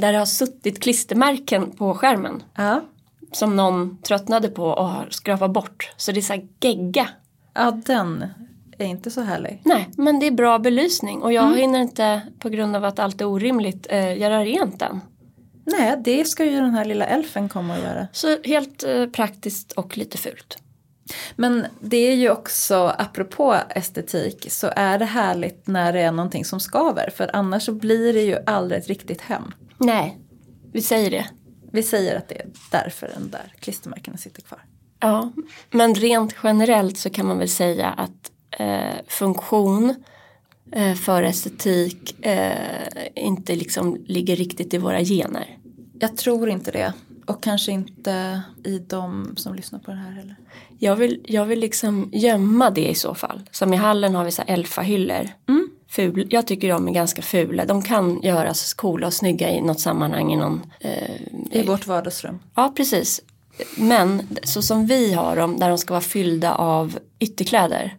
Där 0.00 0.12
det 0.12 0.18
har 0.18 0.26
suttit 0.26 0.82
klistermärken 0.82 1.70
på 1.70 1.94
skärmen. 1.94 2.42
Ja. 2.54 2.80
Som 3.34 3.56
någon 3.56 3.98
tröttnade 4.02 4.48
på 4.48 4.64
och 4.64 4.88
har 4.88 5.06
skrapat 5.10 5.50
bort. 5.50 5.92
Så 5.96 6.12
det 6.12 6.20
är 6.20 6.22
så 6.22 6.32
här 6.32 6.48
gegga. 6.60 7.08
Ja, 7.54 7.70
den 7.70 8.24
är 8.78 8.86
inte 8.86 9.10
så 9.10 9.20
härlig. 9.20 9.62
Nej, 9.64 9.88
men 9.96 10.20
det 10.20 10.26
är 10.26 10.30
bra 10.30 10.58
belysning. 10.58 11.22
Och 11.22 11.32
jag 11.32 11.56
hinner 11.56 11.80
inte, 11.80 12.20
på 12.38 12.48
grund 12.48 12.76
av 12.76 12.84
att 12.84 12.98
allt 12.98 13.20
är 13.20 13.24
orimligt, 13.24 13.86
eh, 13.90 14.18
göra 14.18 14.44
rent 14.44 14.78
den. 14.78 15.00
Nej, 15.66 15.96
det 16.04 16.24
ska 16.24 16.44
ju 16.44 16.60
den 16.60 16.74
här 16.74 16.84
lilla 16.84 17.04
elfen 17.04 17.48
komma 17.48 17.74
och 17.74 17.80
göra. 17.80 18.06
Så 18.12 18.42
helt 18.44 18.84
eh, 18.84 19.06
praktiskt 19.06 19.72
och 19.72 19.98
lite 19.98 20.18
fult. 20.18 20.58
Men 21.36 21.66
det 21.80 21.96
är 21.96 22.14
ju 22.14 22.30
också, 22.30 22.94
apropå 22.98 23.56
estetik, 23.68 24.46
så 24.50 24.72
är 24.76 24.98
det 24.98 25.04
härligt 25.04 25.66
när 25.66 25.92
det 25.92 26.00
är 26.00 26.12
någonting 26.12 26.44
som 26.44 26.60
skaver. 26.60 27.10
För 27.16 27.30
annars 27.36 27.62
så 27.62 27.72
blir 27.72 28.12
det 28.12 28.22
ju 28.22 28.38
aldrig 28.46 28.80
ett 28.80 28.88
riktigt 28.88 29.20
hem. 29.20 29.52
Nej, 29.78 30.18
vi 30.72 30.82
säger 30.82 31.10
det. 31.10 31.26
Vi 31.74 31.82
säger 31.82 32.16
att 32.16 32.28
det 32.28 32.34
är 32.40 32.46
därför 32.70 33.10
den 33.14 33.30
där 33.30 33.52
klistermärkena 33.60 34.16
sitter 34.16 34.42
kvar. 34.42 34.64
Ja, 35.00 35.32
men 35.70 35.94
rent 35.94 36.34
generellt 36.42 36.98
så 36.98 37.10
kan 37.10 37.26
man 37.26 37.38
väl 37.38 37.48
säga 37.48 37.88
att 37.88 38.32
eh, 38.58 39.04
funktion 39.08 39.94
eh, 40.72 40.94
för 40.94 41.22
estetik 41.22 42.24
eh, 42.26 43.06
inte 43.14 43.56
liksom 43.56 44.04
ligger 44.06 44.36
riktigt 44.36 44.74
i 44.74 44.78
våra 44.78 45.00
gener. 45.00 45.58
Jag 45.98 46.16
tror 46.16 46.48
inte 46.48 46.70
det. 46.70 46.92
Och 47.26 47.42
kanske 47.42 47.72
inte 47.72 48.42
i 48.64 48.78
de 48.78 49.34
som 49.36 49.54
lyssnar 49.54 49.78
på 49.78 49.90
det 49.90 49.96
här 49.96 50.10
heller. 50.10 50.36
Jag 50.78 50.96
vill, 50.96 51.20
jag 51.24 51.44
vill 51.44 51.60
liksom 51.60 52.10
gömma 52.12 52.70
det 52.70 52.90
i 52.90 52.94
så 52.94 53.14
fall. 53.14 53.40
Som 53.50 53.74
i 53.74 53.76
hallen 53.76 54.14
har 54.14 54.24
vi 54.24 54.30
så 54.30 54.42
här 54.42 54.54
elfahyllor. 54.54 55.30
Ful, 55.94 56.26
jag 56.30 56.46
tycker 56.46 56.68
de 56.68 56.88
är 56.88 56.92
ganska 56.92 57.22
fula. 57.22 57.64
De 57.64 57.82
kan 57.82 58.22
göras 58.22 58.74
coola 58.74 59.06
och 59.06 59.12
snygga 59.12 59.50
i 59.50 59.60
något 59.60 59.80
sammanhang. 59.80 60.32
I 60.32 60.36
någon, 60.36 60.62
eh, 60.80 61.20
I 61.50 61.62
vårt 61.66 61.86
vardagsrum. 61.86 62.38
Ja, 62.54 62.72
precis. 62.76 63.20
Men 63.76 64.36
så 64.42 64.62
som 64.62 64.86
vi 64.86 65.12
har 65.12 65.36
dem, 65.36 65.58
där 65.58 65.68
de 65.68 65.78
ska 65.78 65.94
vara 65.94 66.00
fyllda 66.00 66.54
av 66.54 66.98
ytterkläder. 67.18 67.96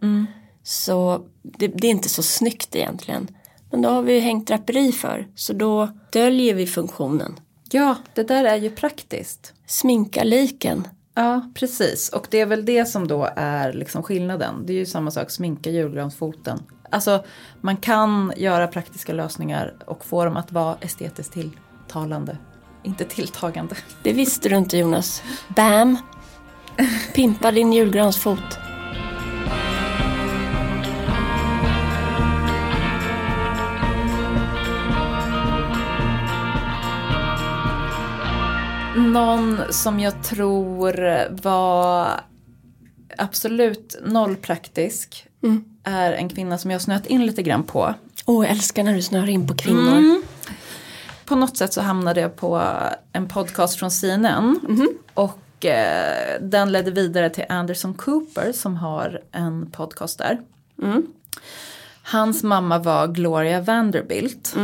Så 0.62 1.22
det, 1.42 1.66
det 1.66 1.86
är 1.86 1.90
inte 1.90 2.08
så 2.08 2.22
snyggt 2.22 2.76
egentligen. 2.76 3.28
Men 3.70 3.82
då 3.82 3.88
har 3.88 4.02
vi 4.02 4.20
hängt 4.20 4.48
draperi 4.48 4.92
för. 4.92 5.26
Så 5.34 5.52
då 5.52 5.88
döljer 6.12 6.54
vi 6.54 6.66
funktionen. 6.66 7.34
Ja, 7.70 7.96
det 8.14 8.22
där 8.22 8.44
är 8.44 8.56
ju 8.56 8.70
praktiskt. 8.70 9.54
Sminka 9.66 10.24
liken. 10.24 10.88
Ja, 11.14 11.50
precis. 11.54 12.08
Och 12.08 12.26
det 12.30 12.40
är 12.40 12.46
väl 12.46 12.64
det 12.64 12.84
som 12.84 13.08
då 13.08 13.28
är 13.36 13.72
liksom 13.72 14.02
skillnaden. 14.02 14.66
Det 14.66 14.72
är 14.72 14.78
ju 14.78 14.86
samma 14.86 15.10
sak, 15.10 15.30
sminka 15.30 15.70
julgransfoten. 15.70 16.62
Alltså, 16.90 17.24
man 17.60 17.76
kan 17.76 18.32
göra 18.36 18.66
praktiska 18.66 19.12
lösningar 19.12 19.74
och 19.86 20.04
få 20.04 20.24
dem 20.24 20.36
att 20.36 20.52
vara 20.52 20.76
estetiskt 20.80 21.32
tilltalande. 21.32 22.38
Inte 22.82 23.04
tilltagande. 23.04 23.76
Det 24.02 24.12
visste 24.12 24.48
du 24.48 24.56
inte 24.56 24.78
Jonas. 24.78 25.22
Bam! 25.48 25.98
Pimpa 27.14 27.50
din 27.50 27.72
julgransfot. 27.72 28.58
Någon 38.96 39.60
som 39.70 40.00
jag 40.00 40.22
tror 40.22 40.94
var 41.42 42.08
absolut 43.18 43.96
nollpraktisk 44.04 45.26
är 45.86 46.12
en 46.12 46.28
kvinna 46.28 46.58
som 46.58 46.70
jag 46.70 46.78
har 46.78 46.82
snöat 46.82 47.06
in 47.06 47.26
lite 47.26 47.42
grann 47.42 47.62
på. 47.62 47.94
Åh, 48.26 48.44
jag 48.44 48.52
älskar 48.52 48.84
när 48.84 48.94
du 48.94 49.02
snör 49.02 49.28
in 49.28 49.48
på 49.48 49.54
kvinnor. 49.54 50.22
På 51.24 51.36
något 51.36 51.56
sätt 51.56 51.72
så 51.72 51.80
hamnade 51.80 52.20
jag 52.20 52.36
på 52.36 52.62
en 53.12 53.28
podcast 53.28 53.78
från 53.78 53.90
CNN. 53.90 54.60
Och 55.14 55.64
eh, 55.64 56.40
den 56.40 56.72
ledde 56.72 56.90
vidare 56.90 57.30
till 57.30 57.44
Anderson 57.48 57.94
Cooper 57.94 58.52
som 58.52 58.76
har 58.76 59.20
en 59.32 59.70
podcast 59.70 60.18
där. 60.18 60.40
Hans 62.02 62.42
mamma 62.42 62.78
var 62.78 63.06
Gloria 63.06 63.60
Vanderbilt. 63.60 64.54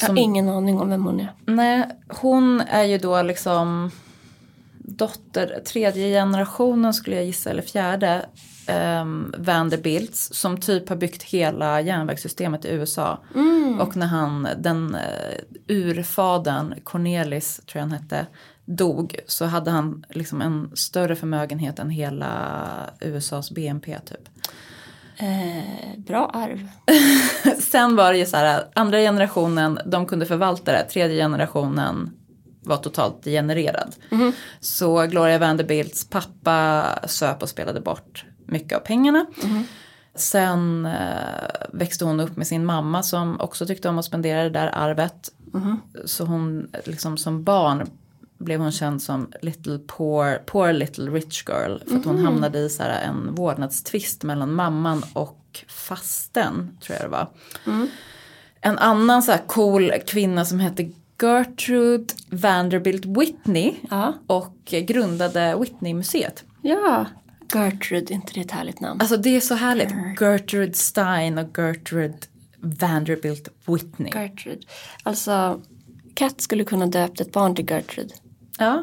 Jag 0.00 0.08
har 0.08 0.18
ingen 0.18 0.48
aning 0.48 0.80
om 0.80 0.90
vem 0.90 1.04
hon 1.04 1.20
är. 1.20 1.32
Nej, 1.44 1.88
hon 2.08 2.60
är 2.60 2.84
ju 2.84 2.98
då 2.98 3.22
liksom 3.22 3.90
dotter, 4.78 5.62
tredje 5.66 6.08
generationen 6.20 6.94
skulle 6.94 7.16
jag 7.16 7.24
gissa, 7.24 7.50
eller 7.50 7.62
fjärde 7.62 8.26
um, 8.68 9.34
Vanderbilts 9.38 10.34
som 10.34 10.60
typ 10.60 10.88
har 10.88 10.96
byggt 10.96 11.22
hela 11.22 11.80
järnvägssystemet 11.80 12.64
i 12.64 12.68
USA. 12.68 13.18
Och 13.80 13.96
när 13.96 14.06
han, 14.06 14.48
den 14.58 14.94
uh, 14.94 15.76
urfadern, 15.76 16.74
Cornelis 16.84 17.60
tror 17.66 17.80
jag 17.80 17.88
han 17.88 17.92
hette, 17.92 18.26
dog 18.64 19.16
så 19.26 19.44
hade 19.44 19.70
han 19.70 20.04
liksom 20.08 20.40
en 20.40 20.70
större 20.74 21.16
förmögenhet 21.16 21.78
än 21.78 21.90
hela 21.90 22.90
USAs 23.00 23.50
BNP 23.50 23.98
typ. 23.98 24.28
Eh, 25.16 25.98
bra 25.98 26.30
arv. 26.32 26.68
Sen 27.60 27.96
var 27.96 28.12
det 28.12 28.18
ju 28.18 28.26
så 28.26 28.36
här, 28.36 28.64
andra 28.74 28.98
generationen, 28.98 29.78
de 29.86 30.06
kunde 30.06 30.26
förvalta 30.26 30.72
det, 30.72 30.82
tredje 30.82 31.22
generationen 31.22 32.10
var 32.60 32.76
totalt 32.76 33.22
degenererad. 33.22 33.94
Så 34.60 35.06
Gloria 35.06 35.38
Vanderbilts 35.38 36.08
pappa 36.08 36.86
söp 37.06 37.42
och 37.42 37.48
spelade 37.48 37.80
bort 37.80 38.24
mycket 38.46 38.78
av 38.78 38.80
pengarna. 38.80 39.26
Sen 40.14 40.86
eh, 40.86 41.68
växte 41.72 42.04
hon 42.04 42.20
upp 42.20 42.36
med 42.36 42.46
sin 42.46 42.64
mamma 42.64 43.02
som 43.02 43.40
också 43.40 43.66
tyckte 43.66 43.88
om 43.88 43.98
att 43.98 44.04
spendera 44.04 44.42
det 44.42 44.50
där 44.50 44.70
arvet. 44.74 45.30
Så 46.04 46.24
hon 46.24 46.70
liksom 46.84 47.16
som 47.16 47.44
barn 47.44 47.90
blev 48.38 48.60
hon 48.60 48.72
känd 48.72 49.02
som 49.02 49.32
little 49.42 49.78
poor, 49.78 50.38
poor 50.46 50.72
little 50.72 51.10
rich 51.10 51.44
girl. 51.48 51.78
För 51.88 51.96
att 51.96 52.04
hon 52.04 52.24
hamnade 52.24 52.58
i 52.58 52.68
så 52.68 52.82
här 52.82 53.02
en 53.02 53.34
vårdnadstvist 53.34 54.22
mellan 54.22 54.52
mamman 54.52 55.02
och 55.12 55.64
fasten 55.68 56.78
tror 56.80 56.98
jag 57.00 57.06
det 57.06 57.10
var. 57.10 57.28
En 58.60 58.78
annan 58.78 59.22
så 59.22 59.32
här 59.32 59.42
cool 59.46 59.92
kvinna 60.06 60.44
som 60.44 60.60
hette 60.60 60.90
Gertrude 61.22 62.14
Vanderbilt 62.30 63.04
Whitney. 63.04 63.74
Ja. 63.90 64.12
Och 64.26 64.56
grundade 64.64 65.56
Whitney-museet. 65.60 66.44
Ja. 66.62 67.06
Gertrude, 67.54 68.14
inte 68.14 68.32
det 68.34 68.40
ett 68.40 68.50
härligt 68.50 68.80
namn? 68.80 69.00
Alltså 69.00 69.16
det 69.16 69.36
är 69.36 69.40
så 69.40 69.54
härligt. 69.54 69.88
Gertrude 70.20 70.74
Stein 70.74 71.38
och 71.38 71.58
Gertrude 71.58 72.18
Vanderbilt 72.60 73.48
Whitney. 73.66 74.12
Gertrude. 74.14 74.66
Alltså, 75.02 75.60
Kat 76.14 76.40
skulle 76.40 76.64
kunna 76.64 76.86
döpt 76.86 77.20
ett 77.20 77.32
barn 77.32 77.54
till 77.54 77.70
Gertrude. 77.70 78.14
Ja. 78.58 78.82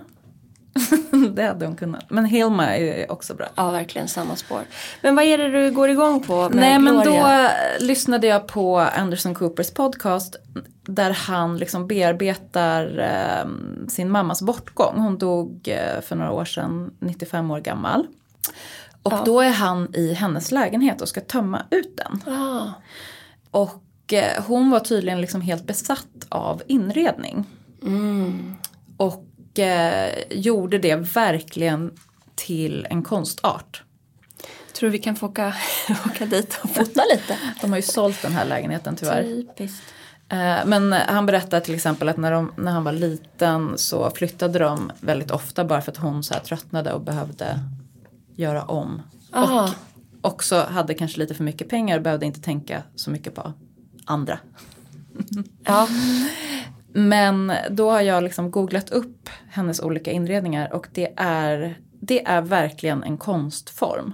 det 1.35 1.43
hade 1.43 1.65
hon 1.65 1.75
kunnat. 1.75 2.09
Men 2.09 2.25
Hilma 2.25 2.77
är 2.77 3.11
också 3.11 3.33
bra. 3.33 3.47
Ja, 3.55 3.71
verkligen 3.71 4.07
samma 4.07 4.35
spår. 4.35 4.61
Men 5.01 5.15
vad 5.15 5.25
är 5.25 5.37
det 5.37 5.51
du 5.51 5.71
går 5.71 5.89
igång 5.89 6.23
på 6.23 6.49
med 6.49 6.55
Nej 6.55 6.79
men 6.79 7.01
Gloria? 7.01 7.51
då 7.79 7.85
lyssnade 7.85 8.27
jag 8.27 8.47
på 8.47 8.79
Anderson 8.79 9.35
Coopers 9.35 9.71
podcast 9.71 10.35
där 10.83 11.11
han 11.11 11.57
liksom 11.57 11.87
bearbetar 11.87 12.99
eh, 12.99 13.49
sin 13.87 14.09
mammas 14.09 14.41
bortgång. 14.41 14.99
Hon 14.99 15.17
dog 15.17 15.67
eh, 15.67 16.01
för 16.01 16.15
några 16.15 16.31
år 16.31 16.45
sedan, 16.45 16.93
95 16.99 17.51
år 17.51 17.59
gammal. 17.59 18.07
Och 19.03 19.13
Ja. 19.13 19.23
då 19.25 19.41
är 19.41 19.51
han 19.51 19.95
i 19.95 20.13
hennes 20.13 20.51
lägenhet 20.51 21.01
och 21.01 21.09
ska 21.09 21.21
tömma 21.21 21.61
ut 21.71 21.97
den. 21.97 22.33
Ah, 22.35 22.67
Och 23.51 24.13
eh, 24.13 24.43
hon 24.43 24.69
var 24.69 24.79
tydligen 24.79 25.21
liksom 25.21 25.41
helt 25.41 25.63
besatt 25.63 26.07
av 26.29 26.61
inredning. 26.67 27.45
mm. 27.81 28.55
Och 28.97 29.59
eh, 29.59 30.09
gjorde 30.29 30.77
det 30.77 30.95
verkligen 30.95 31.91
till 32.35 32.87
en 32.89 33.03
konstart. 33.03 33.83
Tror 34.73 34.89
du 34.89 34.91
vi 34.91 34.99
kan 34.99 35.15
få 35.15 35.25
åka, 35.27 35.53
åka 36.05 36.25
dit 36.25 36.59
och 36.63 36.69
fota 36.69 37.01
lite? 37.13 37.37
De 37.61 37.69
har 37.71 37.77
ju 37.77 37.81
sålt 37.81 38.21
den 38.21 38.31
här 38.33 38.45
lägenheten 38.45 38.95
tyvärr. 38.95 39.23
Typiskt. 39.23 39.83
Eh, 40.29 40.65
Men 40.65 40.91
han 40.93 41.25
berättar 41.25 41.59
till 41.59 41.75
exempel 41.75 42.09
att 42.09 42.17
när, 42.17 42.31
de, 42.31 42.51
när 42.57 42.71
han 42.71 42.83
var 42.83 42.91
liten 42.91 43.77
så 43.77 44.11
flyttade 44.11 44.59
de 44.59 44.91
väldigt 44.99 45.31
ofta 45.31 45.65
bara 45.65 45.81
för 45.81 45.91
att 45.91 45.97
hon 45.97 46.23
så 46.23 46.33
här 46.33 46.41
tröttnade 46.41 46.93
och 46.93 47.01
behövde 47.01 47.59
göra 48.41 48.63
om. 48.63 49.01
Aha. 49.33 49.63
Och 50.21 50.31
också 50.31 50.65
hade 50.69 50.93
kanske 50.93 51.19
lite 51.19 51.33
för 51.33 51.43
mycket 51.43 51.69
pengar 51.69 51.97
och 51.97 52.03
behövde 52.03 52.25
inte 52.25 52.41
tänka 52.41 52.83
så 52.95 53.11
mycket 53.11 53.35
på 53.35 53.53
andra. 54.05 54.39
Ja, 55.63 55.87
Men 56.93 57.53
då 57.69 57.91
har 57.91 58.01
jag 58.01 58.23
liksom 58.23 58.51
googlat 58.51 58.89
upp 58.89 59.29
hennes 59.49 59.79
olika 59.79 60.11
inredningar 60.11 60.73
och 60.73 60.87
det 60.93 61.13
är, 61.17 61.79
det 62.01 62.25
är 62.25 62.41
verkligen 62.41 63.03
en 63.03 63.17
konstform. 63.17 64.13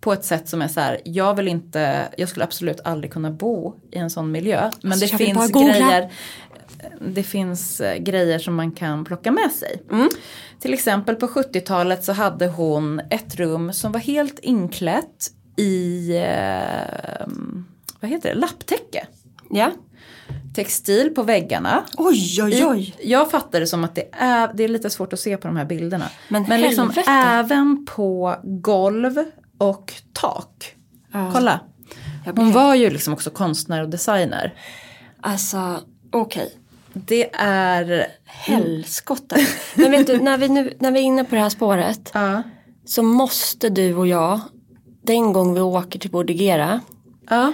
På 0.00 0.12
ett 0.12 0.24
sätt 0.24 0.48
som 0.48 0.62
är 0.62 0.68
så 0.68 0.80
här, 0.80 1.00
jag 1.04 1.34
vill 1.34 1.48
inte, 1.48 2.08
jag 2.18 2.28
skulle 2.28 2.44
absolut 2.44 2.80
aldrig 2.84 3.12
kunna 3.12 3.30
bo 3.30 3.74
i 3.90 3.98
en 3.98 4.10
sån 4.10 4.30
miljö. 4.30 4.70
Men 4.82 4.92
Alltså, 4.92 5.06
det 5.06 5.24
finns 5.24 5.52
grejer 5.52 6.10
det 7.00 7.22
finns 7.22 7.80
eh, 7.80 7.96
grejer 7.98 8.38
som 8.38 8.54
man 8.54 8.72
kan 8.72 9.04
plocka 9.04 9.32
med 9.32 9.52
sig. 9.52 9.82
Mm. 9.90 10.08
Till 10.60 10.74
exempel 10.74 11.16
på 11.16 11.26
70-talet 11.26 12.04
så 12.04 12.12
hade 12.12 12.46
hon 12.46 13.00
ett 13.10 13.36
rum 13.36 13.72
som 13.72 13.92
var 13.92 14.00
helt 14.00 14.38
inklätt 14.38 15.30
i, 15.56 16.08
eh, 16.16 17.26
vad 18.00 18.10
heter 18.10 18.28
det, 18.28 18.34
lapptäcke. 18.34 19.06
ja. 19.50 19.70
Textil 20.54 21.10
på 21.14 21.22
väggarna. 21.22 21.84
Oj, 21.96 22.42
oj, 22.42 22.64
oj. 22.66 22.94
I, 22.98 23.10
jag 23.10 23.30
fattar 23.30 23.60
det 23.60 23.66
som 23.66 23.84
att 23.84 23.94
det 23.94 24.08
är, 24.12 24.50
det 24.54 24.64
är 24.64 24.68
lite 24.68 24.90
svårt 24.90 25.12
att 25.12 25.20
se 25.20 25.36
på 25.36 25.48
de 25.48 25.56
här 25.56 25.64
bilderna. 25.64 26.04
Men 26.28 26.44
Men 26.48 26.60
liksom 26.60 26.92
även 27.08 27.86
på 27.86 28.36
golv 28.42 29.24
och 29.58 29.92
tak. 30.12 30.74
Ja. 31.12 31.30
Kolla. 31.34 31.60
Hon 32.36 32.52
var 32.52 32.74
ju 32.74 32.90
liksom 32.90 33.12
också 33.12 33.30
konstnär 33.30 33.82
och 33.82 33.88
designer. 33.88 34.54
Alltså, 35.20 35.80
okej. 36.10 36.52
Det 36.92 37.30
är... 37.32 38.06
Helskotta. 38.24 39.36
Men 39.74 39.90
vet 39.90 40.06
du, 40.06 40.18
när 40.18 40.38
vi, 40.38 40.48
nu, 40.48 40.76
när 40.78 40.90
vi 40.90 40.98
är 40.98 41.04
inne 41.04 41.24
på 41.24 41.34
det 41.34 41.40
här 41.40 41.48
spåret 41.48 42.10
Ja. 42.14 42.42
så 42.84 43.02
måste 43.02 43.68
du 43.68 43.94
och 43.94 44.06
jag, 44.06 44.40
den 45.02 45.32
gång 45.32 45.54
vi 45.54 45.60
åker 45.60 45.98
till 45.98 46.10
Bordigera, 46.10 46.80
Ja. 47.30 47.52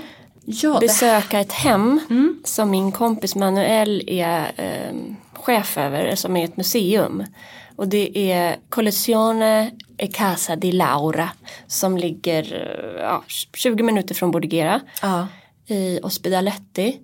Ja, 0.51 0.79
det, 0.81 0.87
besöka 0.87 1.41
ett 1.41 1.53
hem 1.53 2.01
som 2.45 2.71
min 2.71 2.93
kompis 2.93 3.35
Manuel 3.35 4.05
är 4.07 4.53
eh, 4.57 4.95
chef 5.33 5.79
över, 5.79 6.15
som 6.15 6.37
är 6.37 6.45
ett 6.45 6.57
museum. 6.57 7.25
Och 7.77 7.89
det 7.89 8.33
är 8.33 8.57
Collezione 8.69 9.71
e 9.99 10.07
Casa 10.07 10.57
di 10.57 10.73
Laura 10.73 11.31
som 11.67 11.97
ligger 11.97 12.55
eh, 12.55 13.03
ja, 13.03 13.25
20 13.55 13.83
minuter 13.83 14.15
från 14.15 14.31
Bordigera 14.31 14.81
ja. 15.03 15.27
i 15.67 16.01
Ospedaletti. 16.03 16.99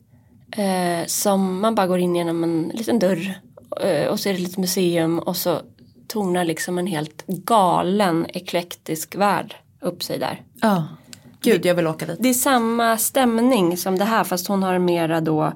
Eh, 0.57 1.07
som 1.07 1.61
man 1.61 1.74
bara 1.74 1.86
går 1.86 1.98
in 1.98 2.16
genom 2.16 2.44
en 2.44 2.70
liten 2.74 2.98
dörr 2.98 3.34
eh, 3.80 4.07
och 4.07 4.20
så 4.20 4.28
är 4.28 4.32
det 4.32 4.38
lite 4.38 4.61
museum 4.61 5.18
och 5.18 5.36
så 5.36 5.61
tonar 6.09 6.44
liksom 6.44 6.78
en 6.78 6.86
helt 6.86 7.26
galen 7.26 8.26
eklektisk 8.28 9.14
värld 9.14 9.55
upp 9.80 10.02
sig 10.02 10.18
där. 10.18 10.42
ja. 10.61 10.84
Gud, 11.40 11.66
jag 11.66 11.74
vill 11.74 11.86
åka 11.86 12.07
dit. 12.07 12.16
Det 12.20 12.28
är 12.28 12.34
samma 12.34 12.98
stämning 12.98 13.76
som 13.76 13.98
det 13.98 14.05
här 14.05 14.24
fast 14.24 14.48
hon 14.48 14.62
har 14.62 14.78
mera 14.78 15.20
då 15.20 15.52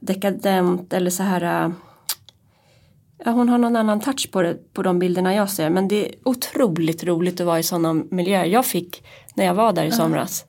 dekadent 0.00 0.92
eller 0.92 1.10
så 1.10 1.22
här 1.22 1.64
äh, 1.64 1.70
Ja, 3.24 3.30
hon 3.30 3.48
har 3.48 3.58
någon 3.58 3.76
annan 3.76 4.00
touch 4.00 4.30
på, 4.32 4.42
det, 4.42 4.72
på 4.72 4.82
de 4.82 4.98
bilderna 4.98 5.34
jag 5.34 5.50
ser 5.50 5.70
men 5.70 5.88
det 5.88 6.08
är 6.08 6.14
otroligt 6.24 7.04
roligt 7.04 7.40
att 7.40 7.46
vara 7.46 7.58
i 7.58 7.62
sådana 7.62 7.94
miljöer. 7.94 8.44
Jag 8.44 8.66
fick 8.66 9.04
när 9.34 9.44
jag 9.44 9.54
var 9.54 9.72
där 9.72 9.84
i 9.84 9.92
somras 9.92 10.44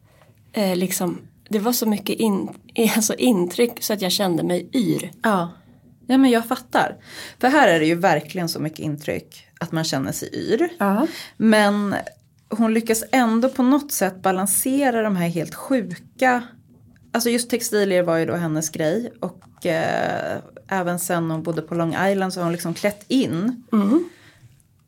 eh, 0.53 0.75
liksom, 0.75 1.21
det 1.49 1.59
var 1.59 1.71
så 1.71 1.85
mycket 1.85 2.19
in, 2.19 2.49
alltså 2.95 3.13
intryck 3.13 3.83
så 3.83 3.93
att 3.93 4.01
jag 4.01 4.11
kände 4.11 4.43
mig 4.43 4.69
yr. 4.73 5.11
Ja. 5.23 5.51
ja, 6.07 6.17
men 6.17 6.31
jag 6.31 6.45
fattar. 6.45 6.97
För 7.39 7.47
här 7.47 7.67
är 7.67 7.79
det 7.79 7.85
ju 7.85 7.95
verkligen 7.95 8.49
så 8.49 8.59
mycket 8.59 8.79
intryck 8.79 9.47
att 9.59 9.71
man 9.71 9.83
känner 9.83 10.11
sig 10.11 10.29
yr. 10.33 10.69
Ja. 10.79 11.07
Men 11.37 11.95
hon 12.49 12.73
lyckas 12.73 13.03
ändå 13.11 13.49
på 13.49 13.63
något 13.63 13.91
sätt 13.91 14.21
balansera 14.21 15.01
de 15.01 15.15
här 15.15 15.27
helt 15.27 15.55
sjuka. 15.55 16.43
Alltså 17.11 17.29
just 17.29 17.49
textilier 17.49 18.03
var 18.03 18.17
ju 18.17 18.25
då 18.25 18.35
hennes 18.35 18.69
grej. 18.69 19.13
Och 19.19 19.65
eh, 19.65 20.37
även 20.67 20.99
sen 20.99 21.31
hon 21.31 21.43
bodde 21.43 21.61
på 21.61 21.75
Long 21.75 21.95
Island 22.09 22.33
så 22.33 22.39
har 22.39 22.43
hon 22.43 22.51
liksom 22.53 22.73
klätt 22.73 23.05
in. 23.07 23.63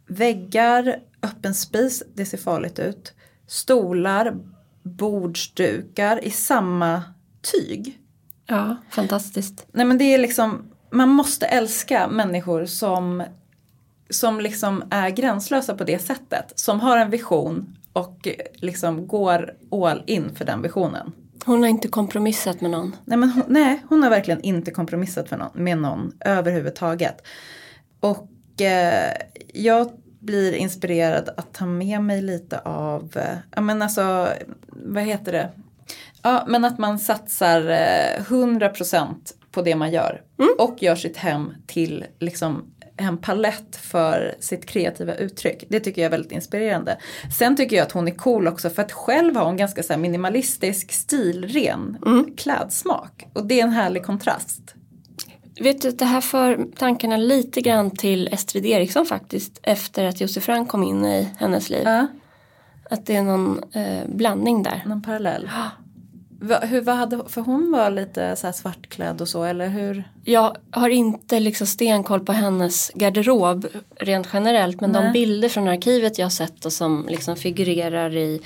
Väggar, 0.08 1.00
öppen 1.22 1.54
spis, 1.54 2.04
det 2.14 2.26
ser 2.26 2.38
farligt 2.38 2.80
ut. 2.80 3.14
Stolar, 3.48 4.38
bordsdukar 4.84 6.24
i 6.24 6.32
samma 6.32 7.04
tyg. 7.42 8.00
ja, 8.46 8.76
fantastiskt. 8.90 9.68
Nej 9.72 9.86
men 9.86 9.98
det 9.98 10.04
är 10.04 10.18
liksom, 10.18 10.72
man 10.92 11.10
måste 11.10 11.46
älska 11.46 12.08
människor 12.08 12.66
som, 12.66 13.24
som 14.10 14.40
liksom 14.40 14.84
är 14.90 15.10
gränslösa 15.10 15.76
på 15.76 15.84
det 15.84 16.00
sättet. 16.00 16.54
Som 16.56 16.80
har 16.80 16.98
en 16.98 17.10
vision 17.10 17.78
och 17.94 18.28
liksom 18.54 19.08
går 19.08 19.54
all 19.72 20.04
in 20.08 20.36
för 20.36 20.46
den 20.46 20.62
visionen. 20.62 21.12
Hon 21.46 21.62
har 21.62 21.70
inte 21.70 21.88
kompromissat 21.88 22.62
med 22.62 22.72
någon. 22.72 22.96
Nej, 23.06 23.18
men 23.18 23.30
hon, 23.30 23.44
nej, 23.48 23.84
hon 23.90 24.04
har 24.04 24.10
verkligen 24.10 24.42
inte 24.42 24.72
kompromissat 24.72 25.30
för 25.30 25.38
någon, 25.38 25.64
med 25.64 25.78
någon 25.78 26.12
överhuvudtaget. 26.20 27.22
Och 28.00 28.62
eh, 28.62 29.14
jag 29.54 29.92
blir 30.22 30.54
inspirerad 30.54 31.30
att 31.38 31.54
ta 31.54 31.66
med 31.66 32.04
mig 32.04 32.22
lite 32.22 32.60
av, 32.60 33.12
eh, 33.16 33.38
ja 33.56 33.62
men 33.62 33.82
alltså, 33.82 34.28
vad 34.68 35.04
heter 35.04 35.32
det? 35.32 35.50
Ja 36.22 36.46
men 36.48 36.66
att 36.66 36.78
man 36.78 37.00
satsar 37.00 37.70
eh, 37.70 38.24
100% 38.24 39.16
på 39.52 39.62
det 39.62 39.76
man 39.76 39.92
gör. 39.92 40.22
Och 40.60 40.84
gör 40.84 40.96
sitt 40.96 41.18
hem 41.18 41.54
till 41.68 42.06
liksom 42.20 42.72
en 42.98 43.18
palett 43.18 43.76
för 43.76 44.36
sitt 44.40 44.66
kreativa 44.66 45.16
uttryck. 45.16 45.64
Det 45.70 45.80
tycker 45.80 46.02
jag 46.02 46.06
är 46.06 46.12
väldigt 46.12 46.32
inspirerande. 46.32 46.98
Sen 47.38 47.56
tycker 47.56 47.76
jag 47.76 47.86
att 47.86 47.92
hon 47.92 48.08
är 48.08 48.12
cool 48.12 48.48
också 48.48 48.70
för 48.70 48.82
att 48.82 48.92
själv 48.92 49.36
har 49.36 49.46
hon 49.46 49.58
ganska 49.58 49.84
så 49.84 49.94
här 49.94 50.00
minimalistisk, 50.00 50.92
stilren 50.92 51.98
klädsmak. 52.38 53.28
Och 53.34 53.46
det 53.46 53.60
är 53.60 53.64
en 53.64 53.70
härlig 53.70 54.04
kontrast. 54.04 54.76
Vet 55.62 55.82
du, 55.82 55.92
det 55.92 56.06
här 56.06 56.22
för 56.22 56.66
tankarna 56.76 57.18
lite 57.18 57.62
grann 57.62 57.92
till 57.92 58.28
Estrid 58.32 58.66
Eriksson 58.66 59.06
faktiskt. 59.06 59.60
Efter 59.64 60.06
att 60.06 60.22
Josef 60.22 60.44
Frank 60.44 60.70
kom 60.70 60.84
in 60.84 61.06
i 61.06 61.28
hennes 61.38 61.70
liv. 61.70 61.82
Ja, 61.86 62.08
Att 62.90 63.06
det 63.06 63.16
är 63.16 63.22
någon 63.24 63.64
eh, 63.74 64.08
blandning 64.08 64.64
där. 64.64 64.84
någon 64.86 65.02
parallell. 65.02 65.50
Va, 66.44 66.60
hur, 66.60 66.82
vad 66.82 66.96
hade, 66.96 67.22
för 67.28 67.42
hon 67.42 67.72
var 67.72 67.90
lite 67.92 68.36
så 68.36 68.52
svartklädd 68.54 69.22
och 69.22 69.28
så 69.28 69.44
eller 69.44 69.68
hur? 69.68 70.04
Jag 70.24 70.58
har 70.72 70.90
inte 70.90 71.40
liksom 71.40 71.68
stenkoll 71.68 72.20
på 72.20 72.32
hennes 72.32 72.92
garderob 72.96 73.68
rent 74.00 74.28
generellt. 74.34 74.82
Men 74.82 74.94
de 74.94 75.04
Nej. 75.04 75.14
bilder 75.14 75.50
från 75.50 75.68
arkivet 75.68 76.18
jag 76.18 76.26
har 76.26 76.30
sett 76.32 76.66
och 76.66 76.74
som 76.74 77.06
liksom 77.10 77.36
figurerar 77.36 78.16
i, 78.16 78.42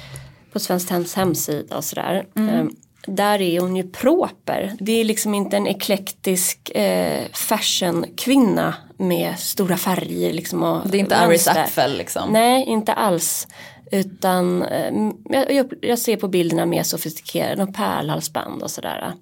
på 0.54 0.60
Svenskt 0.60 0.90
Tenns 0.90 1.16
hemsida 1.16 1.78
och 1.78 1.84
sådär. 1.84 2.26
Eh, 2.36 2.66
där 3.08 3.42
är 3.42 3.60
hon 3.60 3.76
ju 3.76 3.84
proper. 3.84 4.74
Det 4.80 5.02
är 5.02 5.06
liksom 5.06 5.34
inte 5.34 5.58
en 5.58 5.68
eklektisk 5.68 6.70
eh, 6.70 7.24
fashionkvinna 7.34 8.74
med 8.98 9.40
stora 9.40 9.78
färger. 9.78 10.34
Liksom 10.34 10.64
och 10.64 10.88
Det 10.90 10.98
är 10.98 11.00
inte 11.00 11.28
Iris. 11.30 11.48
Apfel 11.48 11.98
liksom. 11.98 12.30
Nej, 12.32 12.66
inte 12.66 12.94
alls. 12.94 13.48
Utan 13.92 14.62
eh, 14.62 15.12
jag, 15.50 15.74
jag, 15.82 16.00
ser 16.00 16.18
på 16.18 16.28
bilderna 16.28 16.66
mer 16.66 16.84
sofistikerade 16.84 17.64
och 17.64 17.76
pärlhalsband 17.76 18.64
och 18.64 18.72
sådär. 18.72 19.14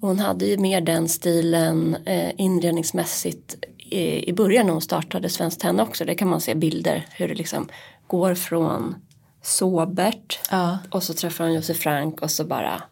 Och 0.00 0.08
hon 0.08 0.18
hade 0.18 0.44
ju 0.44 0.58
mer 0.58 0.80
den 0.80 1.08
stilen 1.08 1.96
eh, 2.04 2.30
inredningsmässigt 2.36 3.56
i, 3.78 4.28
i 4.28 4.32
början 4.32 4.66
när 4.66 4.72
hon 4.72 4.82
startade 4.82 5.28
Svenskt 5.28 5.60
Tenn 5.60 5.80
också. 5.80 6.04
Det 6.04 6.14
kan 6.14 6.28
man 6.28 6.40
se 6.40 6.54
bilder 6.54 7.06
hur 7.10 7.28
det 7.28 7.34
liksom 7.34 7.68
går 8.06 8.34
från 8.34 8.94
sobert 9.42 10.40
Ja. 10.50 10.78
och 10.90 11.02
så 11.02 11.14
träffar 11.14 11.44
hon 11.44 11.54
Josef 11.54 11.76
Frank 11.76 12.22
och 12.22 12.30
så 12.30 12.44
bara 12.44 12.82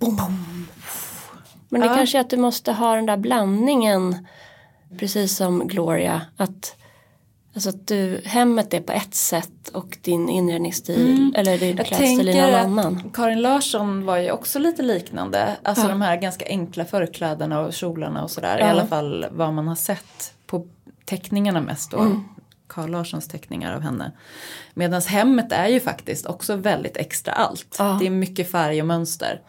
boom. 0.00 0.66
Men 1.68 1.80
det 1.80 1.86
Ja. 1.86 1.94
kanske 1.94 2.18
är 2.18 2.20
att 2.20 2.30
du 2.30 2.36
måste 2.36 2.72
ha 2.72 2.94
den 2.94 3.06
där 3.06 3.16
blandningen 3.16 4.26
precis 4.98 5.36
som 5.36 5.68
Gloria 5.68 6.22
att 6.36 6.76
Alltså 7.54 7.68
att 7.70 7.86
du, 7.86 8.20
hemmet 8.24 8.74
är 8.74 8.80
på 8.80 8.92
ett 8.92 9.14
sätt 9.14 9.68
och 9.74 9.98
din 10.02 10.28
inredningsstil 10.28 11.34
eller 11.36 11.58
din 11.58 11.76
Jag 11.76 11.86
klädstil 11.86 12.28
är 12.28 12.52
att 12.52 12.64
annan. 12.64 13.10
Karin 13.14 13.42
Larsson 13.42 14.06
var 14.06 14.16
ju 14.16 14.30
också 14.30 14.58
lite 14.58 14.82
liknande. 14.82 15.56
Alltså 15.62 15.84
Ja. 15.84 15.88
de 15.88 16.02
här 16.02 16.16
ganska 16.16 16.44
enkla 16.46 16.84
förklädena 16.84 17.60
och 17.60 17.72
kjolarna 17.72 18.22
och 18.22 18.30
sådär. 18.30 18.58
I 18.58 18.60
Ja. 18.60 18.66
alla 18.66 18.86
fall 18.86 19.26
vad 19.30 19.52
man 19.54 19.68
har 19.68 19.74
sett 19.74 20.34
på 20.46 20.66
teckningarna 21.04 21.60
mest 21.60 21.90
då. 21.90 21.98
Mm. 21.98 22.24
Karl 22.70 22.90
Larssons 22.90 23.28
teckningar 23.28 23.74
av 23.74 23.80
henne. 23.80 24.12
Medan 24.74 25.02
hemmet 25.02 25.52
är 25.52 25.68
ju 25.68 25.80
faktiskt 25.80 26.26
också 26.26 26.56
väldigt 26.56 26.96
extra 26.96 27.32
allt. 27.32 27.76
Ja. 27.78 27.96
Det 28.00 28.06
är 28.06 28.10
mycket 28.10 28.50
färg 28.50 28.80
och 28.80 28.86
mönster. 28.86 29.42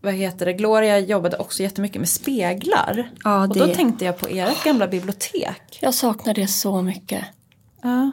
Vad 0.00 0.14
heter 0.14 0.46
det? 0.46 0.52
Gloria 0.52 0.98
jobbade 0.98 1.36
också 1.36 1.62
jättemycket 1.62 2.00
med 2.00 2.08
speglar. 2.08 3.10
Ja, 3.24 3.42
Och 3.42 3.48
då 3.56 3.66
det- 3.66 3.74
tänkte 3.74 4.04
jag 4.04 4.18
på 4.18 4.26
ert 4.28 4.64
gamla 4.64 4.88
bibliotek. 4.88 5.78
Jag 5.80 5.94
saknar 5.94 6.34
det 6.34 6.46
så 6.46 6.82
mycket. 6.82 7.24
Ja. 7.82 8.10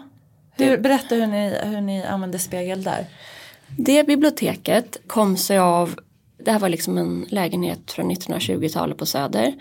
Hur, 0.58 0.78
berätta 0.78 1.16
hur 1.16 1.28
ni, 1.28 1.58
hur 1.64 1.82
ni 1.82 2.04
använde 2.04 2.39
spegel 2.39 2.84
där. 2.84 3.06
Det 3.78 4.08
biblioteket 4.08 4.98
kom 5.08 5.38
sig 5.38 5.58
av, 5.58 5.96
det 6.46 6.52
här 6.52 6.60
var 6.60 6.70
liksom 6.70 6.98
en 6.98 7.26
lägenhet 7.30 7.91
från 7.91 8.12
1920-talet 8.12 8.98
på 8.98 9.06
Söder. 9.06 9.54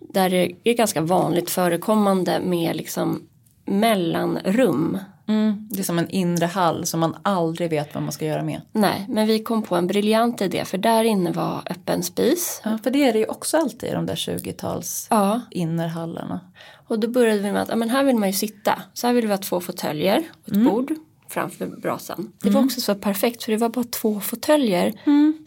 Där 0.00 0.30
det 0.30 0.52
är 0.64 0.74
ganska 0.74 1.00
vanligt 1.00 1.50
förekommande 1.50 2.40
med 2.40 2.76
liksom 2.76 3.22
mellanrum. 3.64 4.98
Mm. 5.28 5.68
Det 5.70 5.78
är 5.80 5.84
som 5.84 5.98
en 5.98 6.08
inre 6.10 6.46
hall 6.46 6.86
som 6.86 7.00
man 7.00 7.16
aldrig 7.22 7.70
vet 7.70 7.94
vad 7.94 8.02
man 8.02 8.12
ska 8.12 8.24
göra 8.26 8.42
med. 8.42 8.60
Nej, 8.72 9.06
men 9.08 9.26
vi 9.26 9.38
kom 9.38 9.62
på 9.62 9.76
en 9.76 9.86
briljant 9.86 10.40
idé 10.42 10.64
för 10.64 10.78
där 10.78 11.04
inne 11.04 11.32
var 11.32 11.62
öppen 11.70 12.02
spis. 12.02 12.60
Ja, 12.64 12.78
för 12.82 12.90
det 12.90 13.04
är 13.08 13.12
det 13.12 13.18
ju 13.18 13.26
också 13.26 13.56
alltid 13.56 13.88
i 13.90 13.92
de 13.92 14.06
där 14.06 14.14
20-tals 14.14 15.06
Ja, 15.10 15.40
innerhallarna. 15.50 16.40
och 16.88 16.98
då 16.98 17.08
började 17.08 17.40
vi 17.40 17.52
med 17.52 17.62
att 17.62 17.68
ja, 17.68 17.76
men 17.76 17.90
här 17.90 18.04
vill 18.04 18.16
man 18.16 18.28
ju 18.28 18.32
sitta. 18.32 18.82
Så 18.92 19.06
här 19.06 19.14
vill 19.14 19.26
vi 19.26 19.30
ha 19.32 19.38
två 19.38 19.60
fåtöljer 19.60 20.22
och 20.46 20.52
ett 20.52 20.64
bord 20.64 20.92
framför 21.28 21.66
brasan. 21.66 22.32
Det 22.42 22.50
var 22.50 22.64
också 22.64 22.80
så 22.80 22.94
perfekt 22.94 23.42
för 23.44 23.52
det 23.52 23.58
var 23.58 23.68
bara 23.68 23.84
två 23.84 24.20
fåtöljer. 24.20 24.92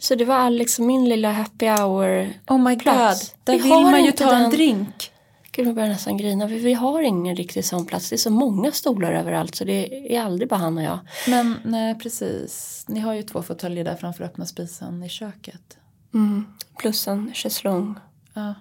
Så 0.00 0.14
det 0.14 0.24
var 0.24 0.34
all 0.34 0.54
liksom 0.56 0.86
min 0.86 1.08
lilla 1.08 1.32
happy 1.32 1.66
hour 1.66 2.32
Oh 2.48 2.58
my 2.58 2.76
plats. 2.76 3.20
god, 3.30 3.38
där 3.44 3.52
Vi 3.52 3.58
vill 3.62 3.70
man 3.82 4.04
ju 4.04 4.12
ta 4.12 4.32
en 4.34 4.40
den- 4.42 4.50
drink. 4.50 5.10
Gud, 5.58 5.66
jag 5.66 5.74
börjar 5.74 5.88
nästan 5.88 6.16
grina. 6.16 6.46
Vi, 6.46 6.58
vi 6.58 6.74
har 6.74 7.02
ingen 7.02 7.36
riktig 7.36 7.64
sån 7.64 7.86
plats. 7.86 8.08
Det 8.08 8.16
är 8.16 8.18
så 8.18 8.30
många 8.30 8.72
stolar 8.72 9.12
överallt 9.12 9.54
så 9.54 9.64
det 9.64 10.14
är 10.16 10.22
aldrig 10.22 10.48
bara 10.48 10.56
han 10.56 10.78
och 10.78 10.84
jag. 10.84 10.98
Men 11.28 11.54
nej, 11.64 11.98
precis. 11.98 12.84
Ni 12.88 13.00
har 13.00 13.14
ju 13.14 13.22
två 13.22 13.42
fåtöljer 13.42 13.84
där 13.84 13.96
framför 13.96 14.24
öppna 14.24 14.46
spisen 14.46 15.02
i 15.02 15.08
köket. 15.08 15.78
Mm. 16.14 16.46
Plus 16.78 17.08
en 17.08 17.34
schäslong. 17.34 17.94
Ja, 18.34 18.54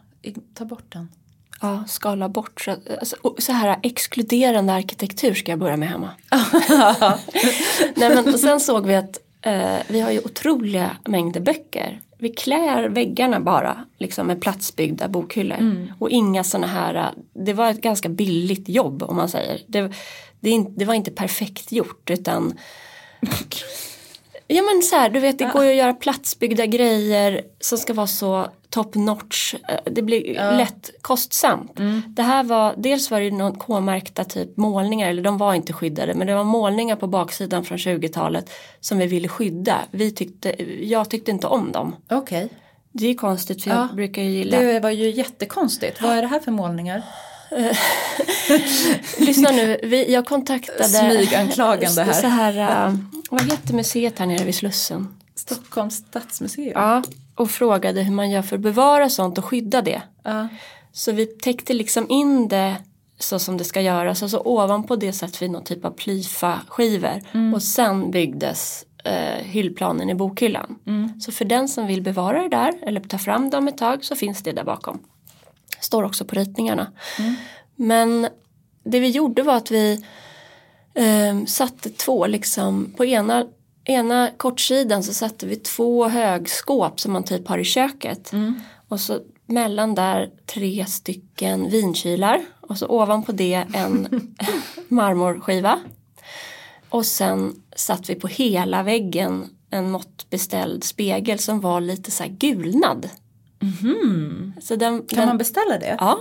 ta 0.54 0.66
bort 0.66 0.94
den. 0.94 1.10
Ja, 1.62 1.84
skala 1.88 2.30
bort. 2.30 2.62
Så, 2.62 2.76
alltså, 3.00 3.16
så 3.38 3.52
här 3.52 3.80
exkluderande 3.84 4.74
arkitektur 4.74 5.34
ska 5.34 5.52
jag 5.52 5.60
börja 5.60 5.78
med 5.78 5.90
hemma. 5.90 6.10
Nej, 7.96 8.10
men, 8.10 8.34
och 8.34 8.40
sen 8.40 8.60
såg 8.60 8.88
vi 8.88 8.96
att 8.96 9.18
eh, 9.42 9.78
vi 9.88 10.00
har 10.00 10.12
ju 10.12 10.20
otroliga 10.20 10.98
mängder 11.06 11.42
böcker. 11.42 12.02
Vi 12.20 12.30
klär 12.30 12.90
väggarna 12.90 13.40
bara 13.40 13.86
liksom 13.98 14.28
med 14.28 14.42
platsbyggda 14.42 15.08
bokhyllor. 15.08 15.58
Och 16.00 16.10
inga 16.10 16.44
sådana 16.44 16.68
här, 16.68 17.12
det 17.34 17.54
var 17.54 17.70
ett 17.70 17.82
ganska 17.82 18.10
billigt 18.10 18.70
jobb 18.70 19.04
om 19.04 19.16
man 19.16 19.30
säger. 19.30 19.62
Det, 19.68 19.94
det, 20.40 20.66
det 20.78 20.86
var 20.86 20.94
inte 20.94 21.12
perfekt 21.12 21.72
gjort 21.72 22.10
utan 22.10 22.60
Ja 24.48 24.62
men 24.62 24.84
så 24.84 24.96
här, 24.96 25.10
du 25.10 25.20
vet 25.20 25.40
det 25.40 25.50
går 25.54 25.64
ju 25.64 25.70
att 25.70 25.76
göra 25.76 25.94
platsbyggda 25.94 26.66
grejer 26.66 27.42
som 27.60 27.78
ska 27.78 27.94
vara 27.94 28.08
så 28.08 28.48
top 28.70 28.96
notch. 28.96 29.54
Eh, 29.70 29.76
Det 29.92 30.02
blir 30.02 30.34
lätt 30.58 30.90
kostsamt. 31.02 31.72
Det 32.08 32.22
här 32.24 32.44
var, 32.44 32.74
dels 32.78 33.12
var 33.12 33.20
det 33.22 33.32
någon 33.32 33.56
K-märkta 33.56 34.24
typ 34.24 34.58
målningar, 34.58 35.10
eller 35.10 35.22
de 35.24 35.38
var 35.38 35.54
inte 35.54 35.74
skyddade, 35.74 36.14
men 36.14 36.28
det 36.28 36.36
var 36.36 36.44
målningar 36.44 36.96
på 36.96 37.08
baksidan 37.08 37.66
från 37.66 37.78
20-talet 37.78 38.50
som 38.80 38.98
vi 38.98 39.08
ville 39.08 39.28
skydda. 39.28 39.78
Vi 39.92 40.12
tyckte, 40.12 40.56
jag 40.86 41.10
tyckte 41.10 41.32
inte 41.32 41.48
om 41.48 41.72
dem. 41.72 41.96
Okej, 42.12 42.50
Det 42.92 43.08
är 43.08 43.14
konstigt 43.14 43.64
för 43.64 43.70
jag 43.70 43.80
Ja, 43.80 43.90
brukar 43.96 44.22
ju 44.22 44.30
gilla. 44.30 44.60
det 44.60 44.80
var 44.80 44.90
ju 44.90 45.10
jättekonstigt. 45.10 46.02
Vad 46.02 46.12
är 46.12 46.22
det 46.22 46.28
här 46.28 46.40
för 46.40 46.52
målningar? 46.52 47.04
Lyssna 49.20 49.52
nu, 49.52 49.80
vi, 49.84 50.14
jag 50.14 50.26
kontaktade 50.26 50.84
Smyganklagande 50.84 52.04
här. 52.04 52.14
Så 52.14 52.28
här, 52.28 52.88
äh, 52.88 52.96
vad 53.30 53.42
heter 53.42 53.74
museet 53.74 54.20
här 54.20 54.26
nere 54.26 54.44
vid 54.46 54.56
Slussen? 54.56 55.08
Stockholms 55.36 55.96
stadsmuseum. 55.96 56.72
Ja, 56.76 57.04
och 57.38 57.52
frågade 57.52 58.02
hur 58.04 58.14
man 58.14 58.30
gör 58.30 58.42
för 58.42 58.56
att 58.56 58.62
bevara 58.62 59.10
sånt 59.10 59.38
och 59.38 59.46
skydda 59.46 59.82
det. 59.82 60.02
Ja. 60.24 60.48
Så 60.92 61.12
vi 61.12 61.26
täckte 61.26 61.74
liksom 61.74 62.06
in 62.10 62.48
det 62.48 62.76
så 63.20 63.40
som 63.40 63.58
det 63.58 63.64
ska 63.64 63.82
göras 63.82 64.22
och 64.22 64.30
så 64.30 64.42
ovanpå 64.46 64.96
det 64.96 65.14
satte 65.14 65.38
vi 65.40 65.50
någon 65.50 65.64
typ 65.64 65.86
av 65.86 65.92
plyfa-skivor 65.92 67.22
och 67.56 67.64
sen 67.64 68.12
byggdes 68.12 68.86
eh, 69.04 69.44
hyllplanen 69.44 70.10
i 70.10 70.16
bokhyllan. 70.16 70.76
Så 71.22 71.32
för 71.32 71.46
den 71.46 71.68
som 71.68 71.88
vill 71.88 72.02
bevara 72.02 72.42
det 72.42 72.50
där 72.50 72.74
eller 72.82 73.02
ta 73.02 73.18
fram 73.18 73.50
dem 73.50 73.68
ett 73.68 73.78
tag 73.78 74.06
så 74.06 74.16
finns 74.16 74.44
det 74.44 74.52
där 74.52 74.64
bakom. 74.64 75.00
Står 75.80 76.04
också 76.04 76.26
på 76.26 76.36
ritningarna. 76.36 76.92
Men 77.76 78.28
det 78.84 79.00
vi 79.00 79.10
gjorde 79.10 79.44
var 79.44 79.56
att 79.56 79.72
vi 79.72 80.06
eh, 80.94 81.46
satte 81.46 81.90
två 81.90 82.28
liksom 82.28 82.94
på 82.98 83.06
ena 83.06 83.46
ena 83.88 84.30
kortsidan 84.38 85.04
så 85.04 85.14
satte 85.14 85.48
vi 85.48 85.56
två 85.56 86.08
högskåp 86.08 87.00
som 87.00 87.14
man 87.14 87.24
typ 87.24 87.48
har 87.48 87.58
i 87.58 87.64
köket. 87.64 88.32
Och 88.88 89.00
så 89.00 89.20
mellan 89.46 89.96
där 89.96 90.30
tre 90.46 90.86
stycken 90.86 91.70
vinkylar. 91.70 92.42
Och 92.62 92.78
så 92.78 92.88
ovanpå 92.88 93.32
det 93.32 93.66
en 93.74 94.08
marmorskiva. 94.88 95.80
Och 96.90 97.06
sen 97.06 97.64
satt 97.76 98.10
vi 98.10 98.16
på 98.16 98.28
hela 98.28 98.84
väggen 98.84 99.50
en 99.70 99.92
måttbeställd 99.92 100.84
spegel 100.84 101.40
som 101.40 101.60
var 101.60 101.82
lite 101.82 102.12
så 102.12 102.24
här 102.24 102.30
gulnad. 102.30 103.10
Så 104.62 104.76
den. 104.76 105.02
Kan 105.02 105.20
den, 105.20 105.28
man 105.28 105.38
beställa 105.38 105.78
det? 105.78 105.98
Ja, 106.00 106.20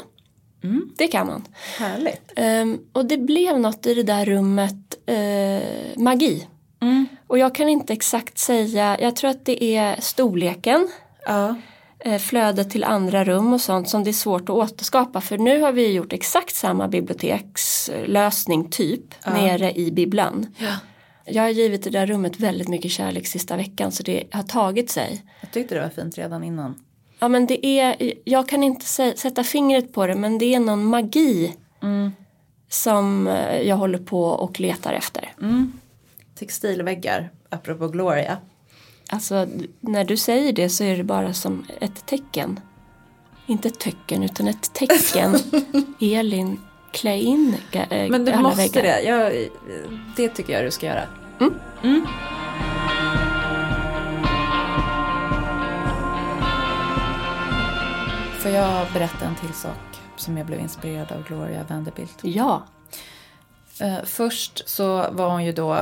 det 0.96 1.08
kan 1.08 1.26
man. 1.26 1.44
Härligt. 1.78 2.32
Ehm, 2.36 2.78
och 2.92 3.06
det 3.06 3.18
blev 3.18 3.60
något 3.60 3.86
i 3.86 3.94
det 3.94 4.02
där 4.02 4.24
rummet, 4.24 4.98
eh, 5.06 6.02
magi. 6.02 6.46
Mm. 6.80 7.06
Och 7.26 7.38
jag 7.38 7.54
kan 7.54 7.68
inte 7.68 7.92
exakt 7.92 8.38
säga, 8.38 8.96
jag 9.00 9.16
tror 9.16 9.30
att 9.30 9.44
det 9.44 9.64
är 9.76 10.00
storleken, 10.00 10.88
Ja. 11.26 11.54
eh, 11.98 12.18
flödet 12.18 12.70
till 12.70 12.84
andra 12.84 13.24
rum 13.24 13.52
och 13.52 13.60
sånt 13.60 13.88
som 13.88 14.04
det 14.04 14.10
är 14.10 14.12
svårt 14.12 14.42
att 14.42 14.50
återskapa. 14.50 15.20
För 15.20 15.38
nu 15.38 15.60
har 15.60 15.72
vi 15.72 15.92
gjort 15.92 16.12
exakt 16.12 16.54
samma 16.54 16.88
bibliotekslösning 16.88 18.70
typ 18.70 19.24
nere 19.26 19.72
i 19.78 19.90
bibblan. 19.92 20.46
ja. 20.58 20.72
Jag 21.28 21.42
har 21.42 21.50
givit 21.50 21.82
det 21.84 21.90
där 21.90 22.06
rummet 22.06 22.40
väldigt 22.40 22.68
mycket 22.68 22.90
kärlek 22.90 23.26
sista 23.26 23.56
veckan 23.56 23.92
så 23.92 24.02
det 24.02 24.24
har 24.30 24.42
tagit 24.42 24.90
sig. 24.90 25.24
Jag 25.40 25.50
tyckte 25.50 25.74
det 25.74 25.80
var 25.80 25.88
fint 25.88 26.18
redan 26.18 26.44
innan. 26.44 26.74
Ja 27.18 27.28
men 27.28 27.46
det 27.46 27.66
är, 27.66 28.12
jag 28.24 28.48
kan 28.48 28.62
inte 28.62 28.86
sä- 28.86 29.16
sätta 29.16 29.44
fingret 29.44 29.92
på 29.92 30.06
det 30.06 30.14
men 30.14 30.38
det 30.38 30.54
är 30.54 30.60
någon 30.60 30.84
magi 30.84 31.52
som 32.68 33.26
eh, 33.28 33.60
jag 33.62 33.76
håller 33.76 33.98
på 33.98 34.22
och 34.24 34.60
letar 34.60 34.92
efter. 34.92 35.32
Textilväggar, 36.38 37.30
apropå 37.48 37.88
Gloria. 37.88 38.38
Alltså 39.10 39.46
när 39.80 40.04
du 40.04 40.16
säger 40.16 40.52
det 40.52 40.68
så 40.68 40.84
är 40.84 40.96
det 40.96 41.04
bara 41.04 41.32
som 41.32 41.66
ett 41.80 42.06
tecken. 42.06 42.60
Inte 43.46 43.68
ett 43.68 43.78
töcken 43.80 44.22
utan 44.22 44.48
ett 44.48 44.72
tecken. 44.72 45.36
Elin, 46.00 46.60
klä 46.92 47.16
in 47.16 47.56
äh, 47.72 48.08
Men 48.08 48.24
du 48.24 48.36
måste 48.36 48.62
väggar. 48.62 48.82
det. 48.82 49.00
Jag, 49.02 49.48
det 50.16 50.28
tycker 50.28 50.52
jag 50.52 50.64
du 50.64 50.70
ska 50.70 50.86
göra. 50.86 51.02
Mm. 51.82 52.06
Får 58.38 58.50
jag 58.50 58.86
berätta 58.92 59.24
en 59.24 59.34
till 59.34 59.54
sak 59.54 60.00
som 60.16 60.36
jag 60.36 60.46
blev 60.46 60.60
inspirerad 60.60 61.12
av 61.12 61.24
Gloria 61.28 61.64
Vanderbilt? 61.68 62.18
Ja. 62.22 62.66
Eh, 63.80 64.04
först 64.04 64.68
så 64.68 65.10
var 65.10 65.30
hon 65.30 65.44
ju 65.44 65.52
då 65.52 65.78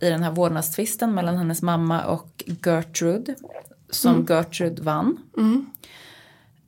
i 0.00 0.08
den 0.08 0.22
här 0.22 0.30
vårdnadstvisten 0.30 1.14
mellan 1.14 1.36
hennes 1.36 1.62
mamma 1.62 2.04
och 2.04 2.44
Gertrude. 2.66 3.34
Som 3.90 4.26
Gertrude 4.28 4.82
vann. 4.82 5.18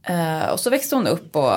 Eh, 0.02 0.48
och 0.50 0.60
så 0.60 0.70
växte 0.70 0.94
hon 0.94 1.06
upp 1.06 1.36
och, 1.36 1.52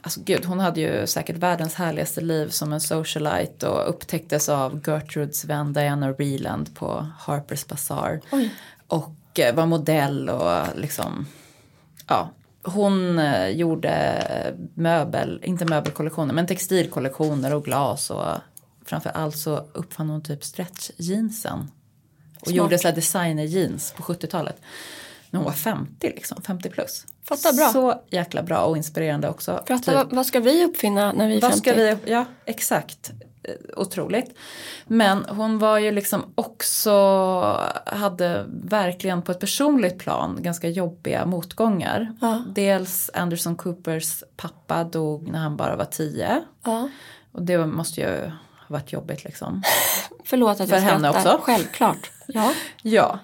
alltså 0.00 0.20
gud, 0.24 0.44
hon 0.44 0.60
hade 0.60 0.80
ju 0.80 1.06
säkert 1.06 1.36
världens 1.36 1.74
härligaste 1.74 2.20
liv 2.20 2.48
som 2.48 2.72
en 2.72 2.80
socialite 2.80 3.68
och 3.68 3.88
upptäcktes 3.88 4.48
av 4.48 4.80
Gertrudes 4.86 5.44
vän 5.44 5.72
Diana 5.72 6.12
Reland 6.12 6.74
på 6.74 7.06
Harper's 7.20 7.68
Bazaar. 7.68 8.20
Oj. 8.32 8.54
Och 8.86 9.38
eh, 9.38 9.54
var 9.54 9.66
modell 9.66 10.28
och 10.28 10.62
liksom, 10.74 11.26
ja. 12.06 12.30
Hon 12.62 13.20
gjorde 13.52 14.22
möbel, 14.74 15.40
inte 15.44 15.64
möbelkollektioner, 15.64 16.34
men 16.34 16.46
textilkollektioner 16.46 17.54
och 17.54 17.64
glas 17.64 18.10
och 18.10 18.24
framför 18.86 19.10
allt 19.10 19.36
så 19.38 19.64
uppfann 19.72 20.10
hon 20.10 20.22
typ 20.22 20.44
stretch 20.44 20.90
jeansen. 20.96 21.70
Och 22.40 22.46
Smart. 22.46 22.56
gjorde 22.56 22.78
så 22.78 22.88
här 22.88 22.94
designer 22.94 23.44
jeans 23.44 23.92
på 23.96 24.02
70-talet. 24.02 24.60
när 25.30 25.38
hon 25.38 25.44
var 25.44 25.52
50 25.52 26.06
liksom, 26.06 26.42
50 26.42 26.70
plus. 26.70 27.06
Fattar 27.24 27.52
bra. 27.52 27.68
Så 27.72 28.02
jäkla 28.10 28.42
bra 28.42 28.58
och 28.58 28.76
inspirerande 28.76 29.28
också. 29.28 29.62
För 29.66 29.74
att, 29.74 29.82
Typ, 29.82 29.94
vad, 29.94 30.12
vad 30.12 30.26
ska 30.26 30.40
vi 30.40 30.64
uppfinna 30.64 31.12
när 31.12 31.28
vi 31.28 31.36
är 31.36 31.40
vad 31.40 31.50
50? 31.50 31.70
ska 31.70 31.74
vi, 31.74 31.96
ja 32.04 32.24
exakt. 32.44 33.10
Eh, 33.42 33.52
Otroligt. 33.76 34.34
Men 34.86 35.24
hon 35.28 35.58
var 35.58 35.78
ju 35.78 35.90
liksom 35.90 36.32
också, 36.34 36.90
hade 37.86 38.44
verkligen 38.48 39.22
på 39.22 39.32
ett 39.32 39.40
personligt 39.40 39.98
plan 39.98 40.38
ganska 40.40 40.68
jobbiga 40.68 41.26
motgångar. 41.26 42.16
Ja. 42.20 42.44
Dels 42.54 43.10
Anderson 43.14 43.56
Coopers 43.56 44.22
pappa 44.36 44.84
dog 44.84 45.28
när 45.28 45.38
han 45.38 45.56
bara 45.56 45.76
var 45.76 45.84
10. 45.84 46.42
Ja. 46.64 46.88
Och 47.32 47.42
det 47.42 47.66
måste 47.66 48.00
ju 48.00 48.30
varit 48.68 48.92
jobbigt 48.92 49.24
liksom. 49.24 49.62
Förlåt 50.24 50.60
att 50.60 50.68
För 50.68 50.76
jag 50.76 50.82
henne 50.82 51.08
skrattar. 51.08 51.34
också. 51.34 51.44
Självklart. 51.44 52.10
Ja. 52.26 52.52
Ja, 52.82 53.18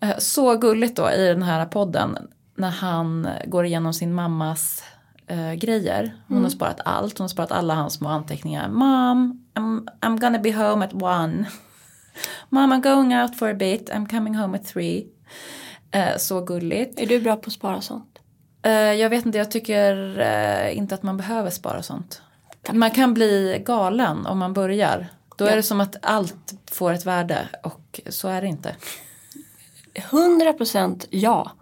Eh, 0.00 0.18
så 0.18 0.56
gulligt 0.56 0.96
då 0.96 1.10
i 1.10 1.26
den 1.26 1.42
här 1.42 1.66
podden 1.66 2.18
när 2.56 2.70
han 2.70 3.28
går 3.46 3.66
igenom 3.66 3.94
sin 3.94 4.14
mammas 4.14 4.84
eh, 5.26 5.52
grejer. 5.52 6.14
Hon 6.28 6.42
har 6.42 6.50
sparat 6.50 6.80
allt, 6.84 7.18
hon 7.18 7.24
har 7.24 7.28
sparat 7.28 7.52
alla 7.52 7.74
hans 7.74 7.94
små 7.94 8.08
anteckningar. 8.08 8.68
Mom, 8.68 9.46
I'm, 9.54 9.86
I'm 10.00 10.18
gonna 10.20 10.38
be 10.38 10.52
home 10.52 10.84
at 10.84 10.94
one. 10.94 11.44
Mom, 12.48 12.72
I'm 12.72 12.82
going 12.82 13.16
out 13.22 13.38
for 13.38 13.50
a 13.50 13.54
bit, 13.54 13.90
I'm 13.90 14.06
coming 14.10 14.34
home 14.34 14.58
at 14.58 14.66
three. 14.66 15.06
Eh, 15.90 16.16
så 16.16 16.40
gulligt. 16.40 17.00
Är 17.00 17.06
du 17.06 17.20
bra 17.20 17.36
på 17.36 17.46
att 17.46 17.52
spara 17.52 17.80
sånt? 17.80 18.18
Eh, 18.62 18.72
jag 18.72 19.10
vet 19.10 19.26
inte, 19.26 19.38
jag 19.38 19.50
tycker 19.50 20.20
eh, 20.20 20.78
inte 20.78 20.94
att 20.94 21.02
man 21.02 21.16
behöver 21.16 21.50
spara 21.50 21.82
sånt. 21.82 22.22
Man 22.72 22.90
kan 22.90 23.14
bli 23.14 23.62
galen 23.66 24.26
om 24.26 24.38
man 24.38 24.52
börjar. 24.52 25.08
Då 25.36 25.44
är 25.44 25.56
det 25.56 25.62
som 25.62 25.80
att 25.80 25.96
allt 26.02 26.54
får 26.70 26.92
ett 26.92 27.06
värde 27.06 27.48
och 27.62 28.00
så 28.08 28.28
är 28.28 28.42
det 28.42 28.48
inte. 28.48 28.76
100% 29.94 31.06
ja. 31.10 31.52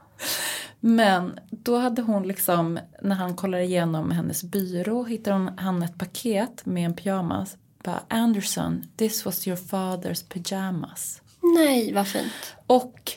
Men 0.80 1.38
då 1.50 1.76
hade 1.76 2.02
hon 2.02 2.28
liksom, 2.28 2.78
när 3.02 3.14
han 3.14 3.36
kollar 3.36 3.58
igenom 3.58 4.10
hennes 4.10 4.44
byrå 4.44 5.04
hittar 5.04 5.32
hon, 5.32 5.58
han 5.58 5.82
ett 5.82 5.98
paket 5.98 6.66
med 6.66 6.84
en 6.84 6.94
pyjamas. 6.94 7.56
Bara, 7.84 8.00
Anderson, 8.08 8.84
this 8.96 9.24
was 9.24 9.48
your 9.48 9.56
father's 9.56 10.28
pyjamas. 10.28 11.22
Nej, 11.40 11.92
vad 11.92 12.08
fint. 12.08 12.32
Och 12.66 13.12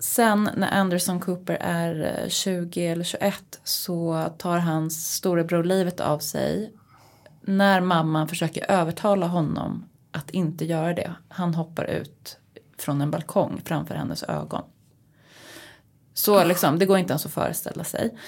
sen 0.00 0.50
när 0.56 0.70
Anderson 0.70 1.20
Cooper 1.20 1.54
är 1.60 2.20
eh, 2.22 2.28
20 2.28 2.86
eller 2.86 3.04
21 3.04 3.60
så 3.64 4.28
tar 4.38 4.58
hans 4.58 5.14
storebror 5.14 5.64
livet 5.64 6.00
av 6.00 6.18
sig. 6.18 6.72
När 7.44 7.80
mamman 7.80 8.28
försöker 8.28 8.70
övertala 8.70 9.26
honom 9.26 9.84
att 10.10 10.30
inte 10.30 10.64
göra 10.64 10.94
det. 10.94 11.12
Han 11.28 11.54
hoppar 11.54 11.84
ut 11.84 12.38
från 12.78 13.00
en 13.00 13.10
balkong 13.10 13.60
framför 13.64 13.94
hennes 13.94 14.22
ögon. 14.22 14.62
Så 16.14 16.44
liksom, 16.44 16.78
det 16.78 16.86
går 16.86 16.98
inte 16.98 17.12
ens 17.12 17.26
att 17.26 17.32
föreställa 17.32 17.84
sig. 17.84 18.18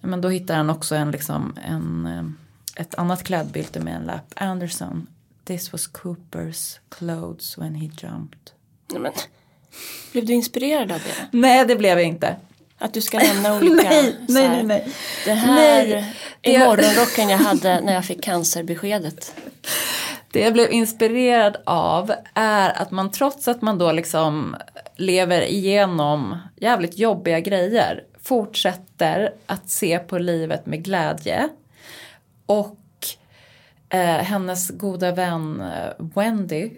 Men 0.00 0.20
då 0.20 0.28
hittar 0.28 0.56
han 0.56 0.70
också 0.70 0.94
en, 0.94 1.10
liksom, 1.10 1.56
en, 1.64 2.06
eh, 2.06 2.82
ett 2.82 2.94
annat 2.94 3.24
klädbylte 3.24 3.80
med 3.80 3.96
en 3.96 4.02
lapp. 4.02 4.34
Anderson, 4.36 5.06
this 5.44 5.72
was 5.72 5.86
Coopers 5.86 6.80
clothes 6.88 7.58
when 7.58 7.74
he 7.74 7.90
jumped. 7.98 8.50
Nej, 8.92 9.00
men, 9.00 9.12
blev 10.12 10.26
du 10.26 10.32
inspirerad 10.32 10.92
av 10.92 10.98
det? 10.98 11.38
Nej, 11.38 11.66
det 11.66 11.76
blev 11.76 11.98
jag 11.98 12.08
inte. 12.08 12.36
Att 12.82 12.94
du 12.94 13.00
ska 13.00 13.18
lämna 13.34 13.56
olika... 13.56 13.88
nej, 13.90 14.16
nej, 14.28 14.48
nej, 14.48 14.62
nej. 14.62 14.88
Den 15.24 15.36
här 15.36 15.54
Nej, 15.54 16.14
är 16.42 16.58
morgonrocken 16.58 17.28
jag 17.28 17.38
hade 17.38 17.80
när 17.84 17.94
jag 17.94 18.04
fick 18.04 18.24
cancerbeskedet. 18.24 19.34
Det 20.30 20.40
jag 20.40 20.52
blev 20.52 20.72
inspirerad 20.72 21.56
av 21.66 22.12
är 22.34 22.82
att 22.82 22.90
man 22.90 23.10
trots 23.10 23.48
att 23.48 23.62
man 23.62 23.78
då 23.78 23.92
liksom 23.92 24.56
lever 24.96 25.42
igenom 25.42 26.38
jävligt 26.56 26.98
jobbiga 26.98 27.40
grejer 27.40 28.04
fortsätter 28.22 29.34
att 29.46 29.70
se 29.70 29.98
på 29.98 30.18
livet 30.18 30.66
med 30.66 30.84
glädje. 30.84 31.48
Och 32.46 32.78
eh, 33.88 34.00
hennes 34.00 34.70
goda 34.70 35.12
vän 35.12 35.60
eh, 35.60 36.06
Wendy 36.14 36.70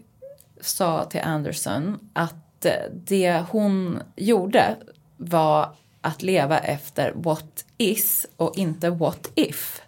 sa 0.61 1.05
till 1.05 1.21
Anderson 1.21 2.11
att 2.13 2.65
eh, 2.65 2.73
det 2.93 3.43
hon 3.51 4.03
gjorde 4.17 4.77
var 5.17 5.75
att 6.05 6.23
leva 6.23 6.59
efter 6.59 7.13
what 7.17 7.65
is 7.79 8.27
och 8.37 8.59
inte 8.59 8.91
what 8.91 9.31
if. 9.35 9.81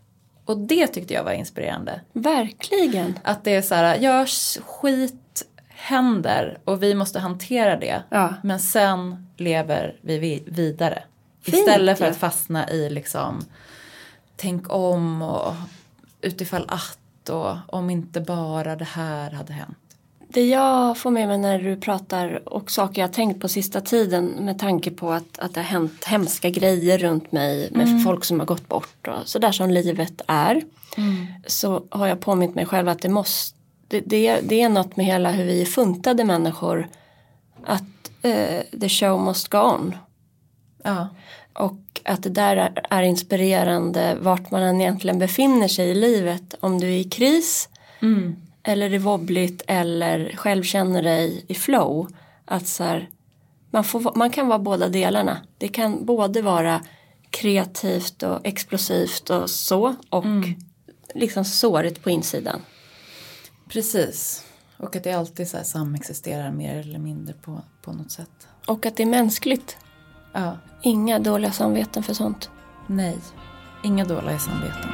Och 0.45 0.59
det 0.59 0.87
tyckte 0.87 1.15
jag 1.15 1.25
var 1.25 1.33
inspirerande. 1.33 2.01
Verkligen. 2.13 3.19
Att 3.25 3.45
det 3.45 3.55
är 3.55 3.63
så 3.63 3.75
här, 3.75 3.99
ja 4.01 4.27
skit 4.67 5.43
händer 5.69 6.59
och 6.65 6.83
vi 6.83 6.95
måste 6.95 7.19
hantera 7.19 7.77
det. 7.77 8.03
Ja. 8.11 8.35
Men 8.43 8.61
sen 8.61 9.27
lever 9.37 9.97
vi 10.01 10.19
vi- 10.19 10.43
vidare. 10.47 11.03
Fint, 11.43 11.57
Istället 11.57 11.99
för 11.99 12.05
ja. 12.05 12.11
att 12.11 12.17
fastna 12.17 12.71
i 12.71 12.91
liksom 12.91 13.45
tänk 14.37 14.73
om 14.75 15.23
och 15.23 15.55
utifall 16.21 16.65
att 16.69 17.29
och 17.29 17.57
om 17.69 17.91
inte 17.91 18.21
bara 18.21 18.77
det 18.77 18.85
här 18.85 19.31
hade 19.31 19.53
hänt. 19.53 19.79
Det 20.37 20.47
jag 20.47 20.99
får 20.99 21.11
med 21.11 21.29
mig 21.29 21.39
när 21.39 21.59
du 21.59 21.77
pratar 21.77 22.49
och 22.49 22.71
saker 22.71 23.03
jag 23.03 23.09
har 23.09 23.13
tänkt 23.13 23.41
på 23.41 23.49
sista 23.49 23.81
tiden 23.81 24.27
med 24.27 24.59
tanke 24.59 24.91
på 24.91 25.13
att, 25.13 25.39
att 25.39 25.55
det 25.55 25.61
har 25.61 25.65
hänt 25.65 26.05
hemska 26.05 26.51
grejer 26.51 26.99
runt 26.99 27.33
mig 27.33 27.69
med 27.73 28.05
folk 28.05 28.25
som 28.25 28.41
har 28.41 28.47
gått 28.47 28.69
bort 28.69 29.09
och 29.09 29.29
sådär 29.29 29.53
som 29.53 29.71
livet 29.71 30.21
är. 30.27 30.63
Så 31.47 31.85
har 31.91 32.07
jag 32.07 32.21
påmint 32.21 32.55
mig 32.55 32.67
själv 32.67 32.89
att 32.89 33.03
det 33.03 33.09
måste, 33.09 33.59
det, 33.89 34.01
det, 34.01 34.41
det 34.41 34.61
är 34.61 34.69
något 34.69 34.97
med 34.97 35.07
hela 35.07 35.31
hur 35.31 35.45
vi 35.45 35.63
är 35.63 35.67
funtade 35.67 36.25
människor 36.25 36.89
att 37.65 38.11
eh, 38.23 38.79
the 38.81 38.89
show 38.89 39.21
must 39.21 39.49
go 39.49 39.59
on. 39.59 39.95
Ja, 40.85 41.09
Och 41.53 42.01
att 42.05 42.23
det 42.23 42.31
där 42.31 42.57
är, 42.57 42.87
är 42.91 43.03
inspirerande 43.03 44.17
vart 44.21 44.51
man 44.51 44.63
än 44.63 44.81
egentligen 44.81 45.19
befinner 45.19 45.69
sig 45.69 45.89
i 45.89 45.95
livet. 45.95 46.55
Om 46.61 46.81
du 46.81 46.87
är 46.87 46.99
i 46.99 47.05
kris 47.05 47.69
eller 48.69 48.91
är 48.91 48.99
wobbligt 48.99 49.63
eller 49.67 50.37
själv 50.37 50.63
känner 50.63 51.03
dig 51.03 51.45
i 51.49 51.55
flow. 51.55 52.09
Att 52.45 52.67
så 52.67 52.85
här, 52.85 53.09
man, 53.71 53.85
får, 53.85 54.13
man 54.17 54.31
kan 54.31 54.49
vara 54.49 54.59
båda 54.59 54.89
delarna. 54.89 55.39
Det 55.59 55.69
kan 55.69 56.05
både 56.05 56.43
vara 56.43 56.81
kreativt 57.31 58.23
och 58.23 58.41
explosivt 58.47 59.31
och 59.31 59.51
så 59.51 59.95
och 60.11 60.25
liksom 61.15 61.45
sårigt 61.45 62.03
på 62.03 62.11
insidan. 62.11 62.61
precis. 63.69 64.45
Och 64.79 64.97
att 64.97 65.05
det 65.05 65.13
alltid 65.13 65.49
så 65.49 65.57
här 65.57 65.65
samexisterar 65.65 66.51
mer 66.53 66.77
eller 66.77 66.99
mindre 66.99 67.35
på, 67.35 67.61
på 67.83 67.93
något 67.93 68.11
sätt. 68.11 68.49
Och 68.67 68.87
att 68.87 68.97
det 68.97 69.03
är 69.03 69.07
mänskligt. 69.07 69.77
Ja, 70.33 70.59
Inga 70.83 71.19
dåliga 71.19 71.53
samveten 71.53 72.03
för 72.03 72.15
sånt. 72.15 72.51
nej. 72.87 73.19
Inga 73.85 74.05
dåliga 74.05 74.39
samveten. 74.39 74.91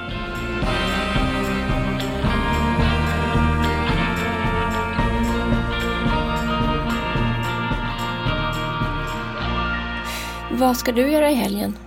Vad 10.59 10.76
ska 10.76 10.92
du 10.92 11.12
göra 11.12 11.30
i 11.30 11.34
helgen? 11.34 11.78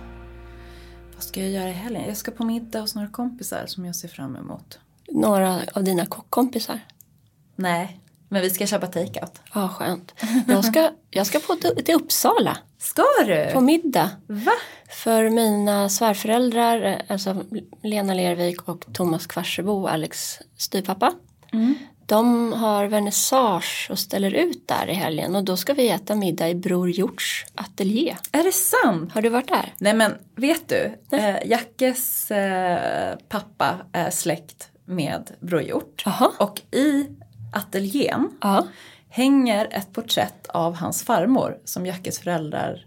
Vad 1.14 1.22
ska 1.22 1.40
jag 1.40 1.50
göra 1.50 1.68
i 1.68 1.72
helgen? 1.72 2.02
Jag 2.06 2.16
ska 2.16 2.30
på 2.30 2.44
middag 2.44 2.80
hos 2.80 2.94
några 2.94 3.08
kompisar 3.08 3.66
som 3.66 3.84
jag 3.84 3.96
ser 3.96 4.08
fram 4.08 4.36
emot. 4.36 4.78
Några 5.08 5.60
av 5.72 5.84
dina 5.84 6.06
kockkompisar? 6.06 6.80
Nej, 7.56 8.00
men 8.28 8.42
vi 8.42 8.50
ska 8.50 8.66
köpa 8.66 8.86
takeout. 8.86 9.40
Ja, 9.54 9.68
skönt. 9.68 10.14
Jag 10.48 10.64
ska, 10.64 10.90
jag 11.10 11.26
ska 11.26 11.38
på 11.38 11.54
till 11.54 11.94
Uppsala 11.94 12.58
Ska 12.78 13.04
du? 13.26 13.50
på 13.52 13.60
middag. 13.60 14.10
Va? 14.26 14.52
För 14.90 15.30
mina 15.30 15.88
svärföräldrar, 15.88 16.82
eh, 16.82 16.96
alltså 17.08 17.44
Lena 17.82 18.14
Lervik 18.14 18.68
och 18.68 18.86
Thomas 18.92 19.26
Kvarsebo, 19.26 19.86
Alex 19.86 20.38
styvpappa. 20.56 21.12
De 22.06 22.52
har 22.52 22.86
vernissage 22.86 23.86
och 23.90 23.98
ställer 23.98 24.34
ut 24.34 24.68
där 24.68 24.86
i 24.90 24.92
helgen 24.94 25.36
och 25.36 25.44
då 25.44 25.56
ska 25.56 25.74
vi 25.74 25.88
äta 25.90 26.14
middag 26.14 26.48
i 26.48 26.54
Bror 26.54 26.90
Hjorts 26.90 27.46
ateljé. 27.54 28.16
Är 28.32 28.42
det 28.44 28.52
sant? 28.52 29.12
Har 29.12 29.22
du 29.22 29.28
varit 29.28 29.48
där? 29.48 29.74
Nej 29.78 29.94
men 29.94 30.12
vet 30.36 30.68
du, 30.68 30.94
eh, 31.16 31.36
Jackes 31.46 32.30
eh, 32.30 33.16
pappa 33.28 33.74
är 33.92 34.10
släkt 34.10 34.68
med 34.84 35.30
Bror 35.40 35.62
Hjort. 35.62 36.02
Jaha. 36.06 36.30
Och 36.38 36.62
i 36.70 37.08
ateljén 37.52 38.30
Ja. 38.42 38.66
hänger 39.08 39.68
ett 39.70 39.92
porträtt 39.92 40.46
av 40.46 40.74
hans 40.76 41.04
farmor 41.04 41.58
som 41.64 41.86
Jackes 41.86 42.18
föräldrar 42.18 42.86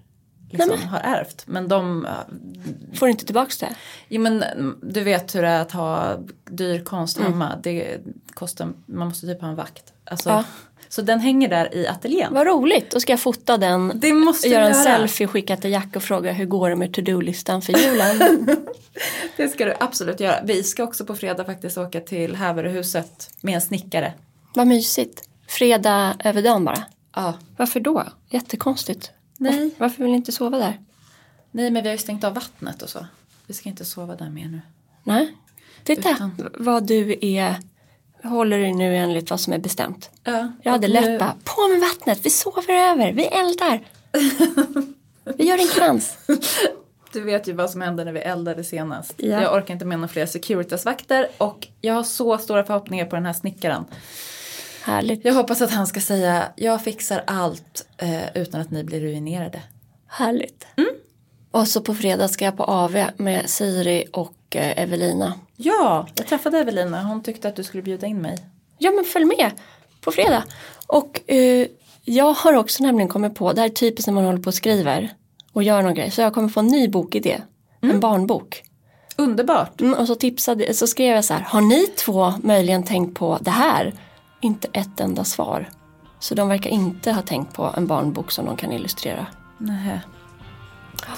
liksom 0.49 0.81
har 0.87 0.99
ärvt. 0.99 1.43
Men 1.45 1.67
de, 1.67 2.07
Får 2.93 3.05
du 3.05 3.11
inte 3.11 3.25
tillbaks 3.25 3.57
det? 3.57 3.69
jo 4.07 4.21
men 4.21 4.43
mm, 4.43 4.77
du 4.81 5.03
vet 5.03 5.35
hur 5.35 5.41
det 5.41 5.47
är 5.47 5.61
att 5.61 5.71
ha 5.71 6.17
dyr 6.45 6.83
konst 6.83 7.19
hemma. 7.19 7.55
Det 7.63 7.97
kostar, 8.33 8.69
man 8.85 9.07
måste 9.07 9.27
typ 9.27 9.41
ha 9.41 9.47
en 9.49 9.55
vakt. 9.55 9.93
Alltså, 10.05 10.29
Ja. 10.29 10.43
Så 10.91 11.01
den 11.01 11.19
hänger 11.19 11.49
där 11.49 11.75
i 11.75 11.87
ateljén. 11.87 12.33
Vad 12.33 12.47
roligt, 12.47 12.91
då 12.91 12.99
ska 12.99 13.13
jag 13.13 13.19
fota 13.19 13.57
den. 13.57 13.91
Det 13.95 14.13
måste 14.13 14.47
Göra 14.47 14.65
en 14.65 14.71
göra. 14.73 14.83
selfie 14.83 15.27
och 15.27 15.31
skicka 15.33 15.57
till 15.57 15.71
Jack 15.71 15.95
och 15.95 16.03
fråga 16.03 16.31
hur 16.31 16.45
går 16.45 16.69
det 16.69 16.75
med 16.75 16.93
to-do-listan 16.93 17.61
för 17.61 17.73
julen? 17.73 18.47
Det 19.37 19.49
ska 19.49 19.65
du 19.65 19.73
absolut 19.79 20.19
göra. 20.19 20.35
Vi 20.43 20.63
ska 20.63 20.83
också 20.83 21.05
på 21.05 21.15
fredag 21.15 21.45
faktiskt 21.45 21.77
åka 21.77 21.99
till 21.99 22.35
Häveröhuset 22.35 23.29
med 23.41 23.55
en 23.55 23.61
snickare. 23.61 24.13
Vad 24.53 24.67
mysigt. 24.67 25.23
Fredag 25.47 26.15
över 26.23 26.41
dagen 26.41 26.65
bara. 26.65 26.83
Ja, 27.15 27.33
Varför 27.57 27.79
då? 27.79 28.03
Jättekonstigt. 28.29 29.11
Nej. 29.39 29.71
Varför 29.77 30.03
vill 30.03 30.11
ni 30.11 30.17
inte 30.17 30.31
sova 30.31 30.57
där? 30.57 30.79
Nej, 31.51 31.71
men 31.71 31.83
vi 31.83 31.89
har 31.89 31.93
ju 31.93 31.97
stängt 31.97 32.23
av 32.23 32.33
vattnet 32.33 32.81
och 32.81 32.89
så. 32.89 33.05
Vi 33.47 33.53
ska 33.53 33.69
inte 33.69 33.85
sova 33.85 34.15
där 34.15 34.29
mer 34.29 34.47
nu. 34.47 34.61
Nej. 35.03 35.35
Titta 35.83 36.11
Utan- 36.11 36.49
vad 36.57 36.83
du 36.87 37.17
är, 37.21 37.55
håller 38.23 38.59
dig 38.59 38.73
nu 38.73 38.95
enligt 38.95 39.29
vad 39.29 39.39
som 39.39 39.53
är 39.53 39.57
bestämt. 39.57 40.09
Ja, 40.23 40.51
Jag 40.63 40.71
hade 40.71 40.87
lätt 40.87 41.19
bara, 41.19 41.35
på 41.43 41.67
med 41.67 41.79
vattnet, 41.79 42.19
vi 42.23 42.29
sover 42.29 42.73
över, 42.73 43.13
vi 43.13 43.25
eldar. 43.25 43.81
vi 45.37 45.43
gör 45.47 45.57
en 45.57 45.67
krans. 45.67 46.17
Du 47.13 47.21
vet 47.21 47.47
ju 47.47 47.53
vad 47.53 47.69
som 47.69 47.81
hände 47.81 48.05
när 48.05 48.11
vi 48.11 48.19
eldade 48.19 48.63
senast. 48.63 49.13
Ja. 49.17 49.41
Jag 49.41 49.53
orkar 49.55 49.73
inte 49.73 49.85
med 49.85 49.99
några 49.99 50.07
fler 50.07 50.25
Securitas-vakter 50.25 51.27
och 51.37 51.67
jag 51.81 51.93
har 51.93 52.03
så 52.03 52.37
stora 52.37 52.63
förhoppningar 52.63 53.05
på 53.05 53.15
den 53.15 53.25
här 53.25 53.33
snickaren. 53.33 53.85
Härligt. 54.89 55.25
Jag 55.25 55.33
hoppas 55.33 55.61
att 55.61 55.71
han 55.71 55.87
ska 55.87 55.99
säga 55.99 56.47
jag 56.55 56.83
fixar 56.83 57.23
allt 57.27 57.87
eh, 57.97 58.37
utan 58.37 58.61
att 58.61 58.71
ni 58.71 58.83
blir 58.83 58.99
ruinerade. 58.99 59.61
Härligt. 60.07 60.67
Mm. 60.77 60.89
Och 61.51 61.67
så 61.67 61.81
på 61.81 61.95
fredag 61.95 62.27
ska 62.27 62.45
jag 62.45 62.57
på 62.57 62.63
AV 62.63 62.97
med 63.17 63.49
Siri 63.49 64.05
och 64.13 64.55
eh, 64.55 64.83
Evelina. 64.83 65.33
Ja, 65.55 66.07
jag 66.15 66.27
träffade 66.27 66.59
Evelina. 66.59 67.03
Hon 67.03 67.23
tyckte 67.23 67.47
att 67.47 67.55
du 67.55 67.63
skulle 67.63 67.83
bjuda 67.83 68.07
in 68.07 68.21
mig. 68.21 68.37
Ja 68.77 68.91
men 68.91 69.05
följ 69.05 69.25
med 69.25 69.51
på 70.01 70.11
fredag. 70.11 70.43
Och 70.87 71.31
eh, 71.31 71.67
jag 72.03 72.33
har 72.33 72.53
också 72.53 72.83
nämligen 72.83 73.09
kommit 73.09 73.35
på, 73.35 73.53
det 73.53 73.61
här 73.61 73.67
är 73.67 73.73
typiskt 73.73 74.07
när 74.07 74.13
man 74.13 74.25
håller 74.25 74.39
på 74.39 74.47
och 74.47 74.53
skriver 74.53 75.09
och 75.53 75.63
gör 75.63 75.81
någon 75.81 75.93
grej. 75.93 76.11
Så 76.11 76.21
jag 76.21 76.33
kommer 76.33 76.49
få 76.49 76.59
en 76.59 76.67
ny 76.67 76.87
bokidé. 76.87 77.41
En 77.81 77.99
barnbok. 77.99 78.63
Underbart. 79.15 79.81
Mm, 79.81 79.93
och 79.93 80.07
så 80.07 80.15
tipsade, 80.15 80.73
så 80.73 80.87
skrev 80.87 81.15
jag 81.15 81.25
så 81.25 81.33
här, 81.33 81.41
har 81.41 81.61
ni 81.61 81.87
två 81.87 82.33
möjligen 82.43 82.83
tänkt 82.83 83.19
på 83.19 83.37
det 83.41 83.51
här? 83.51 83.93
Inte 84.41 84.67
ett 84.73 84.99
enda 84.99 85.23
svar. 85.23 85.69
Så 86.19 86.35
de 86.35 86.49
verkar 86.49 86.69
inte 86.69 87.11
ha 87.11 87.21
tänkt 87.21 87.53
på 87.53 87.73
en 87.77 87.87
barnbok 87.87 88.31
som 88.31 88.45
de 88.45 88.57
kan 88.57 88.71
illustrera. 88.71 89.25
Nej. 89.57 90.01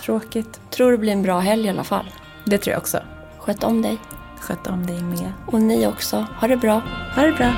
Tråkigt. 0.02 0.62
Tror 0.70 0.92
det 0.92 0.98
blir 0.98 1.12
en 1.12 1.22
bra 1.22 1.40
helg 1.40 1.66
i 1.66 1.70
alla 1.70 1.84
fall. 1.84 2.06
Det 2.46 2.58
tror 2.58 2.72
jag 2.72 2.80
också. 2.82 3.00
Sköt 3.40 3.64
om 3.64 3.82
dig. 3.82 3.98
Sköt 4.40 4.68
om 4.68 4.86
dig 4.86 5.02
med. 5.02 5.34
Och 5.48 5.62
ni 5.62 5.88
också. 5.88 6.26
Ha 6.40 6.48
det 6.48 6.58
bra. 6.58 6.82
Ha 7.16 7.22
det 7.22 7.32
bra. 7.32 7.52